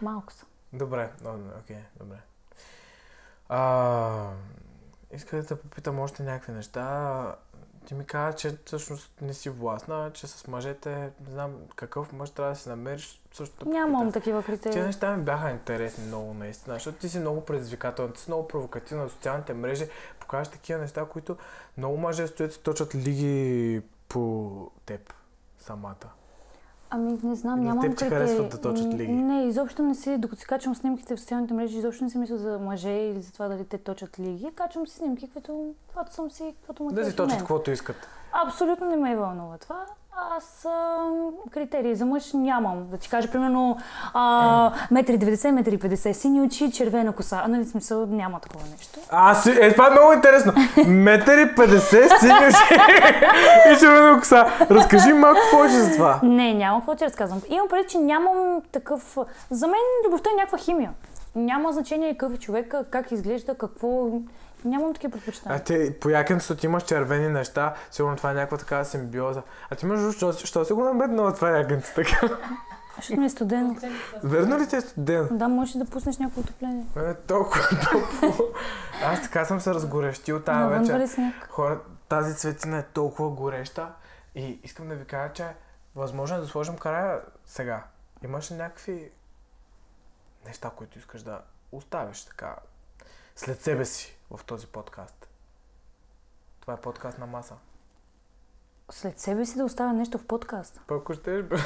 Малко 0.02 0.32
са. 0.32 0.44
Добре, 0.72 1.10
окей, 1.60 1.76
добре. 2.00 2.16
А, 3.54 4.30
иска 5.14 5.36
да 5.36 5.46
те 5.46 5.56
попитам 5.56 6.00
още 6.00 6.22
някакви 6.22 6.52
неща. 6.52 7.36
Ти 7.86 7.94
ми 7.94 8.04
каза, 8.04 8.36
че 8.36 8.58
всъщност 8.64 9.12
не 9.20 9.34
си 9.34 9.50
властна, 9.50 10.10
че 10.14 10.26
с 10.26 10.46
мъжете, 10.46 11.10
не 11.26 11.30
знам 11.30 11.54
какъв 11.76 12.12
мъж 12.12 12.30
трябва 12.30 12.52
да 12.52 12.58
си 12.58 12.68
намериш. 12.68 13.22
Също 13.32 13.68
Нямам 13.68 14.12
такива 14.12 14.42
критерии. 14.42 14.82
неща 14.82 15.16
ми 15.16 15.22
бяха 15.22 15.50
интересни 15.50 16.06
много 16.06 16.34
наистина, 16.34 16.74
защото 16.74 16.98
ти 16.98 17.08
си 17.08 17.18
много 17.18 17.44
предизвикателна, 17.44 18.12
ти 18.12 18.20
си 18.20 18.30
много 18.30 18.48
провокативна 18.48 19.02
на 19.02 19.08
социалните 19.08 19.54
мрежи, 19.54 19.88
покажеш 20.20 20.52
такива 20.52 20.80
неща, 20.80 21.04
които 21.04 21.36
много 21.76 21.96
мъже 21.96 22.26
стоят 22.26 22.54
и 22.54 22.62
точат 22.62 22.94
лиги 22.94 23.82
по 24.08 24.70
теб 24.86 25.14
самата. 25.58 26.21
Ами 26.94 27.18
не 27.22 27.34
знам, 27.34 27.58
На 27.58 27.64
нямам 27.64 27.82
теб 27.82 27.98
ти 27.98 28.04
харесват 28.04 28.50
да 28.50 28.60
точат 28.60 28.94
лиги? 28.94 29.12
Не, 29.12 29.42
изобщо 29.44 29.82
не 29.82 29.94
си, 29.94 30.18
докато 30.18 30.40
си 30.40 30.46
качвам 30.46 30.74
снимките 30.74 31.16
в 31.16 31.20
социалните 31.20 31.54
мрежи, 31.54 31.78
изобщо 31.78 32.04
не 32.04 32.10
си 32.10 32.18
мисля 32.18 32.36
за 32.36 32.58
мъже 32.58 32.90
или 32.90 33.20
за 33.20 33.32
това 33.32 33.48
дали 33.48 33.64
те 33.64 33.78
точат 33.78 34.18
лиги. 34.18 34.50
Качвам 34.54 34.86
си 34.86 34.96
снимки, 34.96 35.30
като, 35.34 35.74
каквото 35.86 36.14
съм 36.14 36.30
си, 36.30 36.54
каквото 36.56 36.82
му 36.82 36.92
Да 36.92 37.04
си 37.04 37.16
точат 37.16 37.30
мен. 37.30 37.38
каквото 37.38 37.70
искат. 37.70 37.96
Абсолютно 38.46 38.86
не 38.86 38.96
ме 38.96 39.16
вълнува 39.16 39.58
това. 39.58 39.86
Аз 40.16 40.64
а, 40.64 41.10
критерии 41.50 41.94
за 41.94 42.06
мъж 42.06 42.32
нямам. 42.32 42.86
Да 42.90 42.96
ти 42.96 43.08
кажа, 43.08 43.30
примерно, 43.30 43.78
а, 44.14 44.72
метри 44.90 45.18
90, 45.18 45.50
метри 45.50 45.78
50, 45.78 46.12
сини 46.12 46.40
очи, 46.40 46.72
червена 46.72 47.12
коса. 47.12 47.42
А 47.44 47.48
нали 47.48 47.64
смисъл 47.64 48.06
няма 48.06 48.40
такова 48.40 48.64
нещо. 48.70 49.00
А, 49.10 49.34
си, 49.34 49.50
е, 49.60 49.72
това 49.72 49.86
е 49.86 49.90
много 49.90 50.12
интересно. 50.12 50.52
Метър 50.86 51.38
и 51.38 51.54
50 51.54 52.18
сини 52.18 52.32
очи 52.32 52.74
и 53.76 53.78
червена 53.78 54.18
коса. 54.18 54.46
Разкажи 54.70 55.12
малко 55.12 55.40
повече 55.52 55.74
за 55.74 55.92
това. 55.92 56.20
Не, 56.22 56.54
няма 56.54 56.78
какво 56.78 56.94
ти 56.94 57.04
разказвам. 57.04 57.40
Имам 57.48 57.68
преди, 57.68 57.88
че 57.88 57.98
нямам 57.98 58.62
такъв... 58.72 59.18
За 59.50 59.66
мен 59.66 59.80
любовта 60.06 60.30
е 60.32 60.36
някаква 60.36 60.58
химия. 60.58 60.90
Няма 61.34 61.72
значение 61.72 62.16
какъв 62.16 62.34
е 62.34 62.38
човека, 62.38 62.84
как 62.90 63.12
изглежда, 63.12 63.54
какво... 63.54 64.08
Нямам 64.64 64.94
такива 64.94 65.10
А 65.10 65.12
предпочитания. 65.12 65.64
ти 65.64 65.98
по 66.00 66.10
якенцето 66.10 66.56
ти 66.56 66.66
имаш 66.66 66.82
червени 66.82 67.28
неща, 67.28 67.74
сигурно 67.90 68.16
това 68.16 68.30
е 68.30 68.34
някаква 68.34 68.58
такава 68.58 68.84
симбиоза. 68.84 69.42
А 69.70 69.74
ти 69.74 69.86
между 69.86 70.12
що, 70.12 70.32
що 70.32 70.64
си 70.64 70.72
го 70.72 70.84
набеднала 70.84 71.34
това 71.34 71.50
якенце 71.50 71.94
така? 71.94 72.28
Защото 72.96 73.20
ми 73.20 73.26
е 73.26 73.30
студено. 73.30 73.76
Верно 74.22 74.58
ли 74.58 74.68
ти 74.68 74.76
е 74.76 74.80
студен? 74.80 75.28
Да, 75.30 75.48
можеш 75.48 75.74
да 75.74 75.84
пуснеш 75.84 76.18
някакво 76.18 76.40
отопление. 76.40 76.84
Е 76.96 77.14
толкова 77.14 77.68
топло. 77.92 78.46
Аз 79.04 79.22
така 79.22 79.44
съм 79.44 79.60
се 79.60 79.74
разгорещил 79.74 80.40
тази 80.42 80.58
Навън 80.58 80.84
вечер. 80.84 81.32
Хора, 81.48 81.80
тази 82.08 82.36
цветина 82.36 82.78
е 82.78 82.82
толкова 82.82 83.30
гореща 83.30 83.88
и 84.34 84.60
искам 84.62 84.88
да 84.88 84.94
ви 84.94 85.04
кажа, 85.04 85.32
че 85.32 85.46
възможно 85.94 86.36
е 86.36 86.40
да 86.40 86.46
сложим 86.46 86.76
края 86.76 87.20
сега. 87.46 87.84
Имаш 88.24 88.50
ли 88.50 88.54
някакви 88.54 89.10
неща, 90.46 90.70
които 90.76 90.98
искаш 90.98 91.22
да 91.22 91.40
оставиш 91.72 92.24
така 92.24 92.56
след 93.36 93.62
себе 93.62 93.84
си 93.84 94.16
в 94.36 94.44
този 94.44 94.66
подкаст? 94.66 95.28
Това 96.60 96.74
е 96.74 96.76
подкаст 96.76 97.18
на 97.18 97.26
маса. 97.26 97.54
След 98.90 99.20
себе 99.20 99.46
си 99.46 99.56
да 99.56 99.64
оставя 99.64 99.92
нещо 99.92 100.18
в 100.18 100.26
подкаст. 100.26 100.80
Пък 100.86 101.00
ако 101.00 101.14
щеш, 101.14 101.42
бе. 101.42 101.56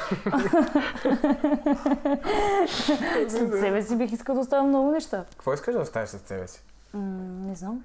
След 3.29 3.61
себе 3.61 3.83
си 3.83 3.97
бих 3.97 4.13
искал 4.13 4.35
да 4.35 4.41
оставя 4.41 4.63
много 4.63 4.91
неща. 4.91 5.25
Какво 5.31 5.55
искаш 5.55 5.75
да 5.75 5.81
оставиш 5.81 6.09
след 6.09 6.27
себе 6.27 6.49
си? 6.49 6.63
М, 6.95 7.01
не 7.47 7.55
знам. 7.55 7.85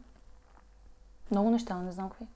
Много 1.31 1.49
неща, 1.49 1.75
но 1.75 1.81
не 1.81 1.91
знам 1.91 2.09
какви. 2.09 2.27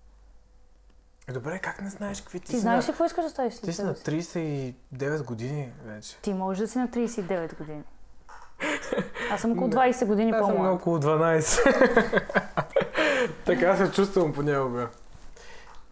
Е, 1.27 1.31
добре, 1.31 1.59
как 1.59 1.81
не 1.81 1.89
знаеш 1.89 2.21
какви 2.21 2.39
ти, 2.39 2.45
Ти 2.45 2.59
знаеш 2.59 2.85
ли 2.85 2.87
какво 2.87 3.05
искаш 3.05 3.23
да 3.23 3.27
оставиш 3.27 3.53
Ти 3.53 3.59
след 3.59 3.75
си 3.75 3.83
на 3.83 3.95
себе 3.95 4.21
си? 4.21 4.75
39 4.99 5.23
години 5.23 5.73
вече. 5.83 6.17
Ти 6.21 6.33
можеш 6.33 6.61
да 6.61 6.67
си 6.67 6.77
на 6.77 6.87
39 6.87 7.57
години. 7.57 7.83
Аз 9.31 9.41
съм 9.41 9.51
около 9.51 9.69
20 9.69 10.05
години 10.05 10.31
Аз 10.31 10.45
съм 10.45 10.67
около 10.67 10.99
12. 10.99 12.23
така 13.45 13.77
се 13.77 13.91
чувствам 13.91 14.33
понякога. 14.33 14.87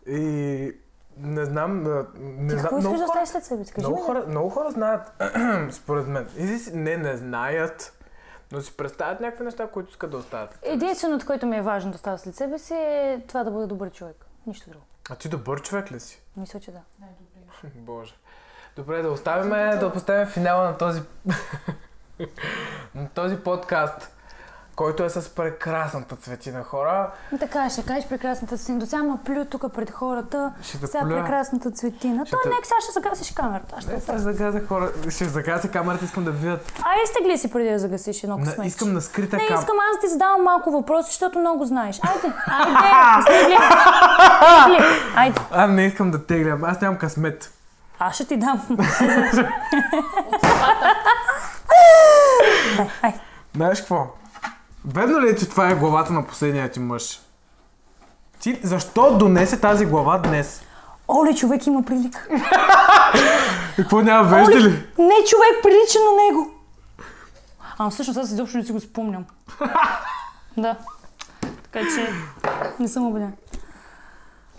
И 0.07 0.71
не 1.17 1.45
знам, 1.45 1.83
не 2.19 2.53
Ти 2.53 2.59
знам, 2.59 2.75
много 2.79 2.97
да 2.97 3.05
хора, 3.05 3.27
след 3.27 3.43
себе 3.43 3.65
си? 3.65 3.73
Кажи 3.73 3.87
много, 3.87 4.01
ми. 4.01 4.05
хора, 4.05 4.25
много 4.27 4.49
хора 4.49 4.71
знаят, 4.71 5.11
според 5.71 6.07
мен, 6.07 6.27
или 6.37 6.59
не, 6.73 6.97
не 6.97 7.17
знаят, 7.17 7.99
Но 8.51 8.61
си 8.61 8.77
представят 8.77 9.19
някакви 9.19 9.45
неща, 9.45 9.67
които 9.67 9.89
искат 9.89 10.11
да 10.11 10.17
оставят. 10.17 10.59
Единственото, 10.61 11.25
което 11.25 11.45
ми 11.45 11.57
е 11.57 11.61
важно 11.61 11.91
да 11.91 11.95
остава 11.95 12.17
след 12.17 12.35
себе 12.35 12.59
си 12.59 12.73
е 12.73 13.21
това 13.27 13.43
да 13.43 13.51
бъда 13.51 13.67
добър 13.67 13.91
човек. 13.91 14.25
Нищо 14.47 14.69
друго. 14.69 14.85
А 15.09 15.15
ти 15.15 15.29
добър 15.29 15.61
човек 15.61 15.91
ли 15.91 15.99
си? 15.99 16.21
Мисля, 16.37 16.59
че 16.59 16.71
да. 16.71 16.79
Най-добре. 16.99 17.79
Боже. 17.81 18.13
Добре, 18.75 19.01
да 19.01 19.11
оставим, 19.11 19.49
да 19.79 19.91
поставим 19.93 20.27
финала 20.27 20.63
на 20.63 20.77
този, 20.77 21.01
на 22.95 23.07
този 23.09 23.35
подкаст, 23.37 24.09
който 24.75 25.03
е 25.03 25.09
с 25.09 25.29
прекрасната 25.29 26.15
цветина 26.15 26.63
хора. 26.63 27.09
Така, 27.39 27.69
ще 27.69 27.83
кажеш 27.83 28.07
прекрасната 28.07 28.57
цветина. 28.57 28.79
До 28.79 28.85
сега 28.85 29.03
ма 29.03 29.17
плю 29.17 29.45
тук 29.45 29.73
пред 29.73 29.91
хората. 29.91 30.53
Ще 30.61 30.79
те 30.79 30.87
сега 30.87 31.01
плюя. 31.01 31.21
прекрасната 31.21 31.71
цветина. 31.71 32.25
Ще 32.25 32.31
Той 32.31 32.39
те- 32.43 32.49
нека 32.49 32.65
сега 32.65 32.75
ще 32.81 32.91
загасиш 32.93 33.31
камерата. 33.31 33.81
Ще, 33.81 33.93
Не, 33.93 33.99
ще 33.99 34.17
загазя 34.17 34.61
хора, 34.61 34.91
ще 35.09 35.25
загазя 35.25 35.67
камерата, 35.69 36.05
искам 36.05 36.23
да 36.23 36.31
видят. 36.31 36.71
а 36.79 36.89
изтегли 37.03 37.37
си 37.37 37.51
преди 37.51 37.69
да 37.69 37.79
загасиш 37.79 38.23
едно 38.23 38.37
На, 38.37 38.43
късметче. 38.43 38.67
искам 38.67 38.93
на 38.93 39.01
скрита 39.01 39.35
Не, 39.37 39.47
кам... 39.47 39.59
искам 39.59 39.75
аз 39.81 39.97
да 39.97 40.01
ти 40.01 40.07
задавам 40.07 40.43
малко 40.43 40.71
въпроси, 40.71 41.07
защото 41.07 41.39
много 41.39 41.65
знаеш. 41.65 41.99
Айде, 42.03 42.33
айде. 42.47 42.89
Изтегли. 43.19 43.57
Айде, 45.15 45.39
А, 45.51 45.67
не 45.67 45.85
искам 45.85 46.11
да 46.11 46.25
теглям, 46.25 46.63
аз 46.63 46.81
нямам 46.81 46.97
късмет. 46.97 47.51
аз 47.99 48.15
ще 48.15 48.25
ти 48.25 48.37
дам. 48.37 48.77
Знаеш 53.55 53.79
какво? 53.79 54.07
Ведно 54.85 55.21
ли 55.21 55.29
е, 55.29 55.35
че 55.35 55.49
това 55.49 55.69
е 55.69 55.75
главата 55.75 56.13
на 56.13 56.27
последния 56.27 56.71
ти 56.71 56.79
мъж? 56.79 57.19
Ти 58.39 58.59
защо 58.63 59.17
донесе 59.17 59.59
тази 59.59 59.85
глава 59.85 60.17
днес? 60.17 60.63
Оле, 61.07 61.35
човек 61.35 61.67
има 61.67 61.83
прилика. 61.83 62.27
Какво 63.75 64.01
няма 64.01 64.23
вежда 64.23 64.59
ли? 64.59 64.69
Не, 64.97 65.15
човек 65.27 65.63
прилича 65.63 65.99
на 65.99 66.23
него. 66.25 66.51
А 67.77 67.89
всъщност 67.89 68.19
аз 68.19 68.31
изобщо 68.31 68.57
не 68.57 68.63
си 68.63 68.71
го 68.71 68.79
спомням. 68.79 69.25
да. 70.57 70.75
Така 71.63 71.79
че 71.79 72.13
не 72.79 72.87
съм 72.87 73.07
убеден. 73.07 73.33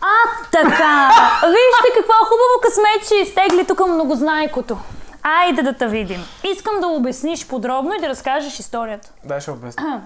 А, 0.00 0.46
така! 0.52 1.08
Вижте 1.46 1.88
какво 1.96 2.12
хубаво 2.24 2.60
късмет, 2.62 3.08
че 3.08 3.14
изтегли 3.14 3.66
тук 3.66 3.88
многознайкото. 3.88 4.78
Айде 5.26 5.62
да 5.62 5.76
те 5.76 5.86
видим. 5.88 6.24
Искам 6.52 6.80
да 6.80 6.86
обясниш 6.86 7.48
подробно 7.48 7.94
и 7.94 8.00
да 8.00 8.08
разкажеш 8.08 8.58
историята. 8.58 9.12
Дай 9.24 9.40
ще 9.40 9.50
обясня. 9.50 10.02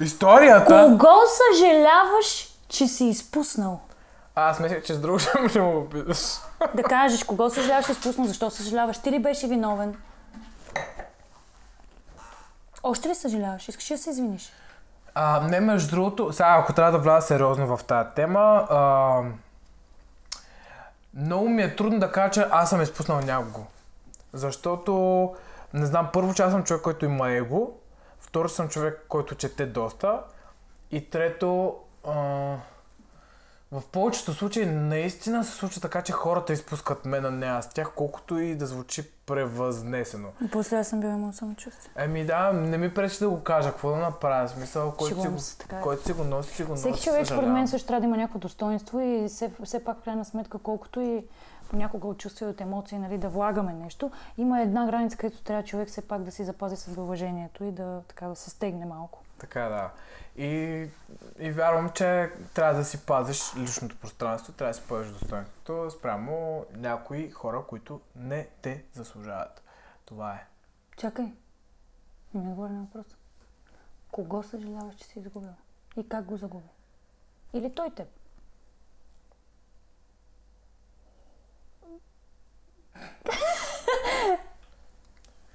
Историята? 0.00 0.86
Кого 0.90 1.14
съжаляваш, 1.52 2.48
че 2.68 2.86
си 2.86 3.04
изпуснал? 3.04 3.80
А, 4.34 4.50
аз 4.50 4.60
мислех, 4.60 4.84
че 4.84 4.94
с 4.94 5.00
друг 5.00 5.20
ще 5.20 5.30
ще 5.48 5.60
му 5.60 5.78
опиташ. 5.78 6.18
Да 6.74 6.82
кажеш, 6.82 7.24
кого 7.24 7.50
съжаляваш, 7.50 7.86
че 7.86 7.92
изпуснал, 7.92 8.26
защо 8.26 8.50
съжаляваш? 8.50 8.98
Ти 8.98 9.10
ли 9.10 9.18
беше 9.18 9.46
виновен? 9.46 9.96
Още 12.82 13.08
ли 13.08 13.14
съжаляваш? 13.14 13.68
Искаш 13.68 13.90
ли 13.90 13.94
да 13.94 14.02
се 14.02 14.10
извиниш? 14.10 14.52
А, 15.14 15.40
не, 15.40 15.60
между 15.60 15.90
другото, 15.90 16.32
сега 16.32 16.56
ако 16.58 16.72
трябва 16.72 16.92
да 16.92 16.98
вляза 16.98 17.26
сериозно 17.26 17.76
в 17.76 17.84
тази 17.84 18.08
тема, 18.16 18.66
а, 18.70 19.20
много 21.14 21.48
ми 21.48 21.62
е 21.62 21.76
трудно 21.76 21.98
да 21.98 22.12
кажа, 22.12 22.30
че 22.30 22.46
аз 22.50 22.70
съм 22.70 22.82
изпуснал 22.82 23.20
някого. 23.20 23.66
Защото, 24.36 25.34
не 25.74 25.86
знам, 25.86 26.10
първо, 26.12 26.34
че 26.34 26.42
аз 26.42 26.52
съм 26.52 26.64
човек, 26.64 26.82
който 26.82 27.04
има 27.04 27.30
его, 27.30 27.72
второ, 28.18 28.48
съм 28.48 28.68
човек, 28.68 29.04
който 29.08 29.34
чете 29.34 29.66
доста 29.66 30.22
и 30.90 31.10
трето, 31.10 31.76
а, 32.06 32.56
в 33.72 33.82
повечето 33.92 34.34
случаи 34.34 34.66
наистина 34.66 35.44
се 35.44 35.52
случва 35.52 35.80
така, 35.80 36.02
че 36.02 36.12
хората 36.12 36.52
изпускат 36.52 37.04
мен, 37.04 37.24
а 37.24 37.30
не 37.30 37.46
аз 37.46 37.70
тях, 37.70 37.92
колкото 37.94 38.38
и 38.38 38.54
да 38.54 38.66
звучи 38.66 39.10
превъзнесено. 39.26 40.28
После 40.52 40.76
аз 40.76 40.88
съм 40.88 41.00
била 41.00 41.12
имал 41.12 41.32
самочувствие. 41.32 41.90
Еми 41.96 42.24
да, 42.24 42.52
не 42.52 42.78
ми 42.78 42.94
пречи 42.94 43.18
да 43.18 43.28
го 43.28 43.42
кажа, 43.42 43.70
какво 43.70 43.90
да 43.90 43.96
направя, 43.96 44.48
смисъл, 44.48 44.92
който 44.92 45.22
си, 45.22 45.28
го, 45.28 45.36
така 45.58 45.78
е. 45.78 45.80
който 45.80 46.04
си 46.04 46.12
го 46.12 46.24
носи, 46.24 46.54
си 46.54 46.64
го 46.64 46.70
носи. 46.70 46.82
Всеки 46.82 47.02
човек, 47.02 47.26
според 47.26 47.48
мен, 47.48 47.68
също 47.68 47.86
трябва 47.86 48.00
да 48.00 48.06
има 48.06 48.16
някакво 48.16 48.38
достоинство 48.38 49.00
и 49.00 49.24
все, 49.28 49.50
все 49.64 49.84
пак, 49.84 49.98
в 50.00 50.04
крайна 50.04 50.24
сметка, 50.24 50.58
колкото 50.58 51.00
и 51.00 51.24
понякога 51.68 52.08
от 52.08 52.18
чувства 52.18 52.46
и 52.46 52.48
от 52.48 52.60
емоции, 52.60 52.98
нали, 52.98 53.18
да 53.18 53.28
влагаме 53.28 53.72
нещо, 53.72 54.10
има 54.36 54.60
една 54.60 54.86
граница, 54.86 55.16
където 55.16 55.42
трябва 55.42 55.62
човек 55.62 55.88
все 55.88 56.08
пак 56.08 56.22
да 56.22 56.30
си 56.30 56.44
запази 56.44 56.76
с 56.76 56.96
уважението 56.98 57.64
и 57.64 57.72
да, 57.72 58.02
така, 58.08 58.26
да 58.26 58.36
се 58.36 58.50
стегне 58.50 58.86
малко. 58.86 59.22
Така 59.38 59.60
да. 59.60 59.90
И, 60.36 60.50
и 61.38 61.50
вярвам, 61.50 61.90
че 61.90 62.32
трябва 62.54 62.74
да 62.74 62.84
си 62.84 63.06
пазиш 63.06 63.56
личното 63.56 63.96
пространство, 63.96 64.52
трябва 64.52 64.70
да 64.70 64.78
си 64.78 64.88
пазиш 64.88 65.12
достоинството 65.12 65.90
спрямо 65.90 66.64
някои 66.76 67.30
хора, 67.30 67.62
които 67.68 68.00
не 68.16 68.48
те 68.62 68.84
заслужават. 68.92 69.62
Това 70.04 70.34
е. 70.34 70.46
Чакай. 70.96 71.32
Не 72.34 72.40
ми 72.40 72.48
отговори 72.48 72.72
на 72.72 72.80
въпроса. 72.80 73.16
Кого 74.10 74.42
съжаляваш, 74.42 74.94
че 74.94 75.04
си 75.04 75.18
изгубил? 75.18 75.50
И 75.96 76.08
как 76.08 76.24
го 76.24 76.36
загуби? 76.36 76.68
Или 77.52 77.74
той 77.74 77.90
теб? 77.90 78.08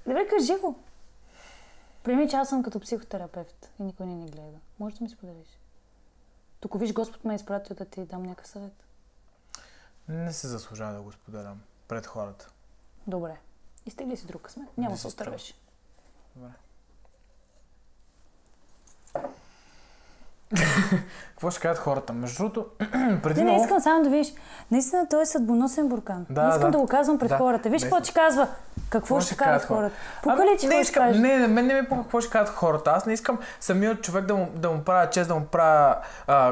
Добре, 0.06 0.28
кажи 0.28 0.56
го. 0.60 0.78
Приеми, 2.02 2.28
че 2.28 2.36
аз 2.36 2.48
съм 2.48 2.62
като 2.62 2.80
психотерапевт 2.80 3.70
и 3.80 3.82
никой 3.82 4.06
не 4.06 4.14
ни 4.14 4.30
гледа. 4.30 4.58
Може 4.78 4.96
да 4.96 5.04
ми 5.04 5.10
споделиш. 5.10 5.58
Тук 6.60 6.78
виж, 6.78 6.92
Господ 6.92 7.24
ме 7.24 7.32
е 7.32 7.36
изпратил 7.36 7.76
да 7.76 7.84
ти 7.84 8.04
дам 8.04 8.22
някакъв 8.22 8.46
съвет. 8.46 8.84
Не 10.08 10.32
се 10.32 10.48
заслужава 10.48 10.94
да 10.94 11.02
го 11.02 11.12
споделям 11.12 11.62
пред 11.88 12.06
хората. 12.06 12.50
Добре. 13.06 13.36
Изтегли 13.86 14.16
си 14.16 14.26
друг 14.26 14.42
късмет. 14.42 14.78
Няма 14.78 14.90
да 14.90 14.96
се 14.96 15.02
се 15.02 15.10
струва. 15.10 15.38
Какво 21.30 21.50
ще 21.50 21.60
кажат 21.60 21.78
хората? 21.78 22.12
Между 22.12 22.42
другото, 22.42 22.66
преди 23.22 23.44
Не, 23.44 23.52
не 23.52 23.62
искам 23.62 23.80
само 23.80 24.04
да 24.04 24.10
видиш. 24.10 24.32
Наистина 24.70 25.06
той 25.10 25.22
е 25.22 25.26
съдбоносен 25.26 25.88
буркан. 25.88 26.26
Да, 26.30 26.42
не 26.42 26.48
искам 26.48 26.70
да. 26.70 26.70
да, 26.70 26.78
го 26.78 26.86
казвам 26.86 27.18
пред 27.18 27.28
Да, 27.28 27.38
хората. 27.38 27.68
Виж 27.68 27.82
какво 27.82 28.00
ти 28.00 28.14
казва. 28.14 28.48
Какво 28.90 29.20
ще 29.20 29.36
кажат 29.36 29.68
хората? 29.68 29.96
Пука 30.22 30.44
ли 30.44 30.56
ти 30.58 30.66
не, 30.66 30.74
ще 30.74 30.80
искам, 30.80 31.02
кажат? 31.02 31.22
не, 31.22 31.36
не, 31.36 31.46
мен 31.46 31.66
не 31.66 31.74
ми 31.74 31.88
пука 31.88 32.02
какво 32.02 32.20
ще 32.20 32.30
кажат 32.30 32.54
хората. 32.54 32.90
Аз 32.90 33.06
не 33.06 33.12
искам 33.12 33.38
самият 33.60 34.02
човек 34.02 34.24
да 34.24 34.34
му, 34.34 34.48
да 34.54 34.70
му 34.70 34.84
правя 34.84 35.10
чест, 35.10 35.28
да 35.28 35.34
му 35.34 35.44
правя 35.44 35.96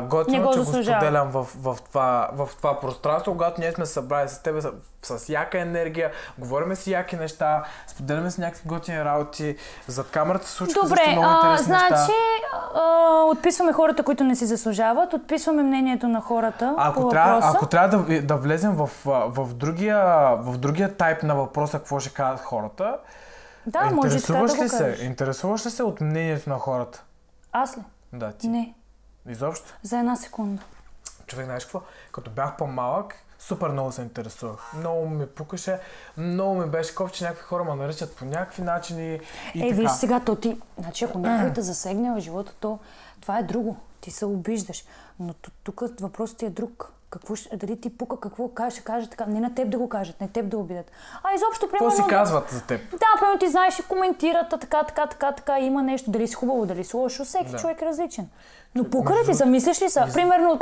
готино, 0.00 0.46
го 0.46 0.52
че 0.52 0.58
го 0.58 0.64
споделям 0.64 1.30
в, 1.30 1.46
в, 1.62 1.78
това, 1.88 2.30
в 2.32 2.48
това 2.56 2.80
пространство, 2.80 3.32
когато 3.32 3.60
ние 3.60 3.72
сме 3.72 3.86
събрали 3.86 4.28
с 4.28 4.42
теб 4.42 4.64
с, 5.02 5.28
яка 5.28 5.60
енергия, 5.60 6.10
говориме 6.38 6.76
си 6.76 6.92
яки 6.92 7.16
неща, 7.16 7.64
споделяме 7.86 8.30
си 8.30 8.40
някакви 8.40 8.68
готини 8.68 9.04
работи, 9.04 9.56
зад 9.86 10.10
камерата 10.10 10.46
се 10.46 10.52
случват 10.52 10.84
Добре, 10.84 11.06
много 11.08 11.26
а, 11.30 11.50
неща. 11.50 11.62
значи 11.64 12.12
а, 12.74 12.80
отписваме 13.24 13.72
хората, 13.72 14.02
които 14.02 14.24
не 14.24 14.36
си 14.36 14.46
заслужават, 14.46 15.12
отписваме 15.12 15.62
мнението 15.62 16.08
на 16.08 16.20
хората 16.20 16.74
Ако 16.78 17.00
по 17.02 17.08
трябва, 17.08 17.34
въпроса. 17.34 17.56
ако 17.56 17.66
трябва 17.66 17.98
да, 17.98 18.22
да 18.22 18.36
влезем 18.36 18.72
в, 18.72 18.90
в, 19.06 19.54
другия, 19.54 19.98
в 20.36 20.58
другия 20.58 20.96
тайп 20.96 21.22
на 21.22 21.34
въпроса, 21.34 21.78
какво 21.78 22.00
ще 22.00 22.10
кажат 22.10 22.40
хората, 22.40 22.96
Да, 23.66 23.80
може 23.80 24.08
да 24.08 24.14
интересуваш 24.14 24.56
го 24.56 24.64
ли 24.64 24.68
се? 24.68 24.78
кажеш. 24.78 25.00
Интересуваш 25.00 25.66
ли 25.66 25.70
се 25.70 25.82
от 25.82 26.00
мнението 26.00 26.50
на 26.50 26.58
хората? 26.58 27.02
Аз 27.52 27.76
ли? 27.78 27.82
Да, 28.12 28.32
ти. 28.32 28.48
Не, 28.48 28.74
Изобщо. 29.28 29.74
за 29.82 29.98
една 29.98 30.16
секунда. 30.16 30.62
Човек, 31.26 31.44
знаеш 31.46 31.64
какво? 31.64 31.80
Като 32.12 32.30
бях 32.30 32.56
по-малък, 32.56 33.14
супер 33.40 33.68
много 33.68 33.92
се 33.92 34.02
интересувах. 34.02 34.72
Много 34.74 35.06
ми 35.06 35.26
пукаше, 35.26 35.78
много 36.16 36.54
ми 36.54 36.66
беше 36.66 36.94
коф, 36.94 37.12
че 37.12 37.24
някакви 37.24 37.42
хора 37.42 37.64
ме 37.64 37.74
наричат 37.74 38.16
по 38.16 38.24
някакви 38.24 38.62
начини 38.62 39.20
и 39.54 39.62
е, 39.62 39.68
така. 39.68 39.74
виж 39.74 39.90
сега, 39.90 40.20
то 40.20 40.36
ти, 40.36 40.56
значи 40.78 41.04
ако 41.04 41.18
някой 41.18 41.52
те 41.52 41.62
засегне 41.62 42.12
в 42.12 42.20
живота, 42.20 42.52
то 42.60 42.78
това 43.20 43.38
е 43.38 43.42
друго. 43.42 43.76
Ти 44.00 44.10
се 44.10 44.26
обиждаш. 44.26 44.84
Но 45.20 45.34
ту- 45.34 45.50
тук 45.64 45.82
въпросът 46.00 46.36
ти 46.36 46.44
е 46.44 46.50
друг. 46.50 46.92
Какво 47.10 47.34
ще, 47.34 47.56
дали 47.56 47.80
ти 47.80 47.98
пука, 47.98 48.20
какво 48.20 48.48
каже, 48.48 48.70
ще 48.70 48.84
каже 48.84 49.10
така. 49.10 49.26
Не 49.26 49.40
на 49.40 49.54
теб 49.54 49.70
да 49.70 49.78
го 49.78 49.88
кажат, 49.88 50.20
не 50.20 50.28
теб 50.28 50.48
да 50.48 50.58
обидят. 50.58 50.90
А 51.22 51.34
изобщо, 51.34 51.60
Какво 51.60 51.78
примерно... 51.78 51.96
си 51.96 52.02
да- 52.02 52.08
казват 52.08 52.50
за 52.50 52.62
теб? 52.62 52.90
Да, 52.90 53.06
примерно 53.18 53.38
ти 53.38 53.48
знаеш 53.48 53.78
и 53.78 53.82
коментират, 53.82 54.52
а 54.52 54.58
така, 54.58 54.82
така, 54.82 55.06
така, 55.06 55.32
така, 55.32 55.58
има 55.58 55.82
нещо, 55.82 56.10
дали 56.10 56.28
си 56.28 56.34
хубаво, 56.34 56.66
дали 56.66 56.84
си 56.84 56.96
лошо, 56.96 57.24
всеки 57.24 57.50
Да. 57.50 57.58
човек 57.58 57.82
е 57.82 57.86
различен. 57.86 58.28
Но 58.74 58.84
пука 58.84 59.14
ли 59.14 59.26
ти, 59.26 59.34
замислиш 59.34 59.82
ли 59.82 59.90
са? 59.90 60.08
Примерно, 60.14 60.58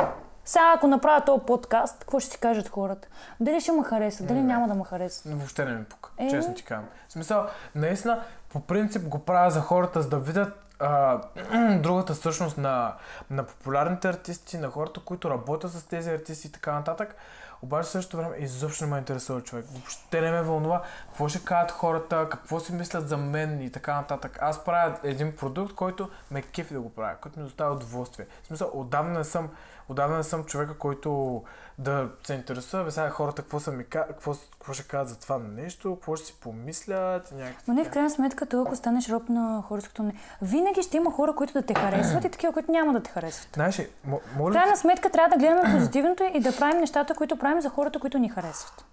сега 0.49 0.73
ако 0.75 0.87
направя 0.87 1.25
този 1.25 1.41
подкаст, 1.45 1.99
какво 1.99 2.19
ще 2.19 2.31
си 2.31 2.37
кажат 2.39 2.69
хората? 2.69 3.07
Дали 3.39 3.61
ще 3.61 3.71
ме 3.71 3.83
харесат, 3.83 4.27
дали 4.27 4.41
няма 4.41 4.67
да 4.67 4.75
ме 4.75 4.83
харесат? 4.83 5.33
Въобще 5.33 5.65
не 5.65 5.71
ми 5.71 5.83
пука, 5.83 6.09
Е. 6.17 6.29
честно 6.29 6.53
ти 6.53 6.63
казвам. 6.63 6.89
В 7.07 7.11
смисъл, 7.11 7.47
наистина, 7.75 8.21
по 8.49 8.59
принцип 8.59 9.07
го 9.07 9.19
правя 9.19 9.51
за 9.51 9.61
хората, 9.61 10.01
за 10.01 10.09
да 10.09 10.19
видят 10.19 10.63
а, 10.79 11.21
другата 11.79 12.15
същност 12.15 12.57
на, 12.57 12.93
на 13.29 13.43
популярните 13.43 14.09
артисти, 14.09 14.57
на 14.57 14.69
хората, 14.69 14.99
които 14.99 15.29
работят 15.29 15.71
с 15.71 15.83
тези 15.83 16.09
артисти 16.09 16.47
и 16.47 16.51
така 16.51 16.71
нататък. 16.71 17.15
Обаче 17.61 17.87
в 17.87 17.91
същото 17.91 18.17
време 18.17 18.35
изобщо 18.37 18.85
не 18.85 18.91
ме 18.91 18.97
интересува 18.97 19.41
човек. 19.41 19.65
Въобще 19.71 20.21
не 20.21 20.31
ме 20.31 20.41
вълнува 20.41 20.81
какво 21.07 21.27
ще 21.27 21.45
кажат 21.45 21.71
хората, 21.71 22.27
какво 22.31 22.59
си 22.59 22.73
мислят 22.73 23.09
за 23.09 23.17
мен 23.17 23.61
и 23.61 23.71
така 23.71 23.95
нататък. 23.95 24.37
Аз 24.41 24.63
правя 24.63 24.97
един 25.03 25.35
продукт, 25.35 25.75
който 25.75 26.09
ме 26.31 26.41
кефи 26.41 26.73
да 26.73 26.81
го 26.81 26.89
правя, 26.89 27.15
който 27.21 27.39
ми 27.39 27.45
доставя 27.45 27.75
удоволствие. 27.75 28.25
В 28.43 28.47
смисъл, 28.47 28.69
отдавна 28.73 29.17
не 29.17 29.23
съм, 29.23 29.49
отдавна 29.89 30.17
не 30.17 30.23
съм 30.23 30.43
човека, 30.43 30.73
който 30.73 31.43
да 31.77 32.09
се 32.23 32.33
интересува, 32.33 32.91
сега 32.91 33.09
хората 33.09 33.41
какво, 33.41 33.59
са 33.59 33.71
ми, 33.71 33.83
ка- 33.83 34.07
какво, 34.07 34.33
какво 34.51 34.73
ще 34.73 34.83
кажат 34.83 35.09
за 35.09 35.15
това 35.15 35.37
нещо, 35.39 35.95
какво 35.95 36.15
ще 36.15 36.25
си 36.25 36.33
помислят, 36.33 37.31
някакви. 37.31 37.63
Но 37.67 37.73
не, 37.73 37.83
в 37.85 37.89
крайна 37.89 38.09
сметка, 38.09 38.45
той 38.45 38.61
ако 38.61 38.75
станеш 38.75 39.09
роб 39.09 39.29
на 39.29 39.61
хорското 39.61 40.03
не. 40.03 40.13
Винаги 40.41 40.83
ще 40.83 40.97
има 40.97 41.11
хора, 41.11 41.35
които 41.35 41.53
да 41.53 41.61
те 41.61 41.73
харесват 41.75 42.23
и 42.23 42.29
такива, 42.29 42.53
които 42.53 42.71
няма 42.71 42.93
да 42.93 43.03
те 43.03 43.11
харесват. 43.11 43.49
Знаеш, 43.53 43.79
ли, 43.79 43.89
мо- 44.07 44.19
В 44.23 44.35
моля, 44.35 44.53
крайна 44.53 44.77
сметка 44.77 45.09
трябва 45.09 45.29
да 45.29 45.37
гледаме 45.37 45.71
позитивното 45.73 46.23
и 46.25 46.39
да 46.39 46.55
правим 46.55 46.79
нещата, 46.79 47.15
които 47.15 47.39
правим 47.39 47.61
за 47.61 47.69
хората, 47.69 47.99
които 47.99 48.17
ни 48.17 48.29
харесват. 48.29 48.85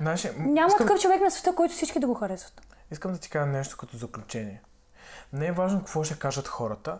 знаеш, 0.00 0.24
м- 0.26 0.30
Няма 0.38 0.66
искам, 0.68 0.86
такъв 0.86 1.00
човек 1.00 1.20
на 1.20 1.30
света, 1.30 1.54
който 1.54 1.74
всички 1.74 1.98
да 1.98 2.06
го 2.06 2.14
харесват. 2.14 2.62
искам 2.90 3.12
да 3.12 3.18
ти 3.18 3.30
кажа 3.30 3.46
нещо 3.46 3.76
като 3.76 3.96
заключение. 3.96 4.62
Не 5.32 5.46
е 5.46 5.52
важно 5.52 5.78
какво 5.78 6.04
ще 6.04 6.18
кажат 6.18 6.48
хората, 6.48 6.98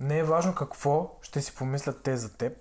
не 0.00 0.18
е 0.18 0.24
важно 0.24 0.54
какво 0.54 1.10
ще 1.22 1.42
си 1.42 1.54
помислят 1.54 2.02
те 2.02 2.16
за 2.16 2.36
теб. 2.36 2.52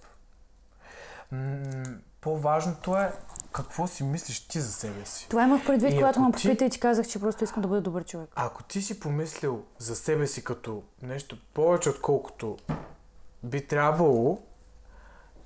По-важното 2.21 2.95
е 2.95 3.11
какво 3.51 3.87
си 3.87 4.03
мислиш 4.03 4.47
ти 4.47 4.59
за 4.59 4.71
себе 4.71 5.05
си. 5.05 5.29
Това 5.29 5.43
имах 5.43 5.65
предвид, 5.65 5.93
И 5.93 5.95
когато 5.95 6.19
ме 6.19 6.31
попита 6.31 6.65
и 6.65 6.69
ти 6.69 6.79
казах, 6.79 7.07
че 7.07 7.19
просто 7.19 7.43
искам 7.43 7.61
да 7.61 7.67
бъда 7.67 7.81
добър 7.81 8.05
човек. 8.05 8.29
Ако 8.35 8.63
ти 8.63 8.81
си 8.81 8.99
помислил 8.99 9.63
за 9.77 9.95
себе 9.95 10.27
си 10.27 10.43
като 10.43 10.83
нещо 11.01 11.37
повече, 11.53 11.89
отколкото 11.89 12.57
би 13.43 13.67
трябвало, 13.67 14.39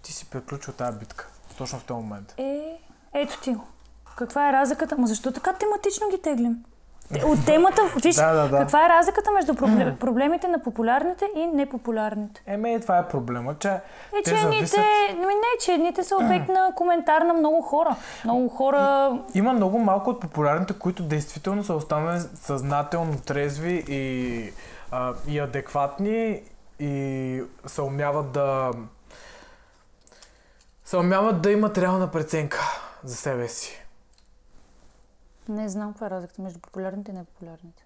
ти 0.01 0.13
си 0.13 0.29
приключил 0.29 0.73
тази 0.73 0.97
битка. 0.99 1.27
Точно 1.57 1.79
в 1.79 1.83
този 1.83 1.97
момент. 2.03 2.33
Е, 2.37 2.81
ето 3.13 3.41
ти. 3.41 3.55
Каква 4.17 4.49
е 4.49 4.53
разликата? 4.53 4.97
Ма 4.97 5.07
защо 5.07 5.31
така 5.31 5.53
тематично 5.53 6.09
ги 6.09 6.21
теглим? 6.21 6.63
Те- 7.13 7.25
От 7.25 7.45
темата, 7.45 7.81
виж, 8.03 8.15
Да, 8.15 8.33
да, 8.33 8.49
да. 8.49 8.57
каква 8.57 8.85
е 8.85 8.89
разликата 8.89 9.31
между 9.31 9.55
проблем, 9.55 9.97
проблемите 9.97 10.47
на 10.47 10.59
популярните 10.59 11.25
и 11.35 11.47
непопулярните? 11.47 12.41
Еме, 12.47 12.79
това 12.79 12.97
е 12.97 13.07
проблема, 13.07 13.55
че 13.55 13.67
Е, 13.67 13.81
те 14.13 14.23
че 14.25 14.35
едните, 14.35 14.55
зависят... 14.55 14.79
ами 15.11 15.25
не, 15.25 15.59
че 15.61 15.71
едните 15.73 16.03
са 16.03 16.15
обект 16.15 16.47
на 16.47 16.71
коментар 16.75 17.21
на 17.21 17.33
много 17.33 17.61
хора. 17.61 17.95
Много 18.23 18.49
хора... 18.49 19.11
Има 19.33 19.53
много 19.53 19.79
малко 19.79 20.09
от 20.09 20.19
популярните, 20.21 20.73
които 20.73 21.03
действително 21.03 21.63
са 21.63 21.73
останали 21.73 22.19
съзнателно 22.35 23.17
трезви 23.17 23.83
и, 23.87 24.53
а, 24.91 25.13
и 25.27 25.39
адекватни 25.39 26.41
и 26.79 27.43
се 27.65 27.81
умяват 27.81 28.31
да 28.31 28.71
се 30.85 30.97
умяват 30.97 31.41
да 31.41 31.51
имат 31.51 31.77
реална 31.77 32.07
преценка 32.07 32.59
за 33.03 33.15
себе 33.15 33.47
си. 33.47 33.85
Не 35.49 35.69
знам 35.69 35.91
каква 35.91 36.07
е 36.07 36.09
разликата 36.09 36.41
между 36.41 36.59
популярните 36.59 37.11
и 37.11 37.13
непопулярните. 37.13 37.85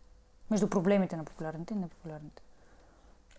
Между 0.52 0.70
проблемите 0.70 1.16
на 1.16 1.24
популярните 1.24 1.74
и 1.74 1.78
непопулярните. 1.78 2.42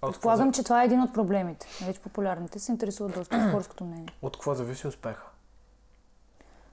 Предполагам, 0.00 0.52
че 0.52 0.64
това 0.64 0.82
е 0.82 0.84
един 0.84 1.02
от 1.02 1.14
проблемите. 1.14 1.66
Вече 1.86 2.00
популярните 2.00 2.58
се 2.58 2.72
интересуват 2.72 3.14
доста 3.14 3.36
от 3.36 3.42
хорското 3.52 3.84
мнение. 3.84 4.08
от 4.22 4.36
какво 4.36 4.54
зависи 4.54 4.86
успеха? 4.86 5.26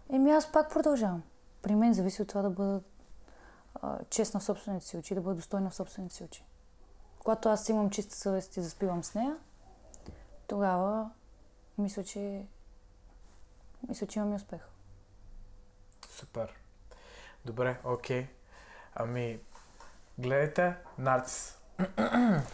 Еми 0.10 0.32
аз 0.32 0.52
пак 0.52 0.72
продължавам. 0.72 1.24
При 1.62 1.76
мен 1.76 1.94
зависи 1.94 2.22
от 2.22 2.28
това 2.28 2.42
да 2.42 2.50
бъда 2.50 2.82
а, 3.76 4.00
честна 4.10 4.40
в 4.40 4.44
собствените 4.44 4.86
си 4.86 4.98
очи, 4.98 5.16
да 5.16 5.22
бъда 5.22 5.36
достойна 5.36 5.70
в 5.70 5.76
собствените 5.76 6.16
си 6.16 6.24
очи. 6.24 6.46
Когато 7.20 7.50
аз 7.50 7.70
имам 7.70 7.90
чиста 7.90 8.16
съвест 8.16 8.58
и 8.58 8.62
заспивам 8.62 9.04
с 9.04 9.14
нея, 9.14 9.38
тогава 10.48 11.10
мисля, 11.78 12.04
че 12.04 12.46
мисля, 13.88 14.08
че 14.08 14.20
имам 14.20 14.32
и 14.32 14.36
успех. 14.36 14.62
Супер. 16.10 16.61
Добре, 17.44 17.80
окей. 17.84 18.30
Ами, 18.94 19.42
гледайте 20.18 20.78
Нарцис. 20.98 21.61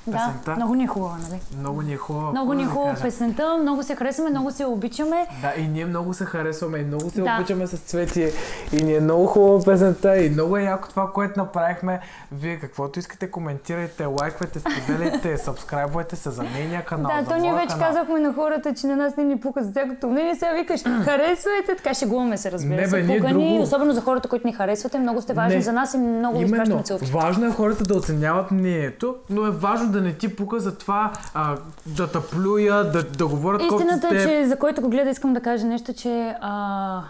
Песента? 0.05 0.41
Да, 0.45 0.55
много 0.55 0.75
ни 0.75 0.83
е 0.83 0.87
хубава, 0.87 1.15
нали? 1.21 1.41
Много 1.53 1.81
ни 1.81 1.93
е 1.93 1.97
хубава. 1.97 2.29
Много 2.31 2.53
ни 2.53 2.61
е 2.61 2.65
да 2.65 2.71
хубава 2.71 2.89
кажа? 2.89 3.03
песента, 3.03 3.57
много 3.57 3.83
се 3.83 3.95
харесваме, 3.95 4.29
много 4.29 4.51
се 4.51 4.65
обичаме. 4.65 5.27
Да, 5.41 5.53
и 5.55 5.67
ние 5.67 5.85
много 5.85 6.13
се 6.13 6.25
харесваме, 6.25 6.77
и 6.77 6.83
много 6.83 7.09
се 7.09 7.21
Да. 7.21 7.35
обичаме 7.35 7.67
с 7.67 7.77
Цвети. 7.77 8.31
И 8.73 8.83
ни 8.83 8.95
е 8.95 8.99
много 8.99 9.25
хубава 9.25 9.63
песента, 9.63 9.87
и 10.17 10.29
много 10.29 10.57
е 10.57 10.63
яко 10.63 10.89
това, 10.89 11.11
което 11.11 11.39
направихме. 11.39 11.99
Вие 12.31 12.57
каквото 12.57 12.99
искате, 12.99 13.31
коментирайте, 13.31 14.05
лайквайте, 14.05 14.59
споделяйте, 14.61 15.37
сабскрайбвайте 15.37 16.15
се 16.15 16.29
за 16.29 16.43
нейния 16.45 16.81
канал. 16.83 17.11
да, 17.15 17.25
то 17.25 17.37
ние 17.37 17.53
вече 17.53 17.67
канал. 17.67 17.87
казахме 17.87 18.19
на 18.19 18.33
хората, 18.33 18.73
че 18.73 18.87
на 18.87 18.95
нас 18.95 19.17
не 19.17 19.23
ни 19.23 19.37
пука 19.37 19.63
за 19.63 19.73
тяхното 19.73 20.07
мнение. 20.07 20.35
Сега 20.35 20.51
викаш, 20.53 20.81
харесвайте, 20.83 21.35
така 21.77 21.93
шегуваме 21.93 22.37
се, 22.37 22.51
разбира 22.51 22.75
Не, 22.75 22.87
се. 22.87 22.91
бе, 22.91 23.03
ние 23.03 23.17
Пука 23.17 23.27
ни, 23.29 23.33
друго- 23.49 23.61
особено 23.61 23.91
за 23.93 24.01
хората, 24.01 24.29
които 24.29 24.47
ни 24.47 24.53
харесвате. 24.53 24.99
Много 24.99 25.21
сте 25.21 25.33
важни 25.33 25.55
Не. 25.55 25.61
за 25.61 25.73
нас 25.73 25.93
и 25.93 25.97
много 25.97 26.37
ви 26.39 26.45
изпращаме 26.45 26.83
целки. 26.83 27.05
важно 27.05 27.45
е 27.47 27.51
хората 27.51 27.83
да 27.83 27.93
оценяват 27.95 28.51
мнението, 28.51 29.15
но 29.29 29.45
е 29.45 29.51
важно 29.51 29.91
да 29.91 30.01
не 30.01 30.13
ти 30.13 30.35
пука 30.35 30.59
за 30.59 30.77
това 30.77 31.13
а, 31.33 31.57
да 31.85 32.11
те 32.11 32.19
плюя, 32.31 32.91
да, 32.91 33.03
да 33.03 33.27
говорят 33.27 33.61
Истината 33.61 34.07
е, 34.07 34.23
че 34.23 34.45
за 34.47 34.59
който 34.59 34.81
го 34.81 34.89
гледа, 34.89 35.09
искам 35.09 35.33
да 35.33 35.41
кажа 35.41 35.65
нещо, 35.65 35.93
че 35.93 36.35
а, 36.41 37.03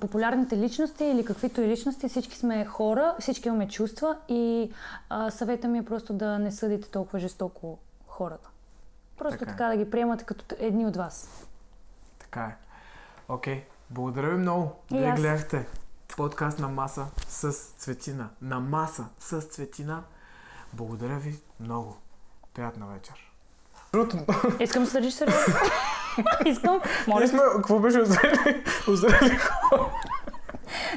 популярните 0.00 0.56
личности 0.56 1.04
или 1.04 1.24
каквито 1.24 1.60
и 1.60 1.68
личности, 1.68 2.08
всички 2.08 2.36
сме 2.36 2.64
хора, 2.64 3.14
всички 3.20 3.48
имаме 3.48 3.68
чувства 3.68 4.16
и 4.28 4.72
а, 5.08 5.30
съвета 5.30 5.68
ми 5.68 5.78
е 5.78 5.84
просто 5.84 6.12
да 6.12 6.38
не 6.38 6.52
съдите 6.52 6.88
толкова 6.88 7.18
жестоко 7.18 7.78
хората. 8.06 8.48
Просто 9.18 9.38
Така 9.38 9.52
така, 9.52 9.66
е. 9.66 9.76
да 9.76 9.84
ги 9.84 9.90
приемате 9.90 10.24
като 10.24 10.56
едни 10.58 10.86
от 10.86 10.96
вас. 10.96 11.46
Така 12.18 12.40
е. 12.40 12.56
Окей, 13.28 13.64
благодаря 13.90 14.30
ви 14.30 14.36
много. 14.36 14.72
Вие 14.90 15.06
аз. 15.06 15.20
гледахте 15.20 15.66
подкаст 16.16 16.58
на 16.58 16.68
маса 16.68 17.06
с 17.28 17.52
Цветина. 17.52 18.28
На 18.42 18.60
маса 18.60 19.04
с 19.18 19.40
Цветина. 19.40 20.02
Благодаря 20.72 21.18
ви 21.18 21.38
много. 21.60 21.96
Приятна 22.54 22.86
вечер. 22.86 23.14
Другото, 23.92 24.16
Искам 24.60 24.84
да 24.84 24.90
се 24.90 25.00
държиш 25.00 25.14
сериозно. 25.14 25.54
Искам. 26.46 26.80
Моля, 27.06 27.28
сме, 27.28 27.38
какво 27.56 27.78
беше 27.78 28.00
озрели? 28.00 28.64
озрели 28.88 29.38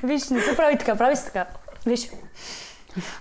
виж, 0.04 0.30
не 0.30 0.42
се 0.42 0.56
прави 0.56 0.78
така, 0.78 0.96
прави 0.96 1.16
се 1.16 1.26
така. 1.26 1.46
Виж. 1.86 2.12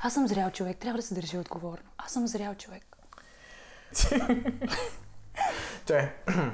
Аз 0.03 0.15
съм 0.15 0.29
зрял 0.29 0.51
човек, 0.51 0.79
трябва 0.79 0.97
да 0.97 1.03
се 1.03 1.15
държи 1.15 1.39
отговорно. 1.39 1.85
Аз 1.99 2.13
съм 2.13 2.27
зрял 2.27 2.55
човек. 2.55 2.85
Чай. 5.87 6.13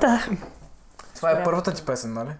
Да. 0.00 0.26
Това 1.14 1.30
е 1.30 1.44
първата 1.44 1.74
ти 1.74 1.84
песен, 1.84 2.12
нали? 2.12 2.30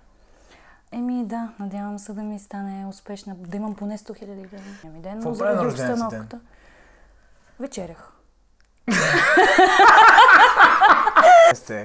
Еми 0.97 1.25
да, 1.25 1.49
надявам 1.59 1.99
се 1.99 2.13
да 2.13 2.23
ми 2.23 2.39
стане 2.39 2.87
успешна, 2.87 3.35
да 3.39 3.57
имам 3.57 3.75
поне 3.75 3.99
100 3.99 4.17
хиляди 4.19 4.43
гледания 4.43 4.93
ми 4.95 5.01
ден, 5.01 5.21
но 5.25 5.35
заради 5.35 5.67
обстановката. 5.67 6.41
Вечерях. 7.61 8.13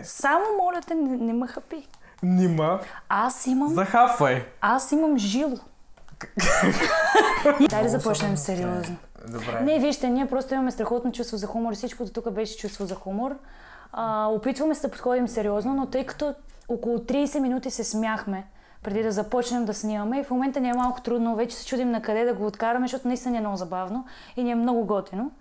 Само 0.03 0.45
моля 0.57 0.81
те, 0.87 0.95
не, 0.95 1.17
не 1.17 1.33
ме 1.33 1.47
хапи. 1.47 1.87
Нима. 2.23 2.79
Аз 3.09 3.47
имам, 3.47 3.73
Захапвай. 3.73 4.45
аз 4.61 4.91
имам 4.91 5.17
жило. 5.17 5.59
Дай 7.69 7.83
да 7.83 7.89
започнем 7.89 8.37
сериозно. 8.37 8.97
Добре. 9.27 9.61
Не, 9.61 9.79
вижте, 9.79 10.09
ние 10.09 10.29
просто 10.29 10.53
имаме 10.53 10.71
страхотно 10.71 11.11
чувство 11.11 11.37
за 11.37 11.47
хумор 11.47 11.71
и 11.71 11.75
всичкото 11.75 12.11
тук 12.11 12.31
беше 12.31 12.57
чувство 12.57 12.85
за 12.85 12.95
хумор. 12.95 13.35
А, 13.91 14.27
опитваме 14.27 14.75
се 14.75 14.81
да 14.87 14.91
подходим 14.91 15.27
сериозно, 15.27 15.73
но 15.73 15.85
тъй 15.85 16.05
като 16.05 16.35
около 16.67 16.97
30 16.97 17.39
минути 17.39 17.71
се 17.71 17.83
смяхме 17.83 18.47
преди 18.83 19.03
да 19.03 19.11
започнем 19.11 19.65
да 19.65 19.73
снимаме 19.73 20.19
и 20.19 20.23
в 20.23 20.29
момента 20.29 20.59
ни 20.59 20.69
е 20.69 20.73
малко 20.73 21.01
трудно, 21.01 21.35
вече 21.35 21.55
се 21.55 21.65
чудим 21.65 21.91
на 21.91 22.01
къде 22.01 22.25
да 22.25 22.33
го 22.33 22.45
откараме, 22.45 22.87
защото 22.87 23.07
наистина 23.07 23.37
е 23.37 23.41
много 23.41 23.57
забавно 23.57 24.05
и 24.37 24.43
ни 24.43 24.51
е 24.51 24.55
много 24.55 24.85
готино. 24.85 25.31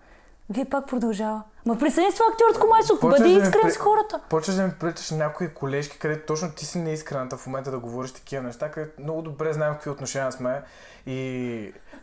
Вие 0.51 0.64
пак 0.64 0.86
продължава. 0.86 1.43
Ма 1.66 1.78
присъедини 1.78 2.12
това 2.12 2.24
актьорско 2.32 2.66
Почваш 3.01 3.22
бъди 3.22 3.34
да 3.34 3.41
искрен 3.41 3.62
при- 3.62 3.70
с 3.70 3.76
хората. 3.76 4.20
Почваш 4.30 4.57
да 4.57 4.62
ми 4.62 4.70
приличаш 4.80 5.11
някои 5.11 5.49
колежки, 5.49 5.99
където 5.99 6.26
точно 6.26 6.51
ти 6.51 6.66
си 6.66 6.78
неискрената 6.78 7.36
в 7.36 7.47
момента 7.47 7.70
да 7.70 7.78
говориш 7.78 8.12
такива 8.12 8.43
неща, 8.43 8.70
където 8.70 9.03
много 9.03 9.22
добре 9.22 9.53
знаем 9.53 9.72
какви 9.74 9.91
отношения 9.91 10.32
сме 10.32 10.62
и, 11.07 11.14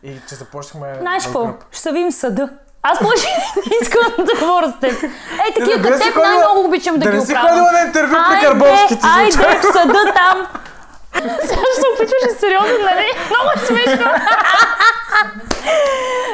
и 0.02 0.20
че 0.28 0.34
започнахме 0.34 0.98
Знаеш 1.00 1.24
какво? 1.24 1.52
Ще 1.70 1.80
се 1.80 1.92
видим 1.92 2.12
съда. 2.12 2.48
Аз 2.82 3.00
може 3.00 3.26
искам 3.82 4.02
да 4.26 4.32
говоря 4.40 4.74
с 4.76 4.80
теб. 4.80 5.02
Ей, 5.02 5.54
такива 5.54 5.82
да 5.82 5.90
като 5.90 6.04
теб 6.04 6.16
най-много 6.16 6.64
обичам 6.68 6.94
да, 6.94 7.04
да 7.04 7.10
ги 7.10 7.16
не 7.16 7.26
си 7.26 7.32
оправям. 7.32 7.48
ходила 7.50 7.72
на 7.72 7.86
интервю 7.86 8.14
при 8.14 8.34
Айде, 8.34 8.46
Карбовски, 8.46 8.94
ти 8.94 9.06
Айде, 9.16 9.32
звуча. 9.32 9.58
в 9.60 9.72
съда 9.72 10.12
там. 10.14 10.46
Сега 11.14 11.30
ще 11.42 11.80
се 11.80 11.86
опитваш 11.94 12.40
сериозно, 12.40 12.78
нали? 12.80 13.06
Много 13.26 13.50
е 13.56 13.66
смешно. 13.66 14.10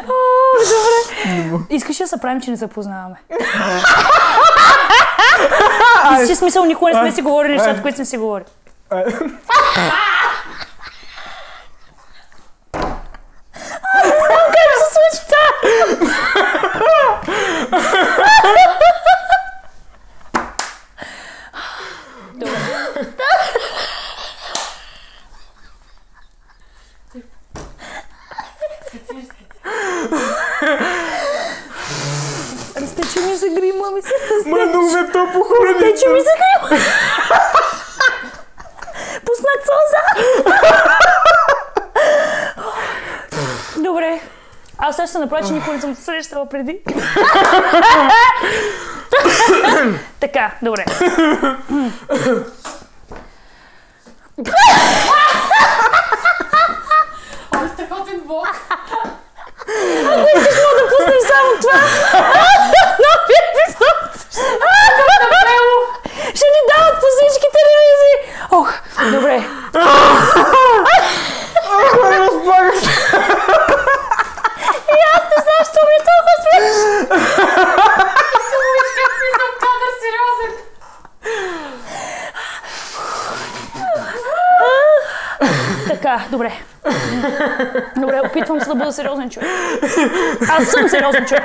О, 0.09 0.13
Добре. 1.51 1.65
Искаш 1.71 1.97
да 1.97 2.07
се 2.07 2.21
правим, 2.21 2.41
че 2.41 2.51
не 2.51 2.57
се 2.57 2.67
познаваме? 2.67 3.17
Си 6.27 6.37
смисъл, 6.37 6.65
никога 6.65 6.91
не 6.91 6.99
сме 6.99 7.13
си 7.13 7.23
говорили 7.23 7.53
нещата, 7.53 7.83
които 7.83 7.97
сме 7.97 8.05
си 8.05 8.19
говорили. 8.19 8.49
Как 8.91 9.05
да 14.69 14.85
се 14.85 14.95
случи 14.95 15.27
това? 15.27 15.43
Разтече 32.81 33.13
че 33.13 33.21
ми 33.21 33.37
се 33.37 33.49
грима, 33.49 33.91
ми 33.91 34.03
се 34.03 34.13
Ма 34.47 34.67
много 34.67 34.91
ме 34.91 35.07
топло 35.07 35.43
хора. 35.43 35.79
Те, 35.79 35.95
че 35.95 36.09
ми 36.09 36.21
се 36.21 36.31
грима. 36.39 36.69
Пуснах 39.25 39.59
сълза. 39.67 40.03
Добре. 43.77 44.21
Аз 44.79 44.97
сега 44.97 45.07
ще 45.07 45.13
се 45.13 45.19
направя, 45.19 45.47
че 45.47 45.53
никога 45.53 45.73
не 45.73 45.81
съм 45.81 45.95
срещала 45.95 46.49
преди. 46.49 46.81
така, 50.21 50.51
добре. 50.63 50.85
Ой, 57.57 57.69
страхотен 57.69 58.21
бог. 58.27 58.49
Искаш 60.37 60.57
мога 60.65 60.75
да 60.79 60.85
пуснем 60.91 61.21
само 61.31 61.51
това? 61.61 61.79
Нови 63.05 63.37
епизод! 63.43 63.99
Ще 66.35 66.47
ни 66.55 66.61
дават 66.71 66.95
по 67.01 67.07
всички 67.17 67.49
телевизии! 67.59 68.17
Ох, 68.51 68.69
добре. 69.13 69.37
Разбагах 72.19 72.77
се. 72.81 72.91
И 74.93 74.99
аз 75.15 75.23
не 75.31 75.39
знам, 75.45 75.63
що 75.71 75.81
ми 75.89 75.95
е 75.99 76.03
толкова 76.11 76.37
смешно. 76.43 76.91
Кадър, 79.61 79.93
сериозен. 80.03 80.53
Така, 85.89 86.15
добре. 86.31 86.51
Добре, 87.97 88.21
опитвам 88.27 88.61
се 88.61 88.69
да 88.69 88.75
бъда 88.75 88.93
сериозен 88.93 89.31
човек. 89.31 89.49
Аз 90.49 90.69
съм 90.69 90.89
сериозен 90.89 91.25
човек. 91.27 91.45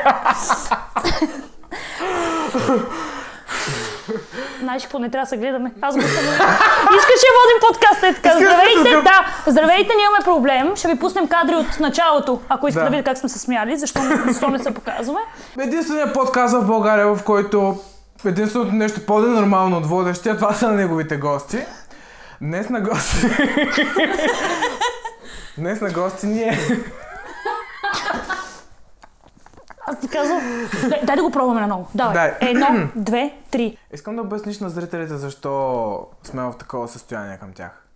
Знаеш 4.60 4.84
какво 4.84 5.00
не 5.00 5.10
трябва 5.10 5.24
да 5.26 5.30
се 5.30 5.38
гледаме? 5.38 5.72
Аз 5.82 5.96
го 5.96 6.02
съм. 6.02 6.10
Искаш 6.98 7.20
да 7.22 7.34
водим 7.38 7.60
подкаст 7.68 8.04
е 8.04 8.14
така. 8.14 8.38
Здравейте, 8.38 9.02
да. 9.04 9.26
Здравейте, 9.52 9.94
ние 9.96 10.06
имаме 10.06 10.24
проблем. 10.24 10.76
Ще 10.76 10.88
ви 10.88 11.00
пуснем 11.00 11.28
кадри 11.28 11.56
от 11.56 11.80
началото, 11.80 12.42
ако 12.50 12.68
искате 12.68 12.84
да, 12.84 12.90
Да. 12.90 12.92
видите 12.92 13.10
как 13.10 13.18
сме 13.18 13.30
се 13.30 13.40
смяли, 13.40 13.78
защо, 13.78 14.02
защо 14.28 14.50
не 14.50 14.60
се 14.60 14.74
показваме. 14.74 15.20
Единственият 15.60 16.14
подкаст 16.14 16.56
в 16.56 16.66
България, 16.66 17.16
в 17.16 17.24
който 17.24 17.78
единственото 18.26 18.72
нещо 18.72 19.06
по-ненормално 19.06 19.78
от 19.78 19.86
водещия, 19.86 20.36
това 20.38 20.54
са 20.54 20.72
неговите 20.72 21.18
гости. 21.18 21.58
Днес 22.42 22.70
на 22.70 22.82
гости... 22.82 23.28
Днес 25.58 25.82
на 25.82 25.92
гости 25.92 26.28
ние. 26.28 26.58
Аз 29.88 30.00
ти 30.00 30.08
казвам, 30.08 30.70
дай, 30.90 31.02
дай 31.04 31.16
да 31.16 31.24
го 31.24 31.32
пробваме 31.32 31.62
наново. 31.62 31.88
Давай. 31.96 32.14
Дай. 32.14 32.50
Едно, 32.50 32.90
две, 32.96 33.38
три. 33.52 33.78
Искам 33.94 34.16
да 34.16 34.22
обясниш 34.22 34.60
на 34.60 34.70
зрителите 34.70 35.18
защо 35.18 36.08
сме 36.24 36.44
в 36.44 36.54
такова 36.60 36.88
състояние 36.88 37.38
към 37.38 37.54
тях. 37.54 37.87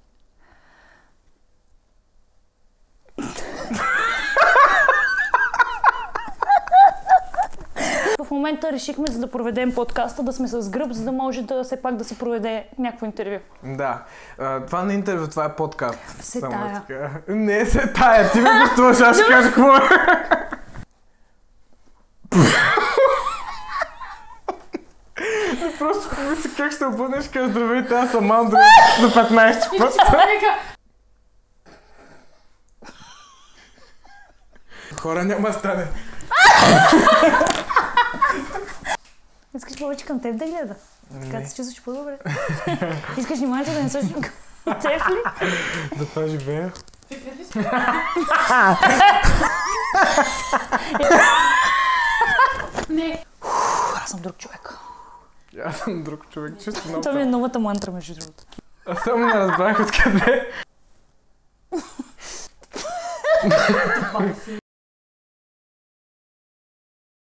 В 8.32 8.34
момента 8.34 8.72
решихме, 8.72 9.12
за 9.12 9.20
да 9.20 9.32
проведем 9.32 9.76
подкаста, 9.76 10.24
да 10.24 10.34
сме 10.34 10.48
с 10.48 10.70
гръб, 10.70 10.92
за 10.92 11.04
да 11.04 11.12
може 11.12 11.42
да 11.42 11.64
все 11.64 11.82
пак 11.82 11.96
да 11.96 12.04
се 12.04 12.18
проведе 12.18 12.68
някакво 12.80 13.06
интервю. 13.06 13.40
Да. 13.64 14.04
А, 14.40 14.66
това 14.66 14.84
не 14.84 14.94
е 14.94 14.96
интервю, 14.96 15.28
това 15.28 15.46
е 15.46 15.56
подкаст. 15.56 16.00
Се 16.22 16.40
Само 16.40 16.52
тая. 16.52 16.82
така. 16.88 17.10
Не 17.28 17.66
се 17.66 17.94
тая, 17.94 18.32
ти 18.32 18.40
ме 18.40 18.50
гостуваш, 18.62 19.00
аз 19.02 19.18
ще 19.18 19.28
кажа 19.28 19.48
какво 19.48 19.76
е. 19.76 19.82
Просто 25.80 26.16
помисли 26.16 26.50
как 26.58 26.72
ще 26.72 26.86
обърнеш 26.86 27.28
кажа 27.28 27.50
здравейте, 27.50 27.94
аз 27.94 28.12
съм 28.12 28.32
Андро 28.32 28.58
за 29.02 29.10
15 29.10 29.76
И 29.76 29.78
път. 29.78 29.94
Хора 35.02 35.24
няма 35.24 35.54
стане. 35.54 35.88
Искаш 39.58 39.78
повече 39.78 40.06
към 40.06 40.22
теб 40.22 40.38
да 40.38 40.46
гледа? 40.46 40.76
Така 41.22 41.40
Не. 41.40 41.48
се 41.48 41.56
чувстваш 41.56 41.84
по-добре. 41.84 42.18
Искаш 43.18 43.38
вниманието 43.38 43.72
да 43.74 43.84
не 43.84 43.90
слушаш 43.90 44.12
към 44.14 44.22
теб 44.82 45.10
ли? 45.10 45.22
За 45.98 46.06
това 46.06 46.28
живея. 46.28 46.74
Не. 52.90 53.26
Аз 54.04 54.10
съм 54.10 54.20
друг 54.22 54.38
човек. 54.38 54.74
Аз 55.66 55.78
съм 55.78 56.04
друг 56.04 56.30
човек, 56.30 56.54
чисто 56.64 56.88
много. 56.88 57.02
Това 57.02 57.14
ми 57.14 57.22
е 57.22 57.26
новата 57.26 57.60
мантра, 57.60 57.92
между 57.92 58.14
другото. 58.16 58.44
Аз 58.86 59.00
само 59.04 59.26
не 59.26 59.34
разбрах 59.34 59.80
откъде. 59.80 60.52